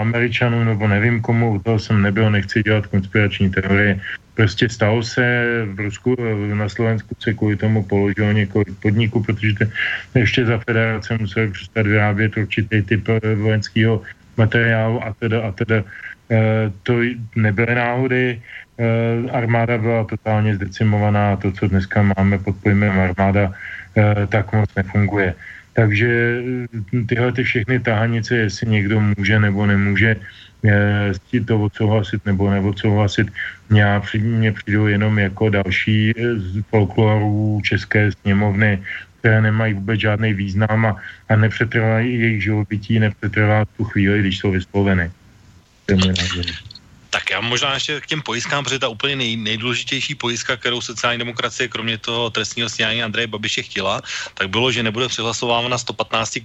[0.00, 4.00] Američanů, nebo nevím komu, u toho jsem nebyl, nechci dělat konspirační teorie,
[4.34, 5.22] Prostě stalo se
[5.66, 6.16] v Rusku,
[6.54, 9.54] na Slovensku se kvůli tomu položilo několik podniků, protože
[10.12, 14.02] to ještě za federace museli přestat vyrábět určitý typ eh, vojenského
[14.36, 15.84] materiálu a teda, a teda
[16.30, 16.94] eh, to
[17.36, 18.42] nebyly náhody.
[18.78, 23.54] Eh, armáda byla totálně zdecimovaná, to, co dneska máme pod pojmem armáda,
[24.28, 25.34] tak moc nefunguje.
[25.72, 26.42] Takže
[27.08, 30.16] tyhle ty všechny tahanice, jestli někdo může nebo nemůže
[31.30, 33.28] si to odsouhlasit nebo neodsouhlasit,
[34.18, 38.82] mně přijdou jenom jako další z folklorů České sněmovny,
[39.20, 40.96] které nemají vůbec žádný význam a,
[41.28, 45.10] a nepřetrvají jejich živobytí, nepřetrvá tu chvíli, když jsou vysloveny.
[47.14, 51.18] Tak já možná ještě k těm pojistkám, protože ta úplně nej, nejdůležitější pojistka, kterou sociální
[51.18, 54.02] demokracie, kromě toho trestního stíhání Andreje Babiše chtěla,
[54.34, 56.38] tak bylo, že nebude přehlasována 115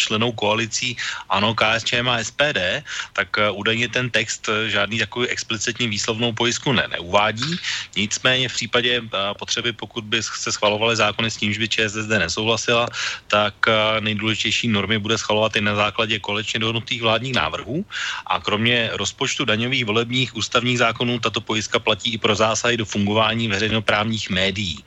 [0.00, 0.96] členou koalicí
[1.28, 2.80] ANO, KSČM a SPD,
[3.12, 7.56] tak uh, údajně ten text uh, žádný takový explicitní výslovnou pojistku ne, neuvádí.
[7.96, 12.08] Nicméně v případě uh, potřeby, pokud by se schvalovaly zákony s tím, že by ČSSD
[12.08, 12.88] nesouhlasila,
[13.28, 13.54] tak
[14.00, 17.84] nejdůležitější normy bude schvalovat i na základě kolečně dohodnutých vládních návrhů.
[18.26, 23.48] A kromě rozpočtu daňových, volebních, ústavních zákonů, tato pojistka platí i pro zásahy do fungování
[23.48, 24.84] veřejnoprávních médií,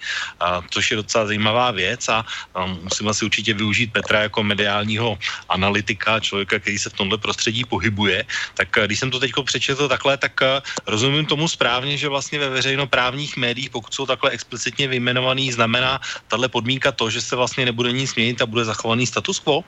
[0.69, 2.25] což je docela zajímavá věc a
[2.55, 5.17] um, musím asi určitě využít Petra jako mediálního profesního
[5.49, 8.23] analytika, člověka, který se v tomhle prostředí pohybuje,
[8.55, 12.39] tak eh, když jsem to teď přečetl takhle, tak eh, rozumím tomu správně, že vlastně
[12.39, 17.65] ve veřejnoprávních médiích, pokud jsou takhle explicitně vyjmenovaný, znamená tahle podmínka to, že se vlastně
[17.65, 19.63] nebude nic změnit a bude zachovaný status quo?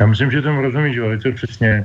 [0.00, 1.84] Já myslím, že tomu rozumíš velice přesně.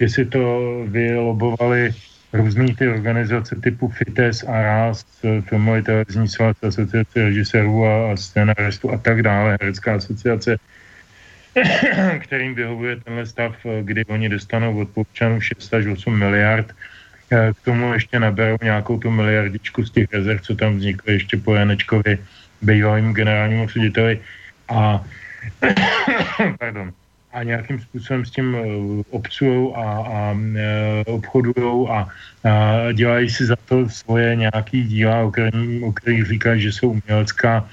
[0.00, 0.40] Jestli to
[0.88, 1.94] vylobovali
[2.32, 5.04] různý ty organizace typu FITES a RAS,
[5.48, 8.14] filmový televizní svaz, asociace režisérů a, a
[8.94, 10.56] a tak dále, herecká asociace,
[12.18, 16.72] kterým vyhovuje tenhle stav, kdy oni dostanou od občanů 6 až 8 miliard,
[17.30, 21.54] k tomu ještě naberou nějakou tu miliardičku z těch rezerv, co tam vznikly ještě po
[21.54, 22.18] Janečkovi,
[22.62, 24.20] bývalým generálnímu řediteli.
[24.68, 25.04] A
[26.58, 26.92] pardon,
[27.32, 28.66] a nějakým způsobem s tím eh,
[29.10, 32.08] obcují a, a eh, obchodují a,
[32.44, 36.88] a dělají si za to svoje nějaký díla, o kterých, o kterých říkají, že jsou
[36.90, 37.68] umělecká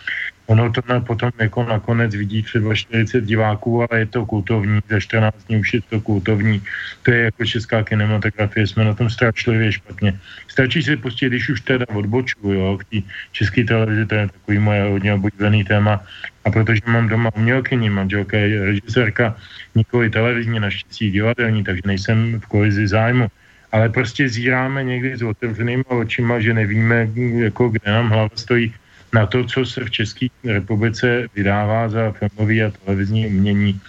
[0.49, 4.99] Ono to na, potom jako nakonec vidí třeba 40 diváků, ale je to kultovní, za
[4.99, 6.61] 14 dní už je to kultovní.
[7.03, 10.19] To je jako česká kinematografie, jsme na tom strašlivě špatně.
[10.47, 12.97] Stačí si pustit, když už teda odboču, jo, k té
[13.31, 16.01] české televizi, to je takový moje hodně oblíbený téma.
[16.45, 19.37] A protože mám doma umělkyni, manželka je režisérka,
[19.75, 23.29] nikoli televizní, naštěstí divadelní, takže nejsem v kolizi zájmu
[23.71, 28.73] ale prostě zíráme někdy s otevřenýma očima, že nevíme, jako kde nám hlava stojí
[29.13, 33.81] na to, co se v České republice vydává za filmový a televizní umění.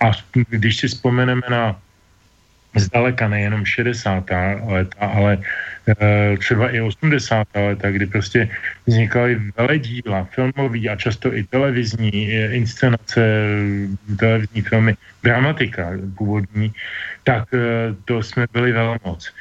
[0.00, 1.76] A když si vzpomeneme na
[2.76, 4.30] zdaleka nejenom 60.
[4.66, 5.38] leta, ale
[5.88, 7.48] e, třeba i 80.
[7.54, 8.48] leta, kdy prostě
[8.86, 13.22] vznikaly veledíla, filmový a často i televizní e, inscenace,
[14.18, 16.72] televizní filmy, dramatika původní,
[17.24, 17.58] tak e,
[18.04, 19.32] to jsme byli velmoc.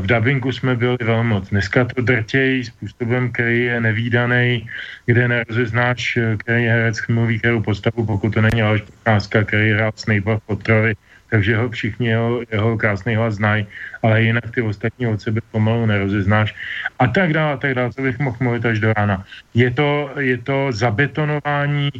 [0.00, 1.48] V dubbingu jsme byli velmi moc.
[1.48, 4.68] Dneska to drtějí způsobem, který je nevýdaný,
[5.06, 10.36] kde nerozeznáš, který herec mluví kterou postavu, pokud to není Aleš Procházka, který hrál Snape
[10.36, 10.94] v Potrovi,
[11.30, 13.66] takže ho všichni jeho, jeho krásný hlas znají,
[14.02, 16.54] ale jinak ty ostatní od sebe pomalu nerozeznáš.
[16.98, 19.24] A tak dále, a tak dále, co bych mohl mluvit až do rána.
[19.54, 21.90] Je to, je to zabetonování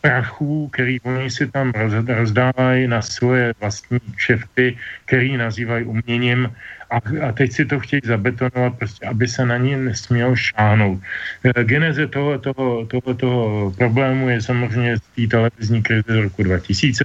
[0.00, 1.72] prachů, který oni si tam
[2.06, 6.50] rozdávají na svoje vlastní kšefty, který nazývají uměním
[6.90, 6.96] a,
[7.28, 11.00] a teď si to chtějí zabetonovat, prostě, aby se na ní nesmělo šáhnout.
[11.44, 16.42] E, geneze toho, toho, toho, toho problému je samozřejmě z té televizní krize z roku
[16.42, 17.02] 2000,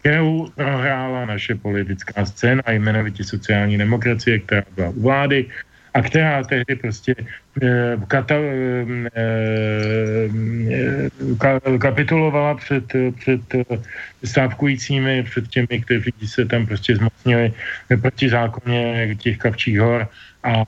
[0.00, 5.46] kterou prohrála naše politická scéna, jmenovitě sociální demokracie, která byla u vlády
[5.94, 7.14] a která tehdy prostě
[7.62, 9.10] eh, kata, eh,
[10.74, 12.84] eh, kapitulovala před,
[13.18, 13.40] před
[14.24, 17.52] stávkujícími, před těmi, kteří se tam prostě zmocnili
[18.00, 20.08] proti zákoně těch kapčích hor
[20.42, 20.64] a,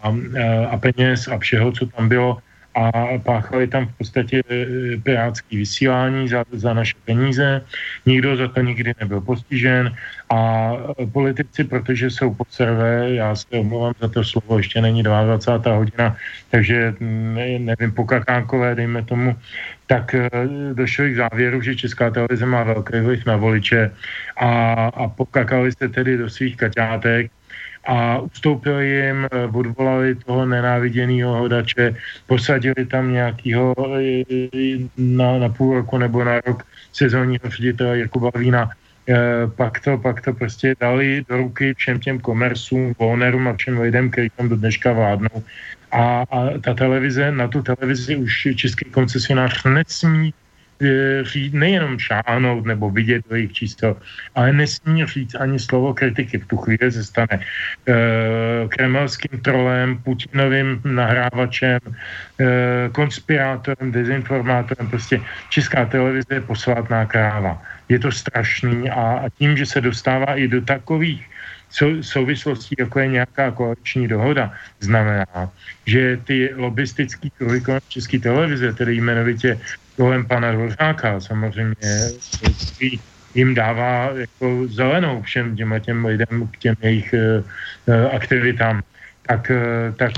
[0.70, 2.38] a peněz a všeho, co tam bylo
[2.74, 4.66] a páchali tam v podstatě e,
[4.96, 7.60] pirátský vysílání za, za naše peníze.
[8.06, 9.94] Nikdo za to nikdy nebyl postižen
[10.30, 10.72] a
[11.12, 15.76] politici, protože jsou pod servé, já se omlouvám za to slovo, ještě není 22.
[15.76, 16.16] hodina,
[16.50, 19.36] takže ne, nevím, pokakánkové, dejme tomu,
[19.86, 20.30] tak e,
[20.72, 23.90] došli k závěru, že Česká televize má velký vliv na voliče
[24.36, 24.50] a,
[24.88, 27.30] a pokakali se tedy do svých kaťátek
[27.86, 31.96] a ustoupili jim, eh, odvolali toho nenáviděného hodače,
[32.26, 34.24] posadili tam nějakého eh,
[34.96, 38.70] na, na půl roku nebo na rok sezónního ředitele Jakuba Vína.
[39.08, 43.80] E, pak, to, pak to prostě dali do ruky všem těm komercům, Warnerům a všem
[43.80, 45.42] lidem, kteří tam do dneška vládnou.
[45.92, 50.34] A, a ta televize, na tu televizi už český koncesionář nesmí
[51.22, 53.96] říct, nejenom šáhnout nebo vidět do jejich čísel,
[54.34, 56.38] ale nesmí říct ani slovo kritiky.
[56.38, 57.42] V tu chvíli se stane e,
[58.68, 61.80] kremelským trolem, Putinovým nahrávačem,
[62.40, 64.88] e, konspirátorem, dezinformátorem.
[64.88, 67.62] Prostě česká televize je posvátná kráva.
[67.88, 71.22] Je to strašný a, a tím, že se dostává i do takových
[72.00, 75.50] souvislostí, jako je nějaká koaliční dohoda, znamená,
[75.86, 79.58] že ty lobistické kruhy České televize, tedy jmenovitě
[79.96, 81.90] kolem pana Dvořáka samozřejmě,
[83.34, 88.82] jim dává jako zelenou všem těm, těm lidem k těm jejich uh, aktivitám,
[89.26, 90.12] tak, uh, tak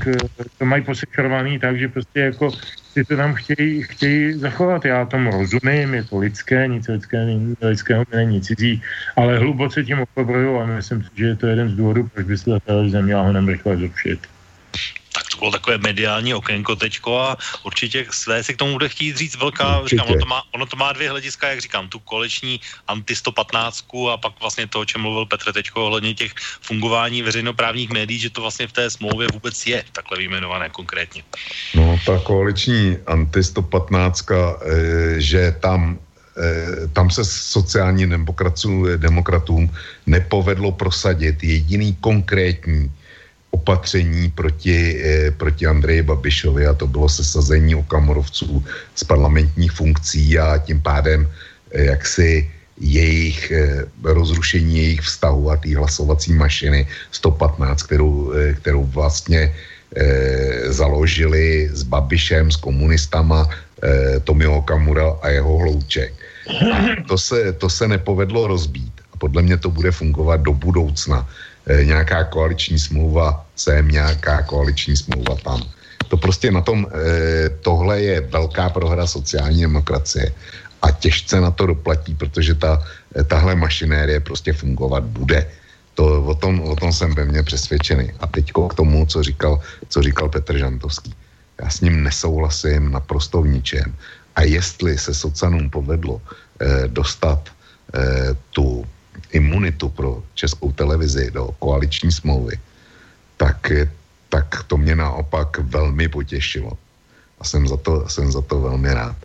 [0.59, 2.51] to mají posekrovaný tak, že prostě jako
[2.93, 4.85] si to tam chtějí, chtějí zachovat.
[4.85, 7.27] Já tomu rozumím, je to lidské, nic lidské,
[7.63, 8.83] lidského mi není cizí,
[9.17, 12.39] ale hluboce tím okobruju a myslím si, že je to jeden z důvodů, proč by
[12.39, 14.34] se ta televize měla honem rychle zrušit
[15.15, 19.17] tak to bylo takové mediální okénko teďko a určitě své si k tomu bude chtít
[19.17, 22.61] říct velká, říkám, ono to, má, ono to má dvě hlediska, jak říkám, tu koleční
[22.89, 27.91] anti 115 a pak vlastně to, o čem mluvil Petr teďko ohledně těch fungování veřejnoprávních
[27.91, 31.23] médií, že to vlastně v té smlouvě vůbec je takhle vyjmenované konkrétně.
[31.75, 34.35] No, ta koaliční anti 115, eh,
[35.23, 35.99] že tam
[36.35, 38.11] eh, tam se sociální
[38.97, 39.71] demokratům
[40.07, 42.91] nepovedlo prosadit jediný konkrétní
[43.55, 48.59] opatření proti, eh, proti Andreji Babišovi a to bylo sesazení okamorovců
[48.99, 51.31] z parlamentních funkcí a tím pádem
[51.71, 52.51] eh, jaksi
[52.83, 59.55] jejich eh, rozrušení jejich vztahu a té hlasovací mašiny 115, kterou, kterou vlastně
[60.75, 66.11] založili s Babišem, s komunistama eh, Tomio Kamura a jeho hlouček.
[66.51, 71.23] A to se, to se nepovedlo rozbít a podle mě to bude fungovat do budoucna.
[71.67, 75.63] Eh, nějaká koaliční smlouva sem, nějaká koaliční smlouva tam.
[76.09, 80.33] To prostě na tom, eh, tohle je velká prohra sociální demokracie
[80.83, 82.85] a těžce na to doplatí, protože ta,
[83.27, 85.49] tahle mašinérie prostě fungovat bude.
[85.95, 88.13] To, o, tom, o tom jsem pevně přesvědčený.
[88.21, 91.15] A teď k tomu, co říkal, co říkal Petr Žantovský.
[91.63, 93.95] Já s ním nesouhlasím naprosto v ničem.
[94.37, 97.41] A jestli se socanům povedlo eh, dostat
[97.95, 98.85] eh, tu
[99.33, 102.59] imunitu pro českou televizi do koaliční smlouvy,
[103.37, 103.73] tak,
[104.29, 106.73] tak to mě naopak velmi potěšilo.
[107.41, 109.17] A jsem za to, jsem za to velmi rád.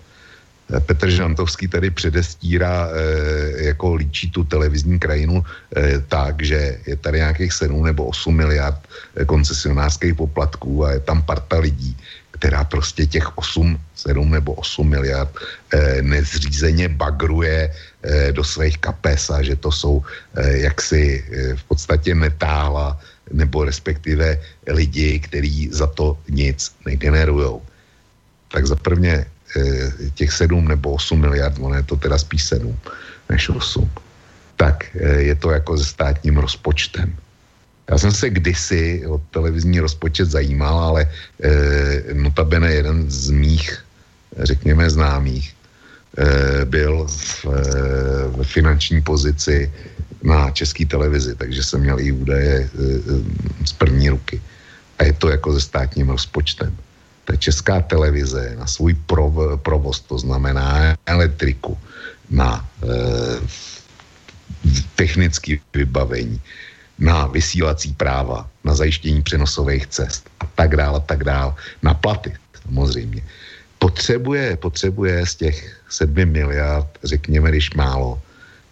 [0.86, 7.18] Petr Žantovský tady předestírá, e, jako líčí tu televizní krajinu e, tak, že je tady
[7.18, 8.78] nějakých 7 nebo 8 miliard
[9.26, 11.98] koncesionářských poplatků a je tam parta lidí,
[12.32, 15.34] která prostě těch 8, 7 nebo 8 miliard
[15.74, 17.74] e, nezřízeně bagruje
[18.32, 20.04] do svých kapes a že to jsou
[20.36, 23.00] e, jaksi e, v podstatě netáhla
[23.32, 27.62] nebo respektive lidi, kteří za to nic negenerujou.
[28.48, 29.26] Tak za prvně
[29.58, 32.70] Eh, těch 7 nebo 8 miliard, ono je to teda spíš 7
[33.30, 33.90] než 8,
[34.56, 37.16] tak eh, je to jako se státním rozpočtem.
[37.90, 41.10] Já jsem se kdysi o televizní rozpočet zajímal, ale
[41.42, 43.86] e, notabene jeden z mých,
[44.38, 45.56] řekněme, známých
[46.66, 47.50] byl v, e,
[48.28, 49.72] v finanční pozici
[50.24, 52.70] na české televizi, takže jsem měl i údaje e,
[53.66, 54.42] z první ruky.
[55.00, 56.78] A je to jako se státním rozpočtem
[57.30, 61.78] ta česká televize na svůj prov, provoz, to znamená elektriku,
[62.30, 62.66] na
[64.98, 66.42] technické vybavení,
[67.00, 71.54] na vysílací práva, na zajištění přenosových cest a tak dále, a tak dále,
[71.86, 72.34] na platy
[72.66, 73.22] samozřejmě.
[73.80, 78.22] Potřebuje, potřebuje z těch sedmi miliard, řekněme, když málo,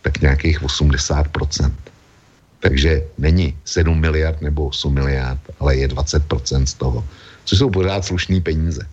[0.02, 1.72] tak nějakých 80%.
[2.60, 7.04] Takže není 7 miliard nebo 8 miliard, ale je 20% z toho
[7.48, 8.84] což jsou pořád slušné peníze.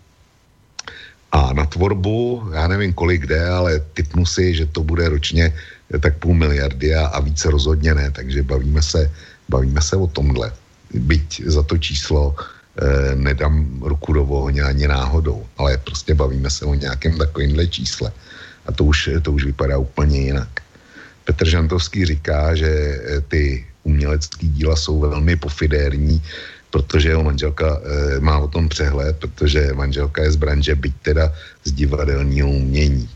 [1.32, 5.52] A na tvorbu, já nevím kolik jde, ale typnu si, že to bude ročně
[6.00, 9.10] tak půl miliardy a, a více rozhodně ne, takže bavíme se,
[9.48, 10.52] bavíme se o tomhle.
[10.94, 12.42] Byť za to číslo eh,
[13.14, 18.12] nedám ruku do ohně ani náhodou, ale prostě bavíme se o nějakém takovémhle čísle.
[18.66, 20.48] A to už, to už vypadá úplně jinak.
[21.24, 26.22] Petr Žantovský říká, že eh, ty umělecké díla jsou velmi pofidérní,
[26.74, 31.32] protože jeho manželka e, má o tom přehled, protože manželka je z branže, byť teda
[31.64, 33.06] z divadelního umění.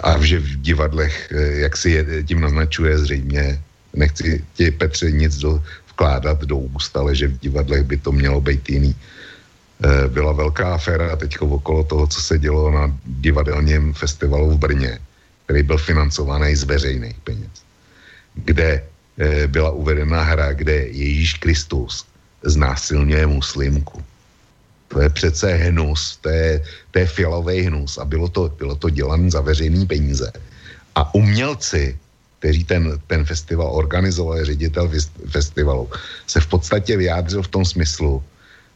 [0.00, 3.60] A že v divadlech, e, jak si je, tím naznačuje zřejmě,
[3.92, 5.60] nechci ti Petře nic do,
[5.92, 8.92] vkládat do úst, ale že v divadlech by to mělo být jiný.
[8.92, 14.98] E, byla velká aféra teď okolo toho, co se dělo na divadelním festivalu v Brně,
[15.44, 17.54] který byl financovaný z veřejných peněz,
[18.34, 18.82] kde
[19.18, 22.06] e, byla uvedena hra, kde Ježíš Kristus
[22.42, 24.02] znásilňuje muslimku.
[24.88, 28.90] To je přece hnus, to je, to je fialový hnus a bylo to, bylo to
[28.90, 30.32] dělané za veřejné peníze.
[30.94, 31.96] A umělci,
[32.42, 34.90] kteří ten, ten festival organizovali, ředitel
[35.30, 35.86] festivalu,
[36.26, 38.18] se v podstatě vyjádřil v tom smyslu,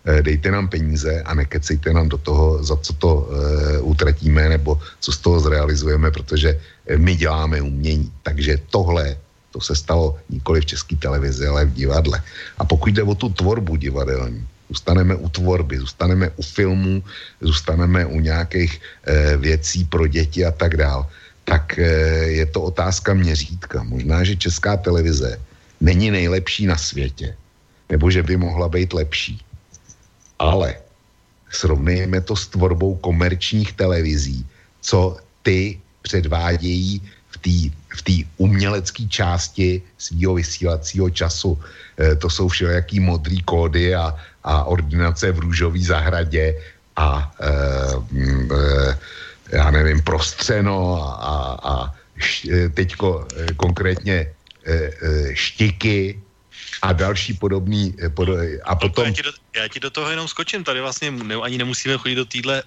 [0.07, 4.79] eh, dejte nám peníze a nekecejte nám do toho, za co to uh, utratíme nebo
[5.03, 6.55] co z toho zrealizujeme, protože
[6.95, 8.07] my děláme umění.
[8.23, 9.19] Takže tohle
[9.51, 12.23] to se stalo nikoli v české televizi, ale v divadle.
[12.59, 17.03] A pokud jde o tu tvorbu divadelní, zůstaneme u tvorby, zůstaneme u filmů,
[17.43, 21.11] zůstaneme u nějakých e, věcí pro děti a tak dál,
[21.47, 21.83] tak e,
[22.43, 23.87] je to otázka měřítka.
[23.87, 25.39] Možná, že česká televize
[25.81, 27.39] není nejlepší na světě,
[27.89, 29.39] nebo že by mohla být lepší.
[30.39, 30.75] Ale
[31.51, 34.43] srovnejme to s tvorbou komerčních televizí,
[34.83, 37.57] co ty předvádějí v té
[37.97, 41.59] v umělecké části svého vysílacího času.
[41.97, 44.13] E, to jsou všelijaký modrý kódy a,
[44.45, 46.55] a ordinace v růžové zahradě
[46.97, 47.49] a e,
[48.53, 48.99] e,
[49.53, 51.35] já nevím, prostřeno a, a,
[51.71, 51.95] a
[52.51, 54.33] e, teďko e, konkrétně
[54.67, 54.91] e,
[55.35, 56.21] štiky
[56.83, 57.95] a další podobný.
[58.15, 58.29] Pod,
[58.65, 59.05] a potom...
[59.05, 62.15] Já ti, do, já ti do toho jenom skočím, tady vlastně ne, ani nemusíme chodit
[62.15, 62.63] do téhle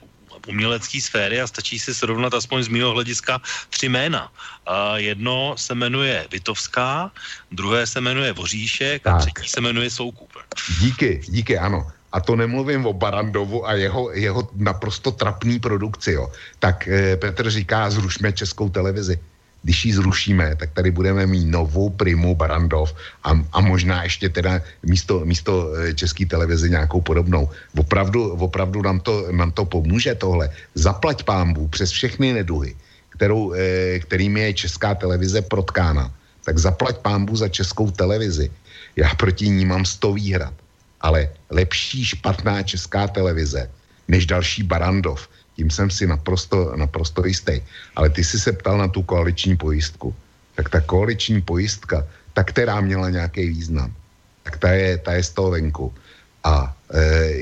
[0.47, 4.31] umělecké sféry a stačí si srovnat aspoň z mého hlediska tři jména.
[4.65, 7.11] A jedno se jmenuje Vitovská,
[7.51, 9.13] druhé se jmenuje Voříšek tak.
[9.13, 10.33] a třetí se jmenuje Soukup.
[10.79, 11.91] Díky, díky, ano.
[12.11, 16.31] A to nemluvím o Barandovu a jeho, jeho naprosto trapný produkci, jo.
[16.59, 19.19] Tak eh, Petr říká, zrušme českou televizi.
[19.63, 24.61] když ji zrušíme, tak tady budeme mít novou primu Barandov a, a možná ještě teda
[24.83, 27.49] místo, místo eh, české televize nějakou podobnou.
[27.77, 30.49] Opravdu, opravdu nám, to, nám to pomůže tohle.
[30.75, 32.75] Zaplať pámbu přes všechny neduhy,
[33.09, 36.11] kterou, eh, kterými je česká televize protkána.
[36.45, 38.51] Tak zaplať pámbu za českou televizi.
[38.95, 40.53] Já proti ní mám sto výhrad.
[41.01, 43.69] Ale lepší špatná česká televize,
[44.07, 47.59] než další Barandov tím jsem si naprosto, naprosto jistý.
[47.95, 50.15] Ale ty jsi se ptal na tu koaliční pojistku.
[50.55, 53.91] Tak ta koaliční pojistka, ta, která měla nějaký význam,
[54.43, 55.93] tak ta je, ta je z toho venku.
[56.43, 57.01] A e,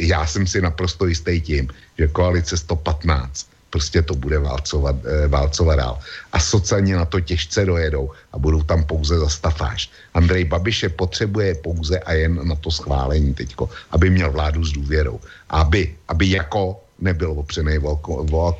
[0.09, 5.77] já jsem si naprosto jistý tím, že koalice 115 prostě to bude válcovat, e, válcovat
[5.77, 5.99] dál.
[6.33, 9.89] A sociálně na to těžce dojedou a budou tam pouze za stafáž.
[10.13, 15.19] Andrej Babiše potřebuje pouze a jen na to schválení teďko, aby měl vládu s důvěrou.
[15.49, 18.55] Aby, aby jako nebyl opřený o, o,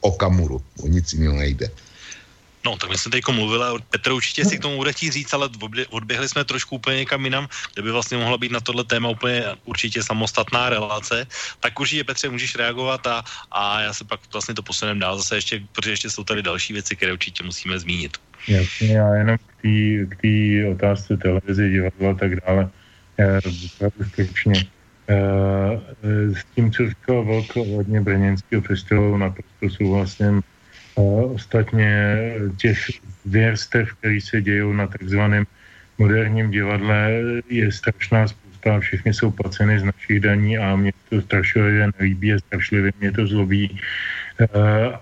[0.00, 0.62] o Kamuru.
[0.82, 1.70] O nic jiného nejde.
[2.64, 5.34] No, tak my jsme teď mluvili, a Petr určitě si k tomu bude chtít říct,
[5.34, 5.48] ale
[5.90, 9.44] odběhli jsme trošku úplně někam jinam, kde by vlastně mohla být na tohle téma úplně
[9.64, 11.26] určitě samostatná relace.
[11.60, 15.36] Tak určitě, Petře, můžeš reagovat a, a já se pak vlastně to posunem dál zase
[15.36, 18.16] ještě, protože ještě jsou tady další věci, které určitě musíme zmínit.
[18.48, 19.38] Jasně, já jenom
[20.08, 22.70] k té otázce televize, divadla a tak dále,
[23.18, 23.40] já,
[24.08, 24.66] stručně
[25.08, 25.80] Eh,
[26.34, 30.42] s tím, co říkal Velko hodně brněnského festivalu, naprosto souhlasím.
[30.94, 32.16] Ostatně
[32.56, 32.78] těch
[33.24, 35.44] věrstev, které se dějou na takzvaném
[35.98, 37.10] moderním divadle,
[37.48, 38.80] je strašná spousta.
[38.80, 43.26] Všechny jsou placeny z našich daní a mě to strašlivě nelíbí a strašlivě mě to
[43.26, 43.80] zlobí.
[44.40, 44.46] Eh,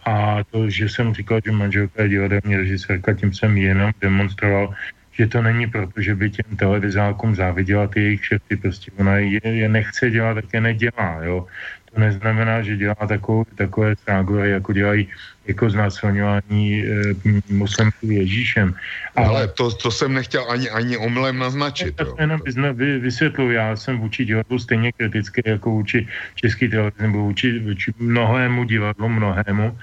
[0.05, 4.75] a to, že jsem říkal, že manželka je divadelní režisérka, tím jsem jenom demonstroval,
[5.12, 9.41] že to není proto, že by těm televizákům záviděla ty jejich šefy, prostě ona je,
[9.45, 11.47] je nechce dělat, tak je nedělá, jo.
[11.95, 15.09] To neznamená, že dělá takovou, takové trágory, jako dělají
[15.47, 17.03] jako znásilňování e,
[17.51, 18.75] muslimů Ježíšem.
[19.17, 21.95] Ale, Ale to, to jsem nechtěl ani, ani omylem naznačit.
[21.99, 22.41] Já jenom
[22.73, 27.95] vy, vysvětlu, já jsem vůči divadlu stejně kritický jako vůči český televizi nebo vůči, vůči
[27.99, 29.79] mnohému divadlu, mnohému,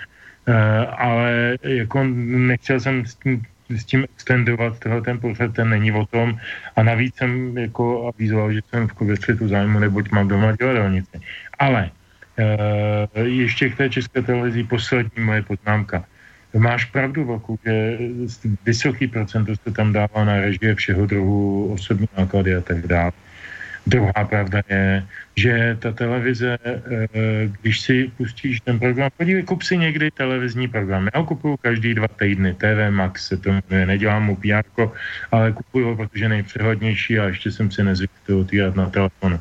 [0.47, 0.53] e,
[0.85, 2.03] ale jako
[2.47, 6.39] nechtěl jsem s tím s tím extendovat tenhle ten pořad, ten není o tom.
[6.75, 11.19] A navíc jsem jako avizoval, že jsem v střetu zájmu, neboť mám doma divadelnici.
[11.59, 11.91] Ale
[13.23, 16.05] ještě k té české televizi poslední moje poznámka.
[16.57, 17.97] Máš pravdu, Voku, že
[18.65, 23.11] vysoký procento se tam dává na režie všeho druhu, osobní náklady a tak dále.
[23.87, 25.05] Druhá pravda je,
[25.35, 27.07] že ta televize, eh,
[27.61, 31.07] když si pustíš ten program, podívej, kup si někdy televizní program.
[31.13, 34.63] Já ho kupuju každý dva týdny, TV Max se to jmenuje, nedělám mu PR,
[35.31, 39.39] ale kupuju ho, protože je nejpřehlednější a ještě jsem si nezvykl to na telefonu.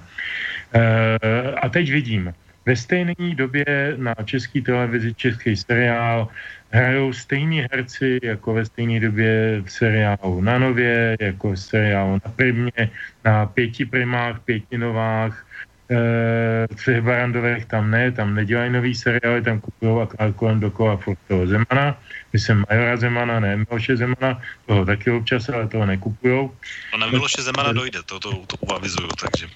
[0.74, 2.30] Eh, a teď vidím,
[2.66, 6.28] ve stejné době na české televizi český seriál
[6.70, 12.30] hrajou stejní herci jako ve stejné době v seriálu na Nově, jako v seriálu na
[12.36, 12.90] Primě,
[13.24, 15.46] na pěti primách, pětinovách,
[15.90, 21.18] e, třech barandových tam ne, tam nedělají nový seriály, tam kupují a kolem dokola furt
[21.28, 21.98] toho Zemana.
[22.32, 26.50] Myslím Majora Zemana, ne Miloše Zemana, toho taky občas, ale toho nekupujou.
[26.92, 29.46] No na Miloše Zemana dojde, to, to, to, to avizuju, takže.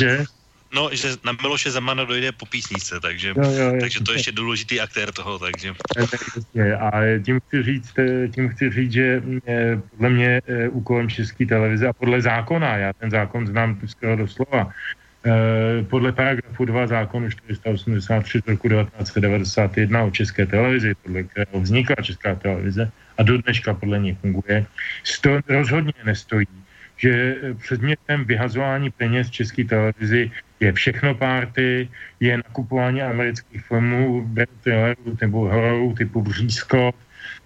[0.00, 0.24] Že?
[0.70, 4.32] No, že na Miloše Zemana dojde po písnice, takže, jo, jo, takže to je ještě
[4.32, 5.74] důležitý aktér toho, takže.
[6.78, 6.90] A
[7.24, 7.94] tím chci říct,
[8.34, 12.92] tím chci říct, že eh, podle mě eh, úkolem České televize a podle zákona, já
[12.92, 14.70] ten zákon znám skoro doslova,
[15.26, 21.96] eh, podle paragrafu 2 zákonu 483 z roku 1991 o České televizi, podle kterého vznikla
[22.02, 24.66] Česká televize a do dneška podle ní funguje,
[25.04, 26.46] sto, rozhodně nestojí
[27.00, 30.30] že předmětem vyhazování peněz české televizi
[30.60, 31.88] je všechno párty,
[32.20, 34.28] je nakupování amerických filmů,
[34.60, 36.92] thrillerů nebo hororů typu Břízko,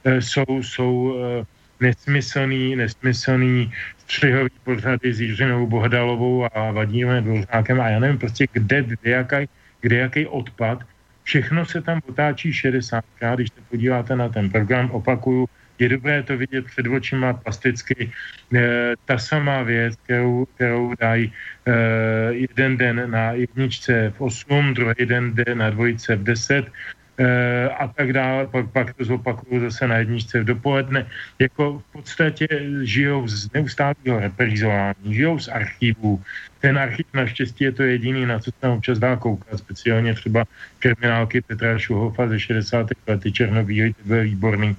[0.04, 1.44] e, jsou, jsou e,
[1.80, 8.82] nesmyslný, nesmyslný střihový pořady s Jiřinou Bohdalovou a Vadímem Dvořákem a já nevím prostě, kde,
[8.82, 9.48] kde, jaký,
[9.80, 10.78] kde jaký odpad.
[11.22, 13.04] Všechno se tam otáčí 60
[13.34, 15.48] když se podíváte na ten program, opakuju,
[15.78, 18.12] je dobré to vidět před očima plasticky.
[18.54, 21.32] E, ta samá věc, kterou, kterou dají
[21.66, 21.72] e,
[22.34, 26.70] jeden den na jedničce v 8, druhý den na dvojice v 10, e,
[27.78, 31.06] a tak dále, pak, pak to zopakuju zase na jedničce v dopoledne,
[31.38, 32.48] jako v podstatě
[32.82, 36.22] žijou z neustálého reprizování, žijou z archivů.
[36.60, 40.44] Ten archiv naštěstí je to jediný, na co se občas dá koukat, speciálně třeba
[40.78, 42.86] kriminálky Petra Šuhofa ze 60.
[43.06, 44.76] let, ty černobílý, ty byly výborný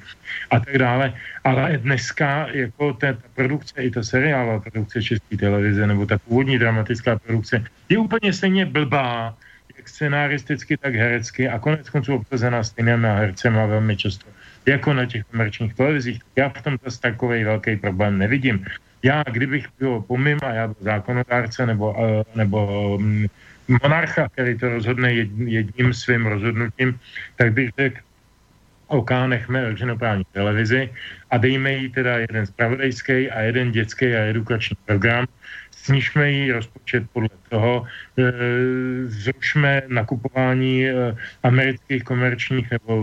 [0.49, 1.13] a tak dále.
[1.43, 6.59] Ale dneska jako ta, ta produkce, i ta seriálová produkce České televize, nebo ta původní
[6.59, 9.37] dramatická produkce, je úplně stejně blbá,
[9.85, 14.25] jak scenaristicky, tak herecky a konec konců obsazená stejnými hercema velmi často
[14.65, 16.17] jako na těch komerčních televizích.
[16.35, 18.65] Já v tom zase takový velký problém nevidím.
[19.05, 23.29] Já, kdybych byl pomím a já byl zákonodárce nebo, eh, nebo mm,
[23.83, 25.13] monarcha, který to rozhodne
[25.45, 26.97] jedním svým rozhodnutím,
[27.37, 27.99] tak bych řekl,
[28.87, 30.89] OK, nechme veřejnoprávní televizi
[31.29, 35.25] a dejme jí teda jeden spravodajský a jeden dětský a edukační program
[35.85, 37.85] snižme jí rozpočet podle toho,
[38.17, 38.23] e,
[39.05, 40.93] zrušme nakupování e,
[41.43, 42.93] amerických komerčních nebo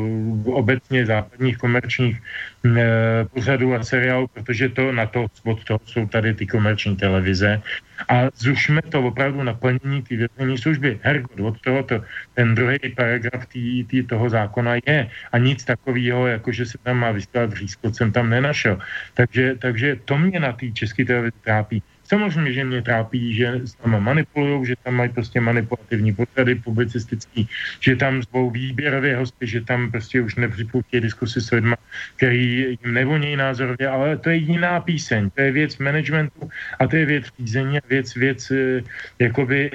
[0.58, 6.34] obecně západních komerčních e, pořadů a seriálů, protože to na to, od toho jsou tady
[6.34, 7.62] ty komerční televize
[8.08, 10.98] a zrušme to opravdu naplnění té veřejné služby.
[11.02, 12.02] Hergot, od toho to,
[12.34, 16.98] ten druhý paragraf tý, tý toho zákona je a nic takového, jako že se tam
[16.98, 18.78] má vysílat řízko, jsem tam nenašel.
[19.14, 21.82] Takže, takže to mě na té české televizi trápí.
[22.12, 27.48] Samozřejmě, že mě trápí, že s tam manipulují, že tam mají prostě manipulativní pořady publicistický,
[27.80, 31.76] že tam zvou výběrově hosty, že tam prostě už nepřipouštějí diskusy s lidmi,
[32.16, 36.96] který jim nevonějí názorově, ale to je jiná píseň, to je věc managementu a to
[36.96, 38.84] je věc řízení, věc, věc eh,
[39.18, 39.70] jakoby,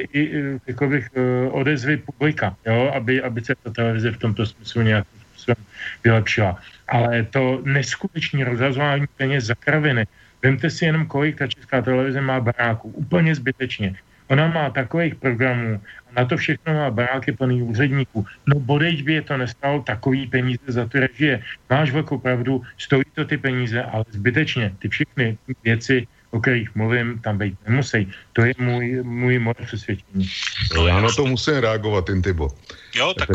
[0.67, 2.93] jakoby eh, odezvy publika, jo?
[2.93, 5.65] Aby, aby se ta televize v tomto smyslu nějakým způsobem
[6.03, 6.53] vylepšila.
[6.87, 10.05] Ale to neskutečné rozhazování peněz za kraviny,
[10.47, 12.89] Vemte si jenom, kolik ta česká televize má baráků.
[12.95, 13.99] Úplně zbytečně.
[14.27, 18.25] Ona má takových programů a na to všechno má baráky plný úředníků.
[18.47, 21.43] No bodejť by je to nestalo takový peníze za tu režie.
[21.69, 24.71] Máš velkou pravdu, stojí to ty peníze, ale zbytečně.
[24.79, 28.07] Ty všechny věci, o kterých mluvím, tam být nemusí.
[28.33, 30.29] To je můj, můj moje přesvědčení.
[30.75, 32.47] No, já na to musím reagovat, Intibo.
[32.95, 33.29] Jo, tak...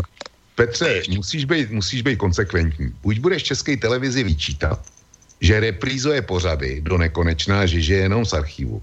[0.55, 2.93] Petře, musíš být, musíš být konsekventní.
[3.01, 4.81] Buď budeš české televizi vyčítat,
[5.43, 8.81] že reprízuje pořady do nekonečná, že je jenom z archivu.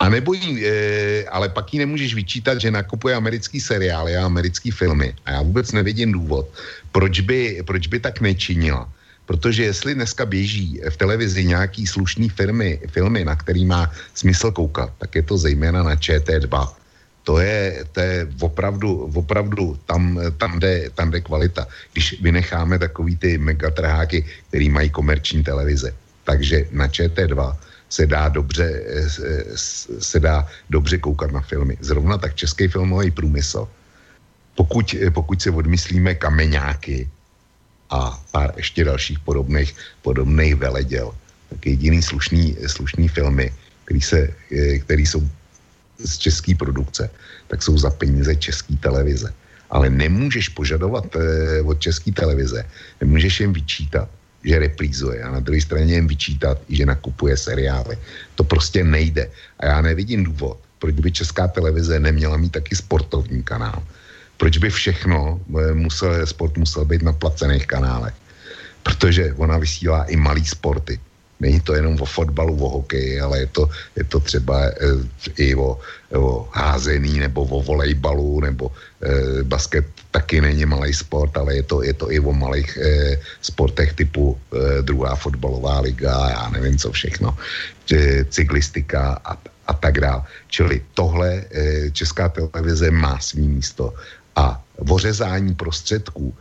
[0.00, 4.70] A nebo jí, e, ale pak jí nemůžeš vyčítat, že nakupuje americký seriály a americký
[4.70, 5.12] filmy.
[5.28, 6.48] A já vůbec nevidím důvod,
[6.92, 8.88] proč by, proč by tak nečinila.
[9.26, 14.90] Protože jestli dneska běží v televizi nějaký slušný firmy, filmy, na který má smysl koukat,
[14.98, 16.79] tak je to zejména na ČT2
[17.30, 21.62] to je, to je opravdu, opravdu tam, tam, jde, tam jde kvalita.
[21.94, 25.94] Když vynecháme takový ty megatrháky, který mají komerční televize.
[26.26, 28.66] Takže na ČT2 se dá dobře,
[29.98, 31.78] se dá dobře koukat na filmy.
[31.80, 33.68] Zrovna tak český filmový průmysl.
[34.58, 37.06] Pokud, pokud se odmyslíme kameňáky
[37.90, 39.70] a pár ještě dalších podobných,
[40.02, 41.14] podobných veleděl,
[41.50, 43.54] tak jediný slušný, slušný filmy,
[43.86, 44.34] který, se,
[44.82, 45.22] který jsou
[46.04, 47.10] z české produkce,
[47.48, 49.32] tak jsou za peníze české televize.
[49.70, 52.64] Ale nemůžeš požadovat e, od české televize,
[53.00, 54.08] nemůžeš jim vyčítat,
[54.44, 57.98] že reprízuje a na druhé straně jim vyčítat, že nakupuje seriály.
[58.34, 59.30] To prostě nejde.
[59.58, 63.82] A já nevidím důvod, proč by česká televize neměla mít taky sportovní kanál.
[64.36, 68.14] Proč by všechno eh, musel, sport musel být na placených kanálech.
[68.82, 71.00] Protože ona vysílá i malý sporty.
[71.40, 74.72] Není to jenom o fotbalu, o hokeji, ale je to, je to třeba e,
[75.36, 75.78] i o,
[76.14, 78.72] o házení nebo o volejbalu, nebo
[79.02, 83.18] e, basket taky není malý sport, ale je to, je to i o malých e,
[83.40, 87.36] sportech typu e, druhá fotbalová liga, já nevím co všechno,
[87.92, 90.22] e, cyklistika a, a tak dále.
[90.48, 93.94] Čili tohle e, Česká televize má svý místo
[94.36, 96.34] a vořezání prostředků,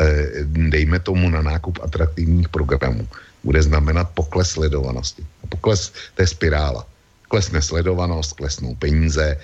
[0.00, 3.08] e, dejme tomu na nákup atraktivních programů,
[3.44, 5.22] bude znamenat pokles sledovanosti.
[5.44, 6.86] A pokles té spirála.
[7.28, 9.36] Klesne sledovanost, klesnou peníze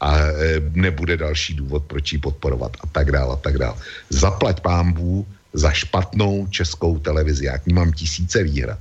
[0.00, 3.76] a e, nebude další důvod, proč ji podporovat a tak dále a tak dále.
[4.10, 7.44] Zaplať pámbů za špatnou českou televizi.
[7.44, 8.78] Já k ní mám tisíce výhrad.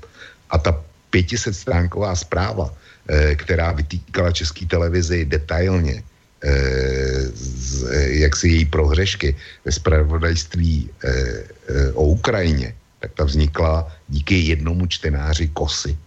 [0.49, 2.73] A ta 500 stránková zpráva,
[3.07, 6.03] e, která vytýkala české televizi detailně,
[6.43, 6.51] e,
[8.21, 9.35] jak si její prohřešky
[9.65, 10.89] ve spravodajství
[11.93, 15.97] o Ukrajině, tak ta vznikla díky jednomu čtenáři Kosy.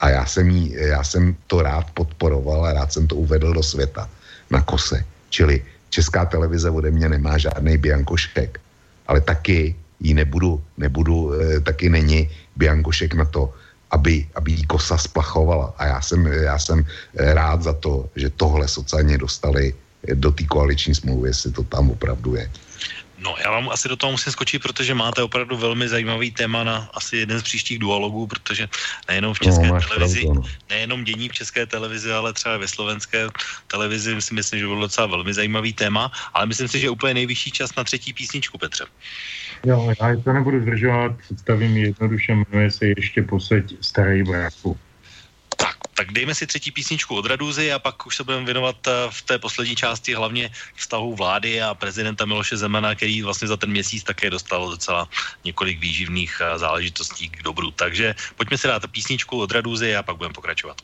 [0.00, 3.62] A já jsem, jí, já jsem to rád podporoval a rád jsem to uvedl do
[3.62, 4.08] světa
[4.50, 5.04] na Kose.
[5.28, 8.60] Čili česká televize ode mě nemá žádný biankošek,
[9.06, 13.52] ale taky jí nebudu, nebudu, e, taky není biankošek na to,
[13.90, 15.74] aby, aby jí kosa splachovala.
[15.78, 19.74] A já jsem, já jsem rád za to, že tohle sociálně dostali
[20.14, 22.50] do té koaliční smlouvy, jestli to tam opravdu je.
[23.20, 26.90] No, já vám asi do toho musím skočit, protože máte opravdu velmi zajímavý téma na
[26.94, 28.68] asi jeden z příštích dualogů, protože
[29.08, 30.48] nejenom v no, české no, televizi, pravdu, no.
[30.70, 33.28] nejenom dění v české televizi, ale třeba ve slovenské
[33.66, 37.14] televizi si myslím, že bylo docela velmi zajímavý téma, ale myslím si, že je úplně
[37.14, 38.84] nejvyšší čas na třetí písničku, Petře.
[39.66, 44.78] Jo, já to nebudu zdržovat, představím jednoduše, jmenuje se ještě poseď starý bráku.
[46.00, 49.22] Tak dejme si třetí písničku od Radúzy a pak už se budeme věnovat eh, v
[49.22, 54.02] té poslední části hlavně vztahu vlády a prezidenta Miloše Zemana, který vlastně za ten měsíc
[54.02, 55.08] také dostal docela
[55.44, 57.70] několik výživných eh, záležitostí k dobru.
[57.70, 60.76] Takže pojďme si dát písničku od Radúzy a pak budeme pokračovat.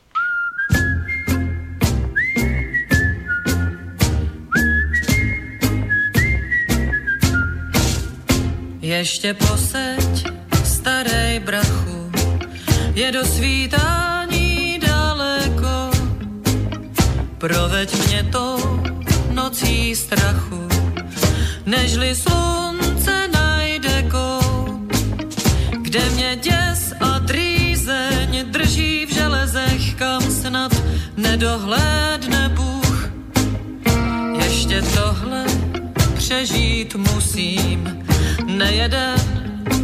[8.80, 10.28] Ještě poseď,
[10.64, 12.12] starej brachu,
[12.94, 14.15] je do svítání
[17.38, 18.56] Proveď mě to
[19.30, 20.68] nocí strachu,
[21.66, 24.92] nežli slunce najde kout,
[25.82, 30.72] kde mě děs a trýzeň drží v železech, kam snad
[31.16, 33.10] nedohlédne Bůh.
[34.44, 35.44] Ještě tohle
[36.14, 38.04] přežít musím,
[38.46, 39.20] nejeden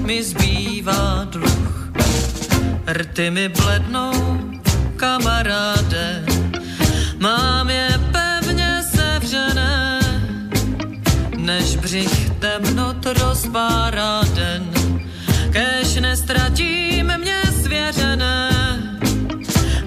[0.01, 1.93] mi zbývá dluh.
[2.87, 4.41] Rty mi blednou,
[4.97, 6.25] kamaráde,
[7.23, 10.01] mám je pevně sevřené,
[11.37, 14.71] než břich temnot rozpárá den,
[15.51, 18.51] kež nestratím mě svěřené,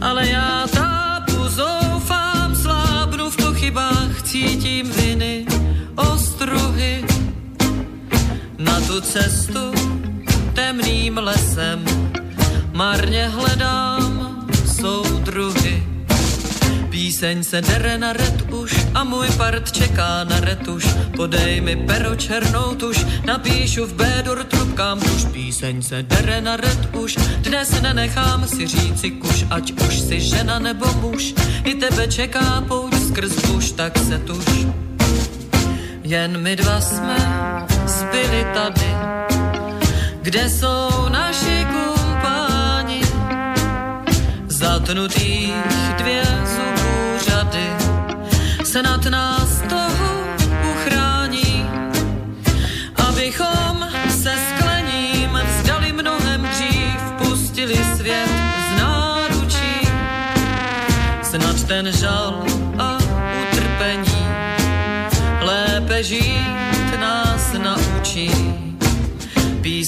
[0.01, 5.45] ale já tápu, zoufám, slábnu v pochybách, cítím viny,
[5.95, 7.05] ostruhy,
[8.57, 9.71] na tu cestu
[10.53, 11.85] temným lesem
[12.73, 14.47] marně hledám
[14.81, 15.94] soudruhy.
[17.05, 20.89] Píseň se dere na red už a můj part čeká na retuš.
[21.15, 25.25] Podej mi pero černou tuš, napíšu v bédur trubkám tuš.
[25.29, 27.15] Píseň se dere na red už,
[27.45, 31.37] dnes nenechám si říci kuš, ať už si žena nebo muž.
[31.63, 34.65] I tebe čeká pouť skrz buš, tak se tuš.
[36.03, 37.17] Jen my dva jsme
[37.85, 38.89] zbyli tady,
[40.21, 43.01] kde jsou naši kumpáni,
[44.49, 45.53] zatnutých
[45.97, 46.64] dvě zubů
[47.45, 47.69] řady,
[48.63, 50.23] snad nás toho
[50.71, 51.65] uchrání,
[53.07, 58.29] abychom se sklením vzdali mnohem dřív, pustili svět
[58.69, 59.87] z náručí,
[61.23, 62.14] snad ten žal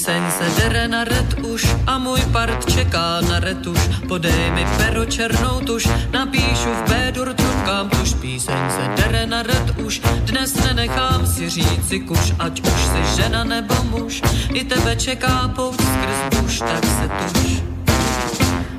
[0.08, 3.78] Píseň se dere na red už a můj part čeká na retuš.
[4.08, 8.14] Podej mi pero černou tuš, napíšu v bédur trubkám tuš.
[8.14, 13.44] Píseň se dere na red už, dnes nenechám si říci kuš, ať už si žena
[13.44, 14.24] nebo muž.
[14.54, 17.62] I tebe čeká pouť skrz buš, tak se tuš.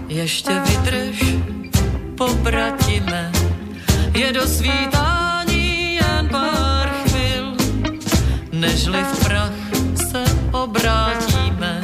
[0.07, 1.17] Ještě vydrž,
[2.17, 3.31] pobratime,
[4.17, 7.53] je do svítání jen pár chvil,
[8.51, 9.68] nežli v prach
[10.79, 11.81] obrátíme,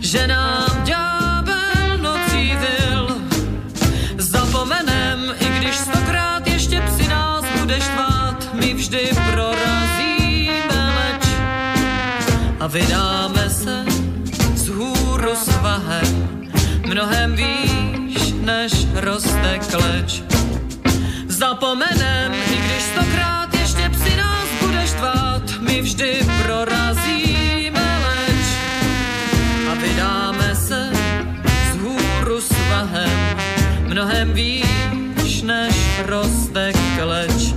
[0.00, 3.16] že nám ďábel nocí vil.
[4.18, 11.24] Zapomenem, i když stokrát ještě psi nás budeš tvát, my vždy prorazíme leč
[12.60, 13.84] a vydáme se
[14.54, 16.48] z hůru svahem,
[16.86, 20.22] mnohem výš než roste kleč.
[21.28, 26.33] Zapomenem, i když stokrát ještě psi nás budeš tvát, my vždy
[34.24, 37.54] mnohem výš než roste kleč.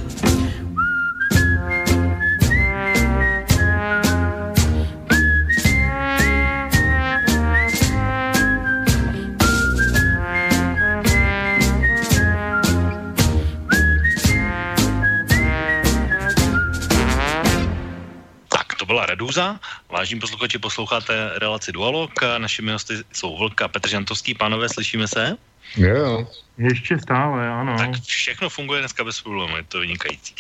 [18.88, 19.60] Byla Redúza.
[19.92, 22.12] Vážení posluchači, posloucháte relaci Dualog.
[22.38, 24.34] Našimi hosty jsou Vlk a Petr Žantovský.
[24.34, 25.38] Pánové, slyšíme se?
[25.76, 26.28] Jo.
[26.58, 27.78] Ještě stále, ano.
[27.78, 30.36] Tak všechno funguje dneska bez problémů, je to vynikající.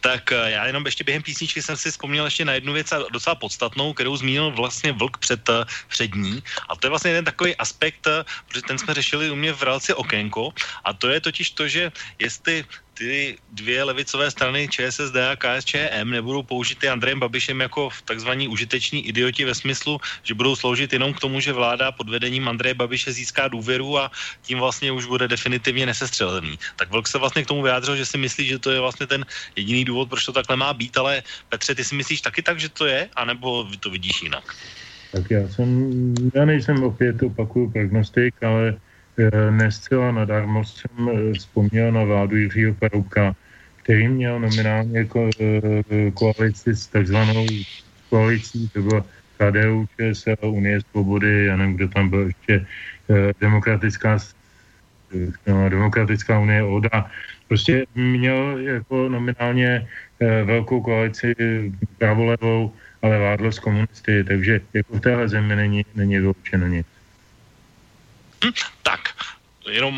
[0.00, 3.08] Tak eh, já jenom ještě během písničky jsem si vzpomněl ještě na jednu věc a
[3.12, 6.42] docela podstatnou, kterou zmínil vlastně Vlk před, eh, před ní.
[6.68, 9.62] A to je vlastně jeden takový aspekt, eh, protože ten jsme řešili u mě v
[9.62, 10.52] relaci Okénko.
[10.84, 12.64] A to je totiž to, že jestli
[13.02, 19.44] ty dvě levicové strany ČSSD a KSČM nebudou použity Andrejem Babišem jako takzvaní užiteční idioti
[19.44, 23.48] ve smyslu, že budou sloužit jenom k tomu, že vláda pod vedením Andreje Babiše získá
[23.48, 24.10] důvěru a
[24.42, 26.58] tím vlastně už bude definitivně nesestřelený.
[26.76, 29.26] Tak Vlk se vlastně k tomu vyjádřil, že si myslí, že to je vlastně ten
[29.56, 32.68] jediný důvod, proč to takhle má být, ale Petře, ty si myslíš taky tak, že
[32.68, 34.54] to je, anebo to vidíš jinak?
[35.12, 35.68] Tak já jsem,
[36.34, 38.80] já nejsem opět opakuju prognostik, ale
[39.50, 43.36] nescela nadarmo jsem e, vzpomněl na vládu Jiřího Perouka,
[43.82, 45.30] který měl nominálně jako
[46.14, 47.46] koalici s takzvanou
[48.10, 49.04] koalicí, to byla
[49.38, 52.66] KDU, ČSL, Unie svobody, já nevím, kdo tam byl ještě,
[53.40, 54.18] demokratická
[55.46, 57.10] no, Demokratická unie, ODA,
[57.48, 59.88] prostě měl jako nominálně
[60.20, 61.34] eh, velkou koalici
[61.98, 62.72] pravolevou,
[63.02, 66.86] ale vládlo s komunisty, takže jako v téhle zemi není, není vyloučeno nic.
[68.44, 68.52] Hm,
[68.82, 69.00] tak,
[69.70, 69.94] jenom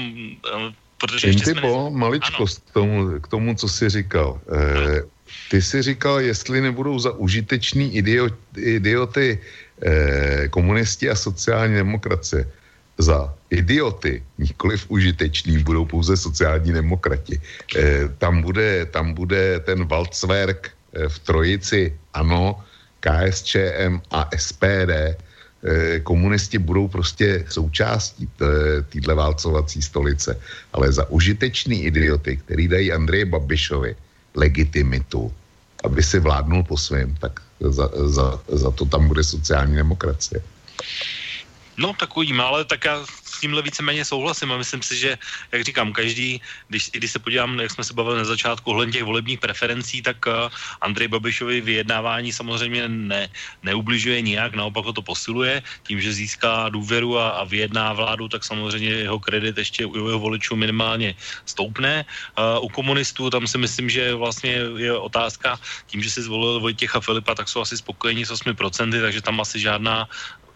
[0.54, 1.60] eh, protože ještě jsme...
[1.60, 4.40] po maličkost k tomu, k tomu, co jsi říkal.
[4.48, 5.02] Eh,
[5.50, 9.38] ty jsi říkal, jestli nebudou za užitečný idiot, idioty
[9.82, 12.48] eh, komunisti a sociální demokracie.
[12.98, 17.40] Za idioty, nikoliv užitečný, budou pouze sociální demokrati.
[17.76, 22.64] Eh, tam, bude, tam bude ten eh, v trojici, ano,
[23.00, 25.18] KSČM a SPD,
[26.02, 28.28] komunisti budou prostě součástí
[28.88, 30.40] téhle válcovací stolice.
[30.72, 33.96] Ale za užitečný idioty, který dají Andreji Babišovi
[34.34, 35.32] legitimitu,
[35.84, 40.40] aby si vládnul po svém, tak za, za, za to tam bude sociální demokracie.
[41.76, 43.04] No, tak uvidíme, ale tak já
[43.34, 45.18] s tímhle víceméně souhlasím a myslím si, že,
[45.52, 49.04] jak říkám, každý, když, když se podívám, jak jsme se bavili na začátku ohledně těch
[49.04, 50.46] volebních preferencí, tak uh,
[50.80, 53.28] Andrej Babišovi vyjednávání samozřejmě ne,
[53.62, 58.44] neubližuje nijak, naopak ho to posiluje, tím, že získá důvěru a, a vyjedná vládu, tak
[58.44, 62.04] samozřejmě jeho kredit ještě u jeho voličů minimálně stoupne.
[62.38, 67.00] Uh, u komunistů tam si myslím, že vlastně je otázka, tím, že si zvolil Vojtěcha
[67.00, 68.54] Filipa, tak jsou asi spokojení s 8%,
[69.00, 70.06] takže tam asi žádná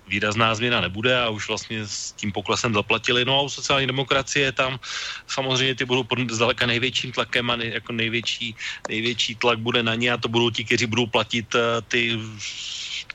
[0.09, 3.25] výrazná změna nebude a už vlastně s tím poklesem zaplatili.
[3.25, 4.81] No a u sociální demokracie tam
[5.27, 8.57] samozřejmě ty budou pod zdaleka největším tlakem a nej, jako největší,
[8.89, 12.19] největší tlak bude na ně a to budou ti, kteří budou platit uh, ty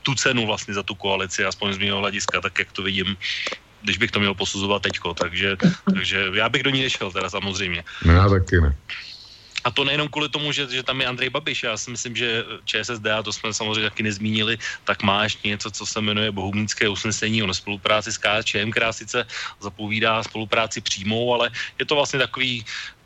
[0.02, 3.16] tu cenu vlastně za tu koalici, aspoň z mého hlediska, tak jak to vidím
[3.84, 5.56] když bych to měl posuzovat teďko, takže,
[5.94, 7.84] takže já bych do ní nešel teda samozřejmě.
[8.04, 8.76] No já taky ne.
[9.64, 11.62] A to nejenom kvůli tomu, že, že tam je Andrej Babiš.
[11.62, 15.70] Já si myslím, že ČSSD, a to jsme samozřejmě taky nezmínili, tak má ještě něco,
[15.70, 19.26] co se jmenuje bohumínské usnesení o spolupráci s KSČM, která sice
[19.60, 22.64] zapovídá spolupráci přímou, ale je to vlastně takový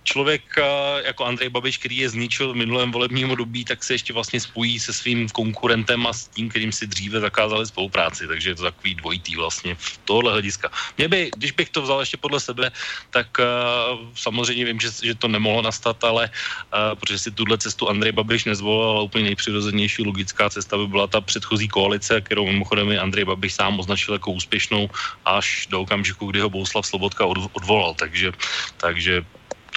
[0.08, 0.64] člověk eh,
[1.12, 4.80] jako Andrej Babiš, který je zničil v minulém volebním období, tak se ještě vlastně spojí
[4.80, 8.24] se svým konkurentem a s tím, kterým si dříve zakázali spolupráci.
[8.24, 10.72] Takže je to takový dvojitý vlastně v tohle hlediska.
[10.96, 12.72] Mě by, když bych to vzal ještě podle sebe,
[13.10, 17.88] tak uh, samozřejmě vím, že, že to nemohlo nastat, ale uh, protože si tuhle cestu
[17.88, 22.96] Andrej Babiš nezvolil, ale úplně nejpřirozenější logická cesta by byla ta předchozí koalice, kterou mimochodem
[22.96, 24.88] Andrej Babiš sám označil jako úspěšnou
[25.24, 27.94] až do okamžiku, kdy ho Bouslav Slobodka odvolal.
[27.94, 28.32] Takže,
[28.76, 29.24] takže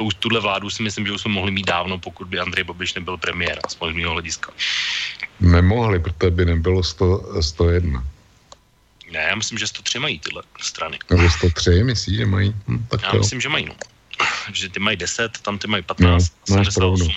[0.02, 2.64] to už tuhle vládu si myslím, že už jsme mohli mít dávno, pokud by Andrej
[2.64, 4.52] Babiš nebyl premiér, aspoň z mého hlediska.
[5.40, 8.04] Nemohli, protože by nebylo 100, 101.
[9.12, 10.98] Ne, já myslím, že 103 mají tyhle strany.
[11.10, 12.56] Nebo 103, myslíš, že mají?
[12.68, 13.20] Hm, tak já jo.
[13.20, 13.76] myslím, že mají, no.
[14.54, 17.12] Že ty mají 10, tam ty mají 15, no, 78.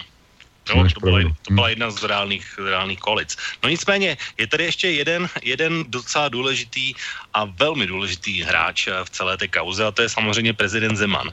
[0.69, 3.37] Jo, to, byla, to byla jedna z reálných, reálných kolic.
[3.63, 6.95] No nicméně, je tady ještě jeden, jeden docela důležitý
[7.35, 11.31] a velmi důležitý hráč v celé té kauze a to je samozřejmě prezident Zeman.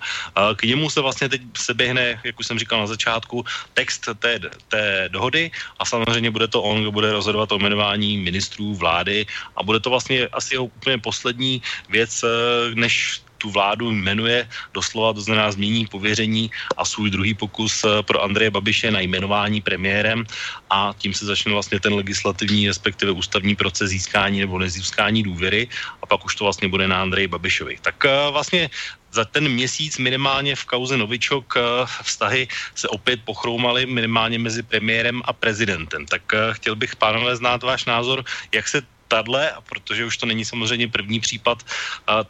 [0.55, 4.39] K němu se vlastně teď se běhne, jak už jsem říkal na začátku, text té,
[4.67, 9.25] té dohody a samozřejmě bude to on, kdo bude rozhodovat o jmenování ministrů vlády
[9.55, 12.25] a bude to vlastně asi jeho úplně poslední věc,
[12.73, 18.21] než tu vládu jmenuje doslova, to znamená změní pověření a svůj druhý pokus eh, pro
[18.21, 20.21] Andreje Babiše na jmenování premiérem
[20.69, 25.67] a tím se začne vlastně ten legislativní, respektive ústavní proces získání nebo nezískání důvěry
[26.01, 27.81] a pak už to vlastně bude na Andreji Babišovi.
[27.81, 28.69] Tak eh, vlastně
[29.11, 31.61] za ten měsíc minimálně v kauze Novičok eh,
[32.05, 32.47] vztahy
[32.77, 36.05] se opět pochroumaly minimálně mezi premiérem a prezidentem.
[36.05, 38.23] Tak chtěl bych, pánové, znát váš názor,
[38.53, 38.81] jak se
[39.11, 41.67] tadle, protože už to není samozřejmě první případ,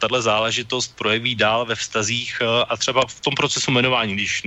[0.02, 4.42] tahle záležitost projeví dál ve vztazích a třeba v tom procesu jmenování, když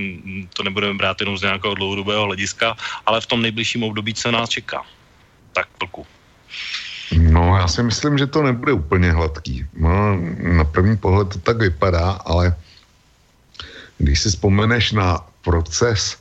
[0.52, 2.76] to nebudeme brát jenom z nějakého dlouhodobého hlediska,
[3.08, 4.84] ale v tom nejbližším období, co nás čeká.
[5.56, 6.04] Tak, plku.
[7.16, 9.64] No, já si myslím, že to nebude úplně hladký.
[9.72, 10.20] No,
[10.60, 12.52] na první pohled to tak vypadá, ale
[13.98, 16.20] když si vzpomeneš na proces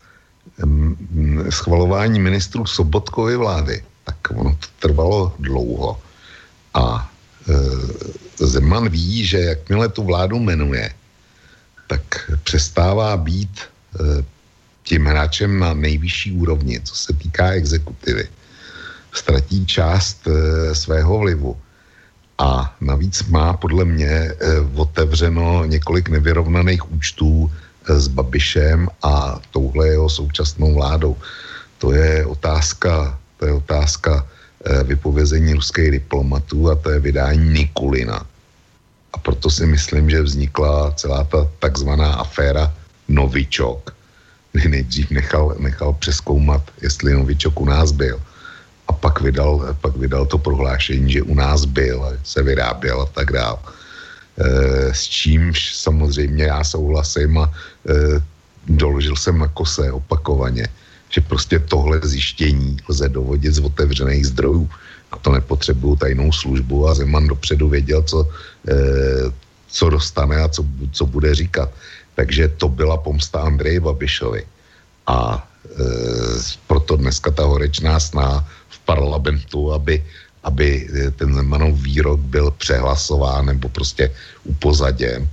[1.50, 6.00] schvalování ministrů Sobotkovy vlády, tak ono to trvalo dlouho.
[6.76, 7.12] A
[7.50, 10.94] e, Zeman ví, že jakmile tu vládu jmenuje,
[11.88, 14.24] tak přestává být e,
[14.84, 18.28] tím hráčem na nejvyšší úrovni, co se týká exekutivy.
[19.14, 21.58] Ztratí část e, svého vlivu.
[22.38, 24.36] A navíc má podle mě e,
[24.76, 27.52] otevřeno několik nevyrovnaných účtů
[27.88, 31.16] e, s Babišem a touhle jeho současnou vládou.
[31.78, 34.28] To je otázka, to je otázka
[34.84, 38.26] vypovězení ruských diplomatů a to je vydání Nikulina.
[39.14, 42.74] A proto si myslím, že vznikla celá ta takzvaná aféra
[43.08, 43.96] Novičok,
[44.68, 48.22] nejdřív nechal, nechal přeskoumat, jestli Novičok u nás byl.
[48.88, 53.32] A pak vydal, pak vydal to prohlášení, že u nás byl, se vyráběl a tak
[53.32, 53.58] dále.
[54.92, 57.52] s čímž samozřejmě já souhlasím a
[58.68, 60.68] doložil jsem na kose opakovaně,
[61.16, 64.70] že prostě tohle zjištění lze dovodit z otevřených zdrojů.
[65.12, 68.28] A to nepotřebuju tajnou službu a Zeman dopředu věděl, co,
[69.68, 71.72] co dostane a co, co bude říkat.
[72.16, 74.44] Takže to byla pomsta Andreji Babišovi.
[75.08, 75.70] A e,
[76.68, 80.04] proto dneska ta horečná sná v parlamentu, aby,
[80.44, 84.12] aby ten Zemanov výrok byl přehlasován nebo prostě
[84.44, 85.30] upozaděn.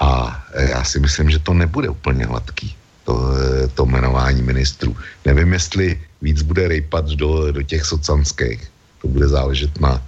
[0.00, 2.76] A já si myslím, že to nebude úplně hladký,
[3.10, 3.32] to,
[3.74, 4.96] to jmenování ministrů.
[5.24, 8.70] Nevím, jestli víc bude rejpat do, do těch socanských.
[9.02, 10.02] To bude záležet na,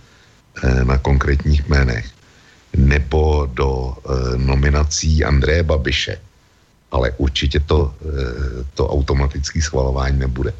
[0.62, 2.06] e, na konkrétních jménech
[2.76, 6.18] nebo do e, nominací Andreje Babiše.
[6.92, 7.94] Ale určitě to,
[8.74, 10.52] to automatické schvalování nebude.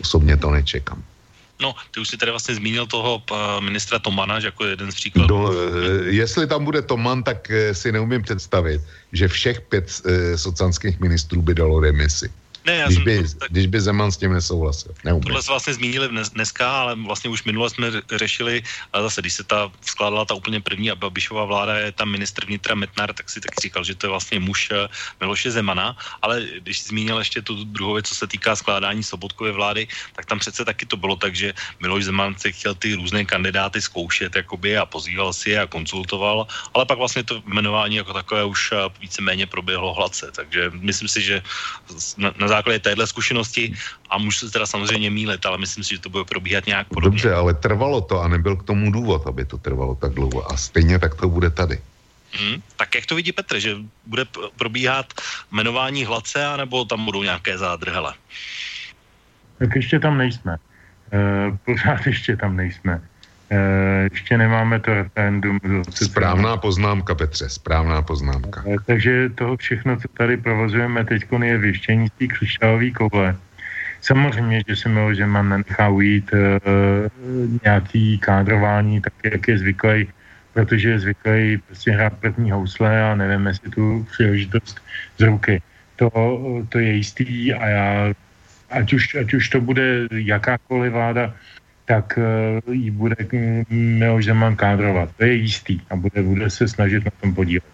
[0.00, 1.04] Osobně to nečekám.
[1.62, 4.94] No, ty už si tady vlastně zmínil toho uh, ministra Tomana, že jako jeden z
[4.94, 5.38] příkladů.
[5.38, 5.52] No,
[6.04, 8.82] jestli tam bude Toman, tak si neumím představit,
[9.12, 10.02] že všech pět
[10.36, 12.32] socanských ministrů by dalo demisi.
[12.64, 14.94] Ne, já když, jsem, by, to, tak, když by Zeman s tím nesouhlasil.
[15.04, 15.22] Neumím.
[15.22, 17.86] Tohle jsme vlastně zmínili dneska, ale vlastně už minule jsme
[18.16, 18.62] řešili,
[18.92, 22.46] a zase, když se ta skládala ta úplně první a Babišová vláda je tam ministr
[22.46, 24.88] vnitra Metnar, tak si tak říkal, že to je vlastně muž eh,
[25.20, 29.88] Miloše Zemana, ale když zmínil ještě tu druhou věc, co se týká skládání Sobotkové vlády,
[30.16, 33.80] tak tam přece taky to bylo tak, že Miloš Zeman se chtěl ty různé kandidáty
[33.80, 38.44] zkoušet jakoby, a pozýval si je a konzultoval, ale pak vlastně to jmenování jako takové
[38.44, 41.42] už eh, víceméně proběhlo hladce, takže myslím si, že
[42.16, 43.74] na, na základě téhle zkušenosti
[44.10, 47.22] a můžu se teda samozřejmě mílet, ale myslím si, že to bude probíhat nějak podobně.
[47.22, 50.56] Dobře, ale trvalo to a nebyl k tomu důvod, aby to trvalo tak dlouho a
[50.56, 51.80] stejně tak to bude tady.
[52.34, 54.26] Hmm, tak jak to vidí Petr, že bude
[54.58, 55.06] probíhat
[55.52, 58.14] jmenování hladce, anebo tam budou nějaké zádrhele?
[59.58, 60.56] Tak ještě tam nejsme.
[61.12, 61.18] E,
[61.64, 63.02] pořád ještě tam nejsme.
[63.50, 65.60] Eh, ještě nemáme to referendum.
[65.90, 68.64] Správná poznámka, Petře, správná poznámka.
[68.66, 73.36] Eh, takže toho všechno, co tady provozujeme teď, je věštění z té křišťálové koule.
[74.00, 76.38] Samozřejmě, že se Miloš Zeman nenechá ujít uh,
[77.64, 80.08] nějaký kádrování, tak jak je zvyklý,
[80.52, 84.76] protože je zvyklý prostě hrát první housle a nevím, jestli tu příležitost
[85.18, 85.62] z ruky.
[85.96, 86.10] To,
[86.68, 88.12] to je jistý a já,
[88.70, 91.34] ať už, ať už to bude jakákoliv vláda,
[91.84, 93.16] tak uh, ji bude
[93.70, 95.10] Miloš Zeman kádrovat.
[95.16, 97.64] To je jistý a bude, bude se snažit na tom podílet.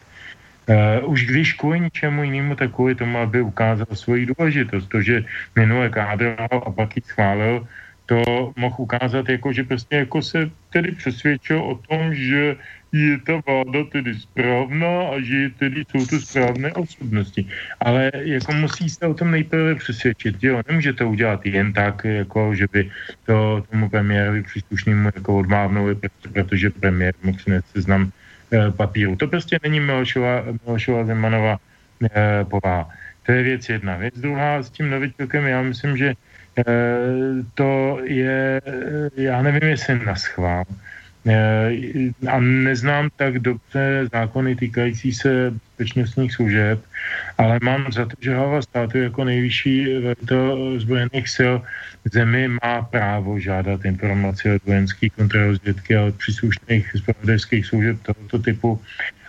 [0.71, 4.87] Uh, už když kvůli ničemu jinému, tak kvůli tomu, aby ukázal svoji důležitost.
[4.87, 5.25] To, že
[5.57, 7.67] minule kádroval a pak ji schválil,
[8.07, 8.23] to
[8.57, 12.57] mohl ukázat jako, že prostě jako se tedy přesvědčil o tom, že
[12.93, 17.47] je ta vláda tedy správná a že tedy jsou to správné osobnosti.
[17.81, 22.55] Ale jako musí se o tom nejprve přesvědčit, jo, nemůže to udělat jen tak, jako
[22.55, 22.91] že by
[23.27, 25.95] to tomu premiérovi příslušnému jako odmávnul,
[26.33, 28.11] protože premiér mohl si seznam
[28.53, 29.17] e, papíru.
[29.17, 31.59] To prostě není Milošova, Milošova Zemanova
[32.03, 32.91] e, povaha.
[33.23, 33.97] To je věc jedna.
[33.97, 36.15] Věc druhá s tím novičokem, já myslím, že e,
[37.55, 38.63] to je,
[39.17, 40.65] já nevím, jestli na schvál,
[42.29, 46.81] a neznám tak dobře zákony týkající se bezpečnostních služeb,
[47.39, 51.55] ale mám za to, že hlava státu jako nejvyšší velitel zbrojených sil
[52.13, 58.81] zemi má právo žádat informace od vojenské kontrarozvědky a od příslušných zpravodajských služeb tohoto typu.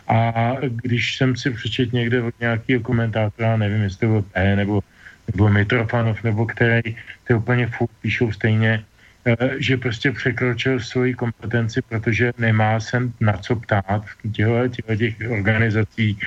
[0.08, 4.82] A když jsem si přečet někde od nějakého komentátora, nevím, jestli to byl P nebo,
[5.32, 6.96] nebo Mitrofanov, nebo který,
[7.28, 8.91] to úplně furt píšou stejně, Eh,
[9.58, 14.06] že prostě překročil svoji kompetenci, protože nemá se na co ptát.
[14.32, 16.18] Těchto, těch organizací,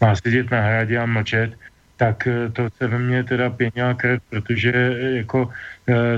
[0.00, 1.54] má sedět na hradě a mlčet,
[1.96, 5.50] tak eh, to se ve mně teda pěnila krev, protože eh, jako,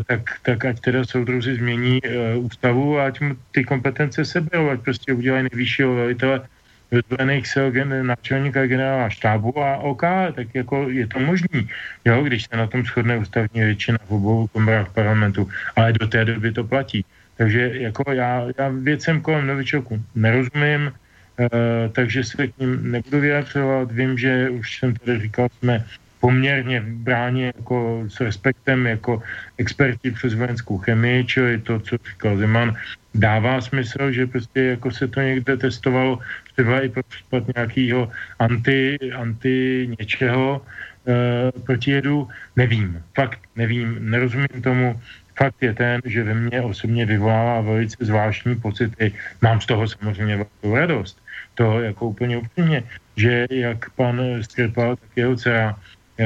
[0.07, 2.01] tak, tak ať teda soudruzi změní
[2.39, 6.47] ústavu a ať mu ty kompetence seberou, ať prostě udělají nejvyššího velitele
[6.91, 10.03] vyzbrojených sil gen, náčelníka generála štábu a OK,
[10.35, 11.69] tak jako je to možný,
[12.05, 16.25] jo, když se na tom shodne ústavní většina v obou komorách parlamentu, ale do té
[16.25, 17.05] doby to platí.
[17.37, 21.47] Takže jako já, já věcem kolem novičoku nerozumím, uh,
[21.93, 23.93] takže se k ním nebudu vyjadřovat.
[23.93, 25.85] Vím, že už jsem tady říkal, jsme
[26.21, 29.23] poměrně bráni jako s respektem jako
[29.59, 32.77] experti přes vojenskou chemii, čili to, co říkal Zeman,
[33.21, 36.19] dává smysl, že prostě jako se to někde testovalo
[36.53, 45.01] třeba i pro případ nějakého anti, anti něčeho e, protijedu, nevím, fakt nevím, nerozumím tomu,
[45.37, 49.13] fakt je ten, že ve mně osobně vyvolává velice zvláštní pocity,
[49.43, 51.21] mám z toho samozřejmě velkou radost,
[51.55, 52.83] to jako úplně upřímně,
[53.17, 55.77] že jak pan Skripal, tak jeho dcera
[56.19, 56.25] e,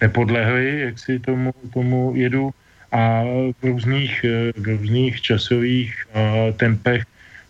[0.00, 2.50] nepodlehli, jak si tomu, tomu jedu
[2.92, 3.22] a
[3.60, 4.24] v různých,
[4.56, 7.04] v různých časových uh, tempech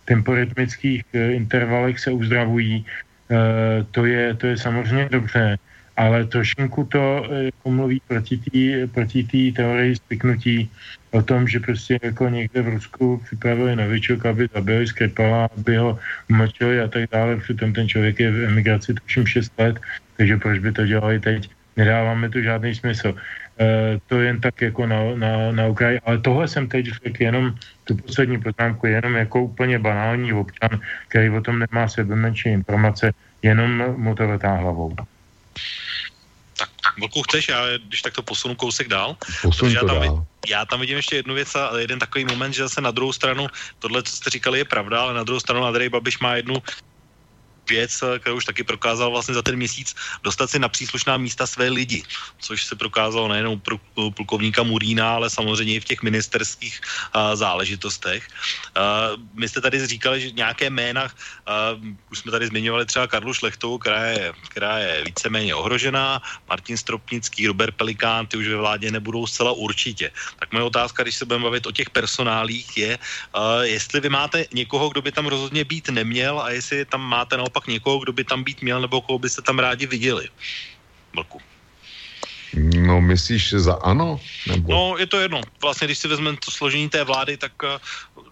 [0.05, 2.85] temporytmických intervalech se uzdravují,
[3.91, 5.57] to je, to je samozřejmě dobře,
[5.97, 10.69] ale trošinku to jako mluví proti té proti teorii spiknutí
[11.11, 15.99] o tom, že prostě jako někde v Rusku připravili novičok, aby zabili Skripala, aby ho
[16.29, 17.37] umlčili a tak dále.
[17.37, 19.79] Přitom ten člověk je v emigraci tuším 6 let,
[20.17, 21.49] takže proč by to dělali teď?
[21.77, 23.15] Nedáváme to žádný smysl.
[23.59, 25.99] E, to jen tak jako na, na, na okraji.
[26.05, 31.29] Ale tohle jsem teď řekl jenom, tu poslední poznámku, jenom jako úplně banální občan, který
[31.29, 34.95] o tom nemá sebe menší informace, jenom mu to vrtá hlavou.
[34.95, 35.07] Tak
[36.99, 39.15] Vlku, chceš, já když tak to posunu kousek dál.
[39.41, 40.25] Posun já, tam, dál.
[40.47, 43.47] já tam vidím ještě jednu věc a jeden takový moment, že zase na druhou stranu,
[43.79, 46.55] tohle, co jste říkali, je pravda, ale na druhou stranu Andrej Babiš má jednu
[47.69, 51.47] věc, eh, kterou už taky prokázal vlastně za ten měsíc, dostat si na příslušná místa
[51.47, 52.03] své lidi,
[52.39, 53.77] což se prokázalo nejenom pro
[54.11, 56.81] plukovníka Murína, ale samozřejmě i v těch ministerských
[57.15, 58.27] uh, záležitostech.
[58.75, 61.79] Uh, my jste tady říkali, že nějaké jména, uh,
[62.11, 67.47] už jsme tady zmiňovali třeba Karlu Šlechtovou, která je, která je víceméně ohrožená, Martin Stropnický,
[67.47, 70.11] Robert Pelikán, ty už ve vládě nebudou zcela určitě.
[70.39, 72.91] Tak moje otázka, když se budeme bavit o těch personálích, je,
[73.35, 77.37] uh, jestli vy máte někoho, kdo by tam rozhodně být neměl a jestli tam máte
[77.37, 80.29] naopak naopak někoho, kdo by tam být měl, nebo koho byste tam rádi viděli?
[81.13, 81.41] Vlku.
[82.55, 84.19] No, myslíš za ano?
[84.47, 84.71] Nebo...
[84.71, 85.41] No, je to jedno.
[85.61, 88.23] Vlastně, když si vezmeme to složení té vlády, tak uh,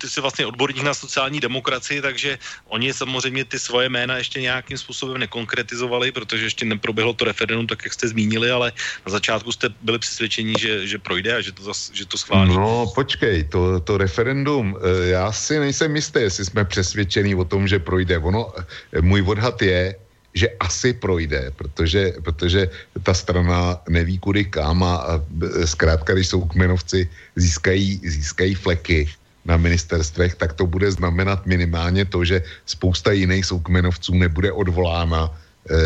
[0.00, 2.38] ty jsi vlastně odborník na sociální demokracii, takže
[2.68, 7.84] oni samozřejmě ty svoje jména ještě nějakým způsobem nekonkretizovali, protože ještě neproběhlo to referendum, tak
[7.84, 8.72] jak jste zmínili, ale
[9.06, 12.54] na začátku jste byli přesvědčeni, že, že projde a že to, zas, že to schválí.
[12.56, 17.68] No, počkej, to, to referendum, eh, já si nejsem jistý, jestli jsme přesvědčení o tom,
[17.68, 18.18] že projde.
[18.18, 18.52] Ono,
[18.92, 19.94] eh, můj odhad je,
[20.34, 22.68] že asi projde, protože, protože
[23.02, 25.24] ta strana neví kudy kam a
[25.64, 29.08] zkrátka, když jsou kmenovci získají, získají fleky
[29.44, 35.76] na ministerstvech, tak to bude znamenat minimálně to, že spousta jiných soukmenovců nebude odvolána e,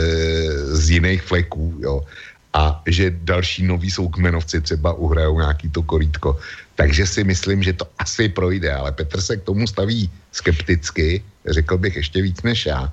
[0.76, 2.02] z jiných fleků, jo.
[2.52, 6.36] A že další noví soukmenovci třeba uhrajou nějaký to korítko.
[6.74, 11.78] Takže si myslím, že to asi projde, ale Petr se k tomu staví skepticky, řekl
[11.78, 12.92] bych ještě víc než já.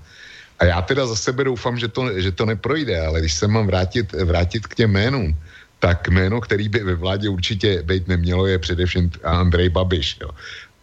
[0.59, 3.67] A já teda za sebe doufám, že to, že to neprojde, ale když se mám
[3.67, 5.35] vrátit, vrátit k těm jménům,
[5.79, 10.17] tak jméno, který by ve vládě určitě být nemělo, je především Andrej Babiš.
[10.21, 10.29] Jo.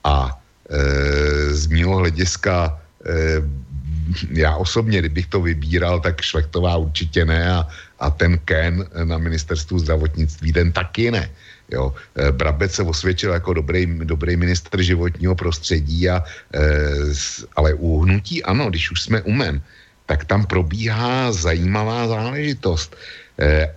[0.04, 0.40] A
[0.70, 3.12] e, z mého hlediska e,
[4.30, 7.68] já osobně, kdybych to vybíral, tak Šlechtová určitě ne a,
[8.00, 11.30] a ten Ken na ministerstvu zdravotnictví, ten taky ne.
[11.70, 11.94] Jo.
[12.14, 16.24] E, Brabec se osvědčil jako dobrý, dobrý minister životního prostředí, a,
[16.54, 16.60] e,
[17.56, 19.62] ale u hnutí ano, když už jsme umen,
[20.06, 22.96] tak tam probíhá zajímavá záležitost.
[23.38, 23.74] E,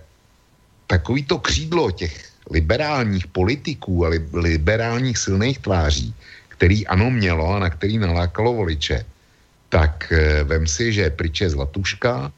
[0.86, 6.14] takový to křídlo těch liberálních politiků a li, liberálních silných tváří,
[6.48, 9.04] který ano mělo a na který nalákalo voliče,
[9.68, 10.12] tak
[10.44, 12.32] vem si, že pryč je Zlatuška,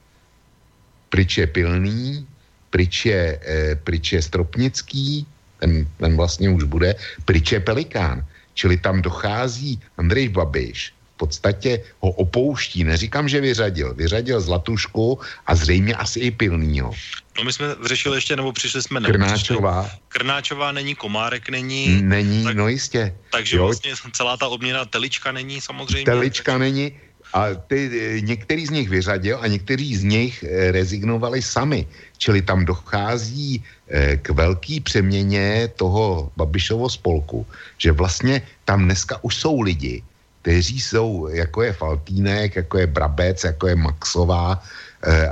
[1.08, 2.26] pryč je Pilný,
[2.70, 3.40] pryč je,
[3.84, 5.26] pryč je Stropnický,
[5.62, 6.94] ten, ten vlastně už bude,
[7.24, 8.26] pryč je Pelikán.
[8.54, 15.54] Čili tam dochází Andrej Babiš, v podstatě ho opouští, neříkám, že vyřadil, vyřadil Zlatušku a
[15.54, 16.90] zřejmě asi i Pilnýho.
[17.38, 19.00] No my jsme řešili ještě, nebo přišli jsme...
[19.00, 19.90] Krnáčová.
[20.08, 22.02] Krnáčová není, Komárek není.
[22.02, 23.14] Není, tak, no jistě.
[23.30, 23.64] Takže jo.
[23.64, 26.04] vlastně celá ta odměna Telička není samozřejmě.
[26.04, 26.92] Telička není,
[27.32, 31.86] a ty, e, některý z nich vyřadil a někteří z nich e, rezignovali sami.
[32.18, 37.46] Čili tam dochází e, k velký přeměně toho Babišovo spolku,
[37.78, 40.02] že vlastně tam dneska už jsou lidi,
[40.42, 44.62] kteří jsou, jako je Faltínek, jako je Brabec, jako je Maxová,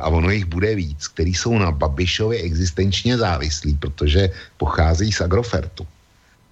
[0.01, 5.87] a ono jich bude víc, který jsou na Babišově existenčně závislí, protože pocházejí z Agrofertu.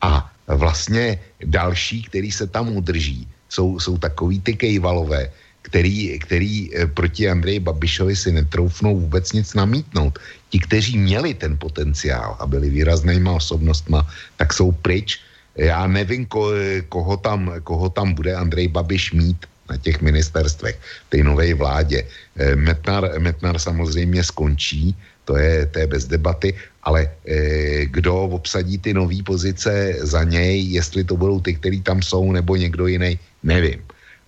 [0.01, 5.31] A vlastně další, který se tam udrží, jsou, jsou takový ty kejvalové,
[5.63, 10.19] který, který eh, proti Andreji Babišovi si netroufnou vůbec nic namítnout.
[10.51, 14.07] Ti, kteří měli ten potenciál a byli výraznýma osobnostma,
[14.37, 15.21] tak jsou pryč.
[15.57, 16.55] Já nevím, ko,
[16.89, 19.37] koho, tam, koho tam bude Andrej Babiš mít
[19.69, 22.05] na těch ministerstvech, té nové vládě.
[22.37, 24.97] Eh, Metnar, Metnar samozřejmě skončí,
[25.29, 30.73] to je, to je bez debaty, ale eh, kdo obsadí ty nové pozice za něj,
[30.73, 33.19] jestli to budou ty, kteří tam jsou, nebo někdo jiný,
[33.49, 33.81] nevím.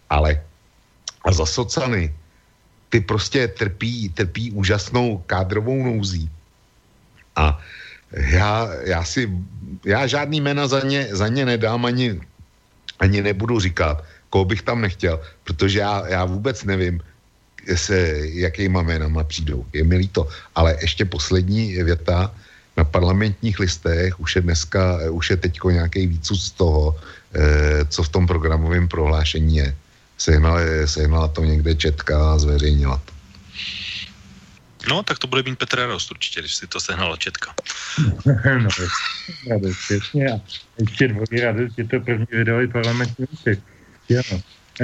[0.09, 0.41] Ale
[1.25, 2.09] a za socany,
[2.89, 6.31] ty prostě trpí, trpí úžasnou kádrovou nouzí.
[7.37, 7.61] A
[8.11, 9.31] já, já si,
[9.85, 12.21] já žádný jména za ně, za ně nedám ani,
[12.99, 17.01] ani nebudu říkat, koho bych tam nechtěl, protože já, já vůbec nevím,
[17.75, 19.67] se, jakýma jménama přijdou.
[19.73, 20.29] Je mi líto.
[20.55, 22.33] Ale ještě poslední věta.
[22.77, 26.97] na parlamentních listech už je dneska, už je teďko nějaký výcud z toho,
[27.89, 29.77] co v tom programovém prohlášení je.
[30.19, 33.13] Sehnala, sehnala to někde četka a zveřejnila to.
[34.89, 37.55] No, tak to bude mít Petr Radost určitě, když si to sehnala Četka.
[38.27, 38.69] no,
[39.51, 40.29] radost, přesně.
[40.29, 40.41] A
[40.79, 43.59] ještě dvojí radost, je to první vydali parlamentní úsek.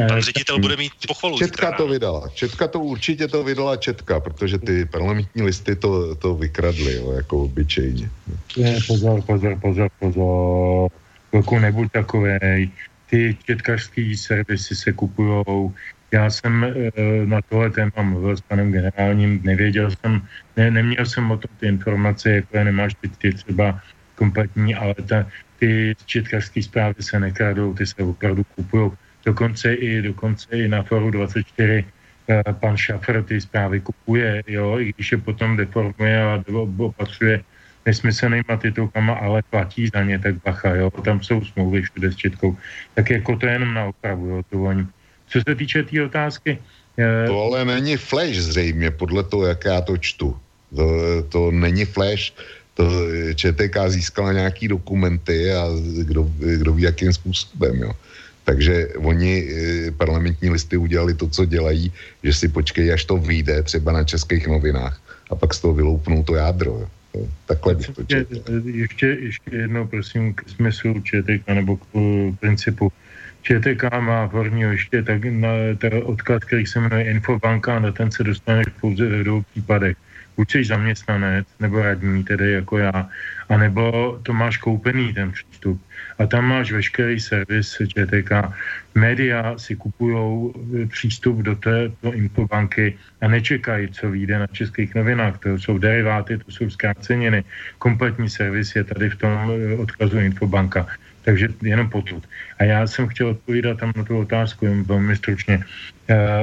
[0.09, 1.39] Pan ředitel bude mít pochvalu.
[1.39, 2.29] Četka to vydala.
[2.29, 7.43] Četka to určitě to vydala Četka, protože ty parlamentní listy to, to vykradly, jo, jako
[7.43, 8.11] obyčejně.
[8.57, 10.91] Je, pozor, pozor, pozor, pozor.
[11.31, 12.71] Pokud nebuď takovej.
[13.11, 15.75] Ty četkařský servisy se kupujou
[16.13, 16.73] já jsem e,
[17.27, 20.23] na tohle téma mluvil s panem generálním, nevěděl jsem,
[20.57, 23.81] ne, neměl jsem o tom ty informace, jako je nemáš teď ty třeba
[24.15, 25.27] kompletní, ale ta,
[25.59, 28.91] ty četkařské zprávy se nekradou, ty se opravdu kupují.
[29.27, 31.85] Dokonce i, dokonce i na Foru 24
[32.29, 36.45] e, pan Šafr ty zprávy kupuje, jo, i když je potom deformuje a
[36.79, 37.43] opatřuje
[37.87, 42.57] nesmyslnýma titulkama, ale platí za ně, tak bacha, jo, tam jsou smlouvy všude s Četkou.
[42.95, 44.87] Tak jako to je jenom na opravu, jo, to oni
[45.29, 46.59] co se týče té tý otázky...
[46.99, 50.37] Eh, to ale není flash zřejmě, podle toho, jak já to čtu.
[50.77, 50.87] To,
[51.29, 52.33] to není flash,
[52.75, 52.85] to
[53.35, 55.69] ČTK získala nějaký dokumenty a
[56.03, 57.93] kdo, kdo ví, jakým způsobem, jo.
[58.45, 61.93] Takže oni eh, parlamentní listy udělali to, co dělají,
[62.23, 65.01] že si počkej, až to vyjde třeba na českých novinách
[65.31, 66.71] a pak z toho vyloupnou to jádro.
[66.71, 66.89] Jo.
[67.47, 68.35] Takhle bych to četl.
[68.65, 71.83] Ještě, ještě jednou, prosím, k smyslu ČTK nebo k
[72.41, 72.93] principu.
[73.43, 75.49] ČTK má v horního ještě tak na
[75.79, 79.97] ten odklad, který se jmenuje Infobanka, na ten se dostaneš pouze ve dvou případech.
[80.37, 83.09] Buď jsi zaměstnanec, nebo radní, tedy jako já,
[83.49, 85.81] anebo to máš koupený ten přístup.
[86.19, 88.33] A tam máš veškerý servis ČTK.
[88.95, 95.39] Média si kupují e, přístup do této infobanky a nečekají, co vyjde na českých novinách.
[95.39, 97.45] To jsou deriváty, to jsou zkráceniny.
[97.79, 100.87] Kompletní servis je tady v tom e, odkazu infobanka.
[101.23, 102.23] Takže jenom potud.
[102.59, 105.65] A já jsem chtěl odpovídat tam na tu otázku jen velmi stručně.
[106.09, 106.41] Já,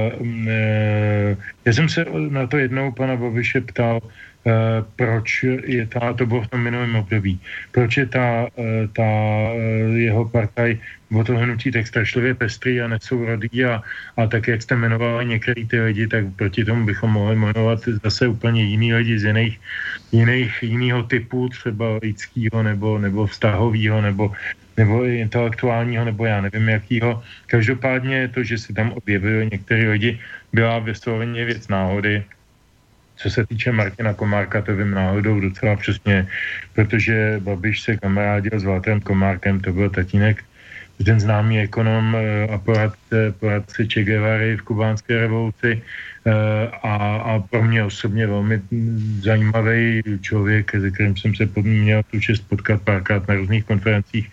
[0.47, 4.01] e, já jsem se na to jednou pana Bobiše ptal,
[4.95, 7.39] proč je ta, to bylo v tom minulém období,
[7.71, 9.09] proč je ta, e, ta
[9.95, 10.77] jeho partaj
[11.13, 13.83] o to hnutí tak strašlivě pestrý a nesourodý a,
[14.17, 18.27] a tak, jak jste jmenovali některý ty lidi, tak proti tomu bychom mohli jmenovat zase
[18.27, 19.59] úplně jiný lidi z jiných,
[20.11, 24.31] jiných jiného typu, třeba lidského nebo, nebo vztahového nebo
[24.77, 27.23] nebo intelektuálního, nebo já nevím jakýho.
[27.45, 30.19] Každopádně to, že se tam objevili některé lidi,
[30.53, 32.23] byla vysloveně věc náhody.
[33.23, 36.27] Co se týče Martina Komárka, to vím náhodou docela přesně,
[36.75, 40.43] protože Babiš se kamarádil s Walterem Komárkem, to byl tatínek,
[41.05, 46.31] ten známý ekonom eh, a poradce, poradce Che Guevary v kubánské revoluci eh,
[46.83, 48.61] a, a pro mě osobně velmi
[49.23, 54.27] zajímavý člověk, se kterým jsem se měl tu čest potkat párkrát na různých konferencích.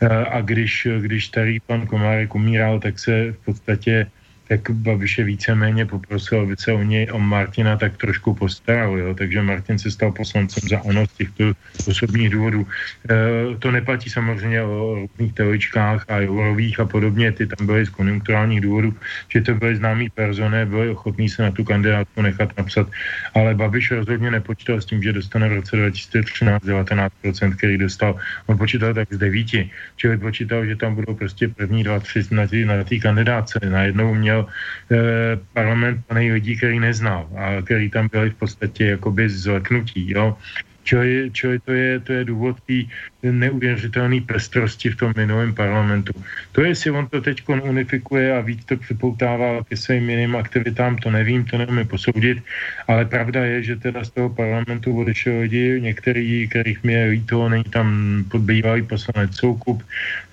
[0.00, 4.06] Eh, a když, když starý pan Komárek umíral, tak se v podstatě
[4.50, 9.14] tak Babiše víceméně poprosil, aby se o něj, o Martina tak trošku postaral, jo?
[9.14, 11.44] takže Martin se stal poslancem za ANO z těchto
[11.86, 12.66] osobních důvodů.
[12.66, 13.14] E,
[13.62, 18.60] to neplatí samozřejmě o různých teoričkách a eurových a podobně, ty tam byly z konjunkturálních
[18.60, 18.90] důvodů,
[19.28, 22.90] že to byly známí personé, byli ochotní se na tu kandidátku nechat napsat,
[23.34, 28.18] ale Babiš rozhodně nepočítal s tím, že dostane v roce 2013 19%, který dostal.
[28.46, 32.84] On počítal tak z devíti, čili počítal, že tam budou prostě první dva, tři na
[32.84, 33.60] té kandidátce.
[33.62, 39.28] Najednou měl eh, parlament plný lidí, který neznal a který tam byli v podstatě jakoby
[39.28, 40.36] zleknutí, jo.
[40.84, 41.30] Čili,
[41.64, 42.82] to, je, to je důvod té
[43.22, 46.12] neuvěřitelné pestrosti v tom minulém parlamentu.
[46.52, 51.10] To, jestli on to teď unifikuje a víc to připoutává ke svým jiným aktivitám, to
[51.10, 52.42] nevím, to nevím posoudit,
[52.88, 57.48] ale pravda je, že teda z toho parlamentu odešel lidi, některý, kterých mi je líto,
[57.48, 57.86] není tam
[58.30, 59.82] podbývalý poslanec Soukup,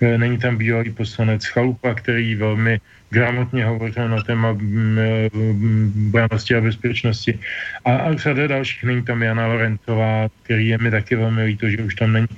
[0.00, 2.80] eh, není tam bývalý poslanec Chalupa, který velmi
[3.10, 4.56] gramotně hovořil na téma
[6.12, 7.38] branosti a bezpečnosti.
[7.84, 11.82] A, a řada dalších, není tam Jana Lorencová, který je mi taky velmi líto, že
[11.82, 12.28] už tam není.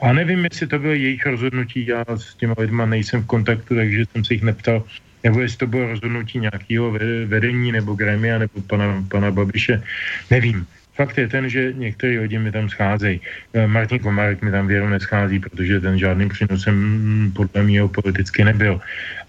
[0.00, 4.04] A nevím, jestli to bylo jejich rozhodnutí, já s těma lidma nejsem v kontaktu, takže
[4.06, 4.84] jsem se jich neptal,
[5.24, 9.82] nebo jestli to bylo rozhodnutí nějakého vedení nebo gremia nebo pana, pana Babiše,
[10.30, 10.66] nevím.
[11.00, 13.20] Fakt je ten, že některý lidi mi tam scházejí.
[13.56, 18.44] Eh, Martin Komárek mi tam věru neschází, protože ten žádným přínosem mm, podle mě politicky
[18.44, 18.76] nebyl.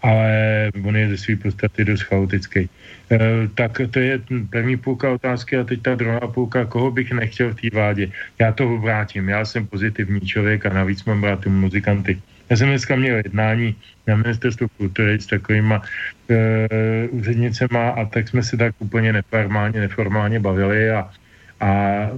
[0.03, 0.27] Ale
[0.83, 2.67] on je ze své podstaty dost chaotický.
[3.07, 3.19] E,
[3.55, 4.19] tak to je
[4.51, 8.11] první půlka otázky a teď ta druhá půlka, koho bych nechtěl v té vládě.
[8.35, 12.19] Já to obrátím, já jsem pozitivní člověk a navíc mám rád muzikanty.
[12.51, 13.75] Já jsem dneska měl jednání
[14.07, 15.79] na ministerstvu kultury s takovýma
[16.27, 16.67] e,
[17.15, 21.07] úřednicema a tak jsme se tak úplně neformálně, neformálně bavili a
[21.61, 22.09] A,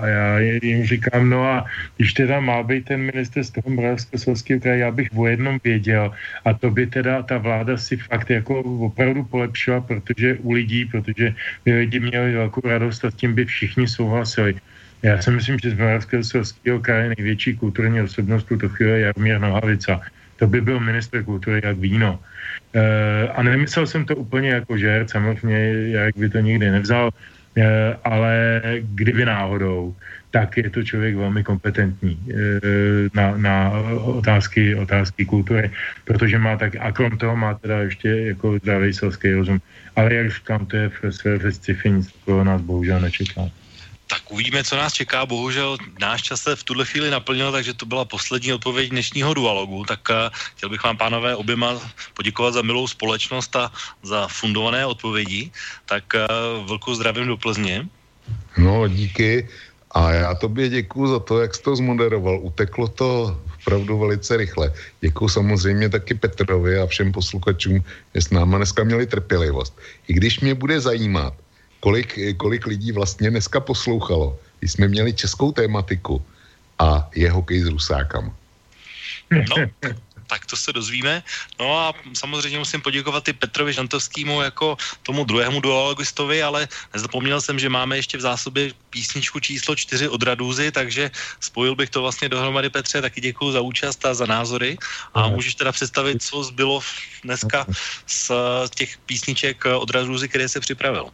[0.00, 1.66] a já jim říkám, no a
[1.96, 6.14] když teda má být ten minister z toho Moravskoslezského kraje, já bych o jednom věděl
[6.44, 11.34] a to by teda ta vláda si fakt jako opravdu polepšila, protože u lidí, protože
[11.64, 14.54] by lidi měli velkou radost a s tím by všichni souhlasili.
[15.02, 20.00] Já si myslím, že z Moravskoslezského kraje největší kulturní osobnost tuto chvíli je Jarmír Nohavica.
[20.36, 22.20] To by byl minister kultury jak víno.
[22.74, 25.58] E, a nemyslel jsem to úplně jako žert, samozřejmě,
[25.90, 27.10] jak by to nikdy nevzal,
[28.04, 29.94] ale kdyby náhodou,
[30.32, 32.34] tak je to člověk velmi kompetentní eh,
[33.14, 33.70] na, na
[34.00, 35.70] otázky, otázky kultury,
[36.04, 39.60] protože má tak, a krom toho má teda ještě jako zdravý selský rozum.
[39.96, 42.08] Ale jak říkám, to je v své sci-fi, nic
[42.42, 43.61] nás bohužel nečeká.
[44.12, 45.24] Tak uvidíme, co nás čeká.
[45.24, 49.88] Bohužel náš čas se v tuhle chvíli naplnil, takže to byla poslední odpověď dnešního dualogu.
[49.88, 51.80] Tak uh, chtěl bych vám, pánové, oběma
[52.14, 53.72] poděkovat za milou společnost a
[54.02, 55.50] za fundované odpovědi.
[55.88, 57.88] Tak uh, velkou zdravím do Plzně.
[58.60, 59.48] No, díky.
[59.96, 62.40] A já tobě děkuji za to, jak jsi to zmoderoval.
[62.42, 64.72] Uteklo to opravdu velice rychle.
[65.00, 67.80] Děkuji samozřejmě taky Petrovi a všem posluchačům,
[68.14, 69.72] že s náma dneska měli trpělivost.
[70.08, 71.32] I když mě bude zajímat,
[71.82, 76.22] kolik, kolik lidí vlastně dneska poslouchalo, když jsme měli českou tématiku
[76.78, 78.30] a je hokej s Rusákama.
[79.30, 79.56] No,
[80.32, 81.20] tak to se dozvíme.
[81.60, 87.60] No a samozřejmě musím poděkovat i Petrovi Žantovskému jako tomu druhému duologistovi, ale nezapomněl jsem,
[87.60, 92.32] že máme ještě v zásobě písničku číslo čtyři od Radůzy, takže spojil bych to vlastně
[92.32, 94.80] dohromady Petře, taky děkuji za účast a za názory
[95.12, 96.80] a můžeš teda představit, co zbylo
[97.24, 97.68] dneska
[98.08, 98.32] z
[98.72, 101.12] těch písniček od Radůzy, které se připravil.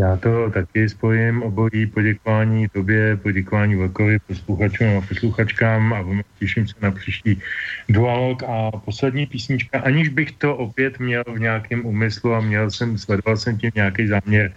[0.00, 6.04] Já to taky spojím obojí poděkování tobě, poděkování Vlkovi, posluchačům a posluchačkám a
[6.38, 7.40] těším se na příští
[7.88, 12.98] dualog a poslední písnička, aniž bych to opět měl v nějakém úmyslu a měl jsem,
[12.98, 14.52] sledoval jsem tím nějaký záměr,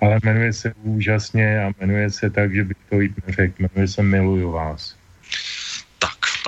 [0.00, 4.02] ale jmenuje se úžasně a jmenuje se tak, že bych to jít neřekl, jmenuje se
[4.02, 4.97] Miluju vás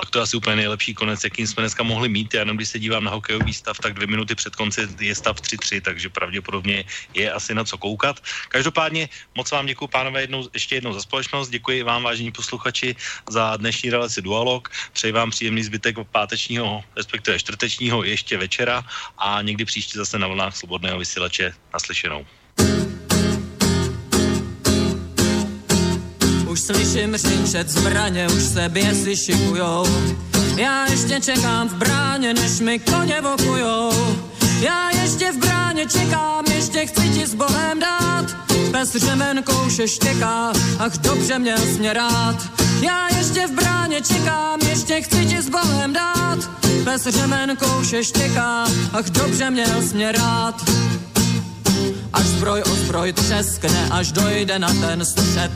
[0.01, 2.33] pak to je asi úplně nejlepší konec, jakým jsme dneska mohli mít.
[2.33, 5.37] Já jenom když se dívám na hokejový stav, tak dvě minuty před konci je stav
[5.37, 6.83] 3-3, takže pravděpodobně
[7.13, 8.17] je asi na co koukat.
[8.49, 11.49] Každopádně moc vám děkuji, pánové, jednou, ještě jednou za společnost.
[11.53, 12.95] Děkuji vám, vážení posluchači,
[13.29, 14.73] za dnešní relaci Dualog.
[14.93, 18.81] Přeji vám příjemný zbytek pátečního, respektive čtvrtečního ještě večera
[19.17, 22.40] a někdy příště zase na vlnách svobodného vysílače naslyšenou.
[26.51, 29.85] Už slyším řinčet zbraně, už se běsy šikujou.
[30.57, 33.91] Já ještě čekám v bráně, než mi koně vokujou.
[34.61, 38.25] Já ještě v bráně čekám, ještě chci ti s Bohem dát.
[38.71, 42.35] Bez řemen kouše štěká, ach dobře měl mě rád.
[42.81, 46.39] Já ještě v bráně čekám, ještě chci ti s Bohem dát.
[46.83, 50.71] Bez řemen kouše štěká, ach dobře měl mě rád.
[52.21, 55.51] Až zbroj o zbroj třeskne, až dojde na ten střed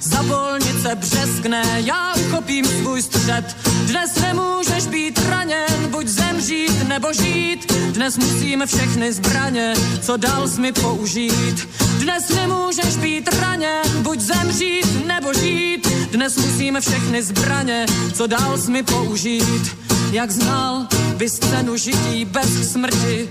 [0.00, 3.56] za bolnice břeskne, já uchopím svůj střed.
[3.86, 7.72] Dnes nemůžeš být raněn, buď zemřít nebo žít.
[7.72, 11.68] Dnes musíme všechny zbraně, co dal jsi mi použít.
[11.98, 15.88] Dnes nemůžeš být raněn, buď zemřít nebo žít.
[16.12, 19.76] Dnes musíme všechny zbraně, co dal jsi mi použít.
[20.12, 20.86] Jak znal
[21.16, 23.28] by scénu žití bez smrti,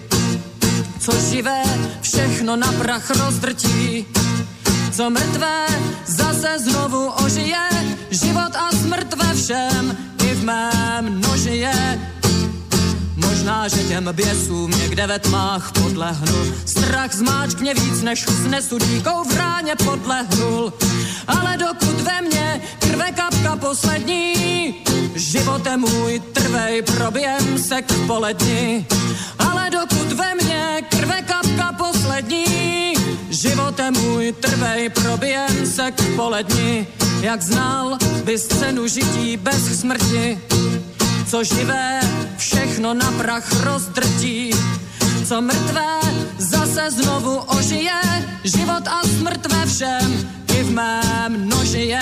[1.02, 1.64] co živé
[2.02, 4.06] všechno na prach rozdrtí
[4.92, 5.66] co mrtvé
[6.06, 7.70] zase znovu ožije,
[8.12, 11.74] život a smrt ve všem i v mém nožije.
[13.42, 19.38] Možná, že těm běsům někde ve tmách podlehnu, strach zmáčkně víc, než snesu díkou v
[19.38, 20.74] ráně podlehnul.
[21.28, 24.76] Ale dokud ve mně krve kapka poslední,
[25.16, 28.86] životem můj trvej proběm se k poledni.
[29.40, 32.94] Ale dokud ve mně krve kapka poslední,
[33.30, 36.88] Životem můj trvej proběn se k poledni,
[37.22, 40.40] jak znal by scénu žití bez smrti,
[41.32, 42.00] co živé
[42.38, 44.52] všechno na prach rozdrtí,
[45.28, 46.00] co mrtvé
[46.38, 48.02] zase znovu ožije,
[48.44, 50.30] život a smrt ve všem
[50.60, 52.02] i v mém nožije.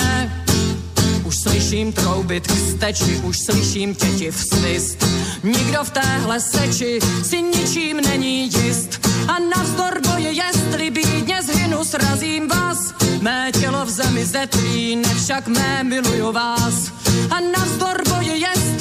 [1.23, 5.05] Už slyším troubit k steči, už slyším těti v svist.
[5.43, 9.07] Nikdo v téhle seči si ničím není jist.
[9.27, 12.93] A navzdor boje, jestli bídně zhynu, srazím vás.
[13.21, 16.91] Mé tělo v zemi zetlí, nevšak mé miluju vás.
[17.31, 18.37] A navzdor boje,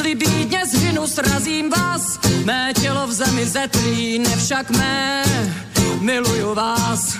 [0.08, 2.18] jestli bídně zhynu, srazím vás.
[2.44, 5.24] Mé tělo v zemi zetlí, nevšak mé
[6.00, 7.18] miluju vás.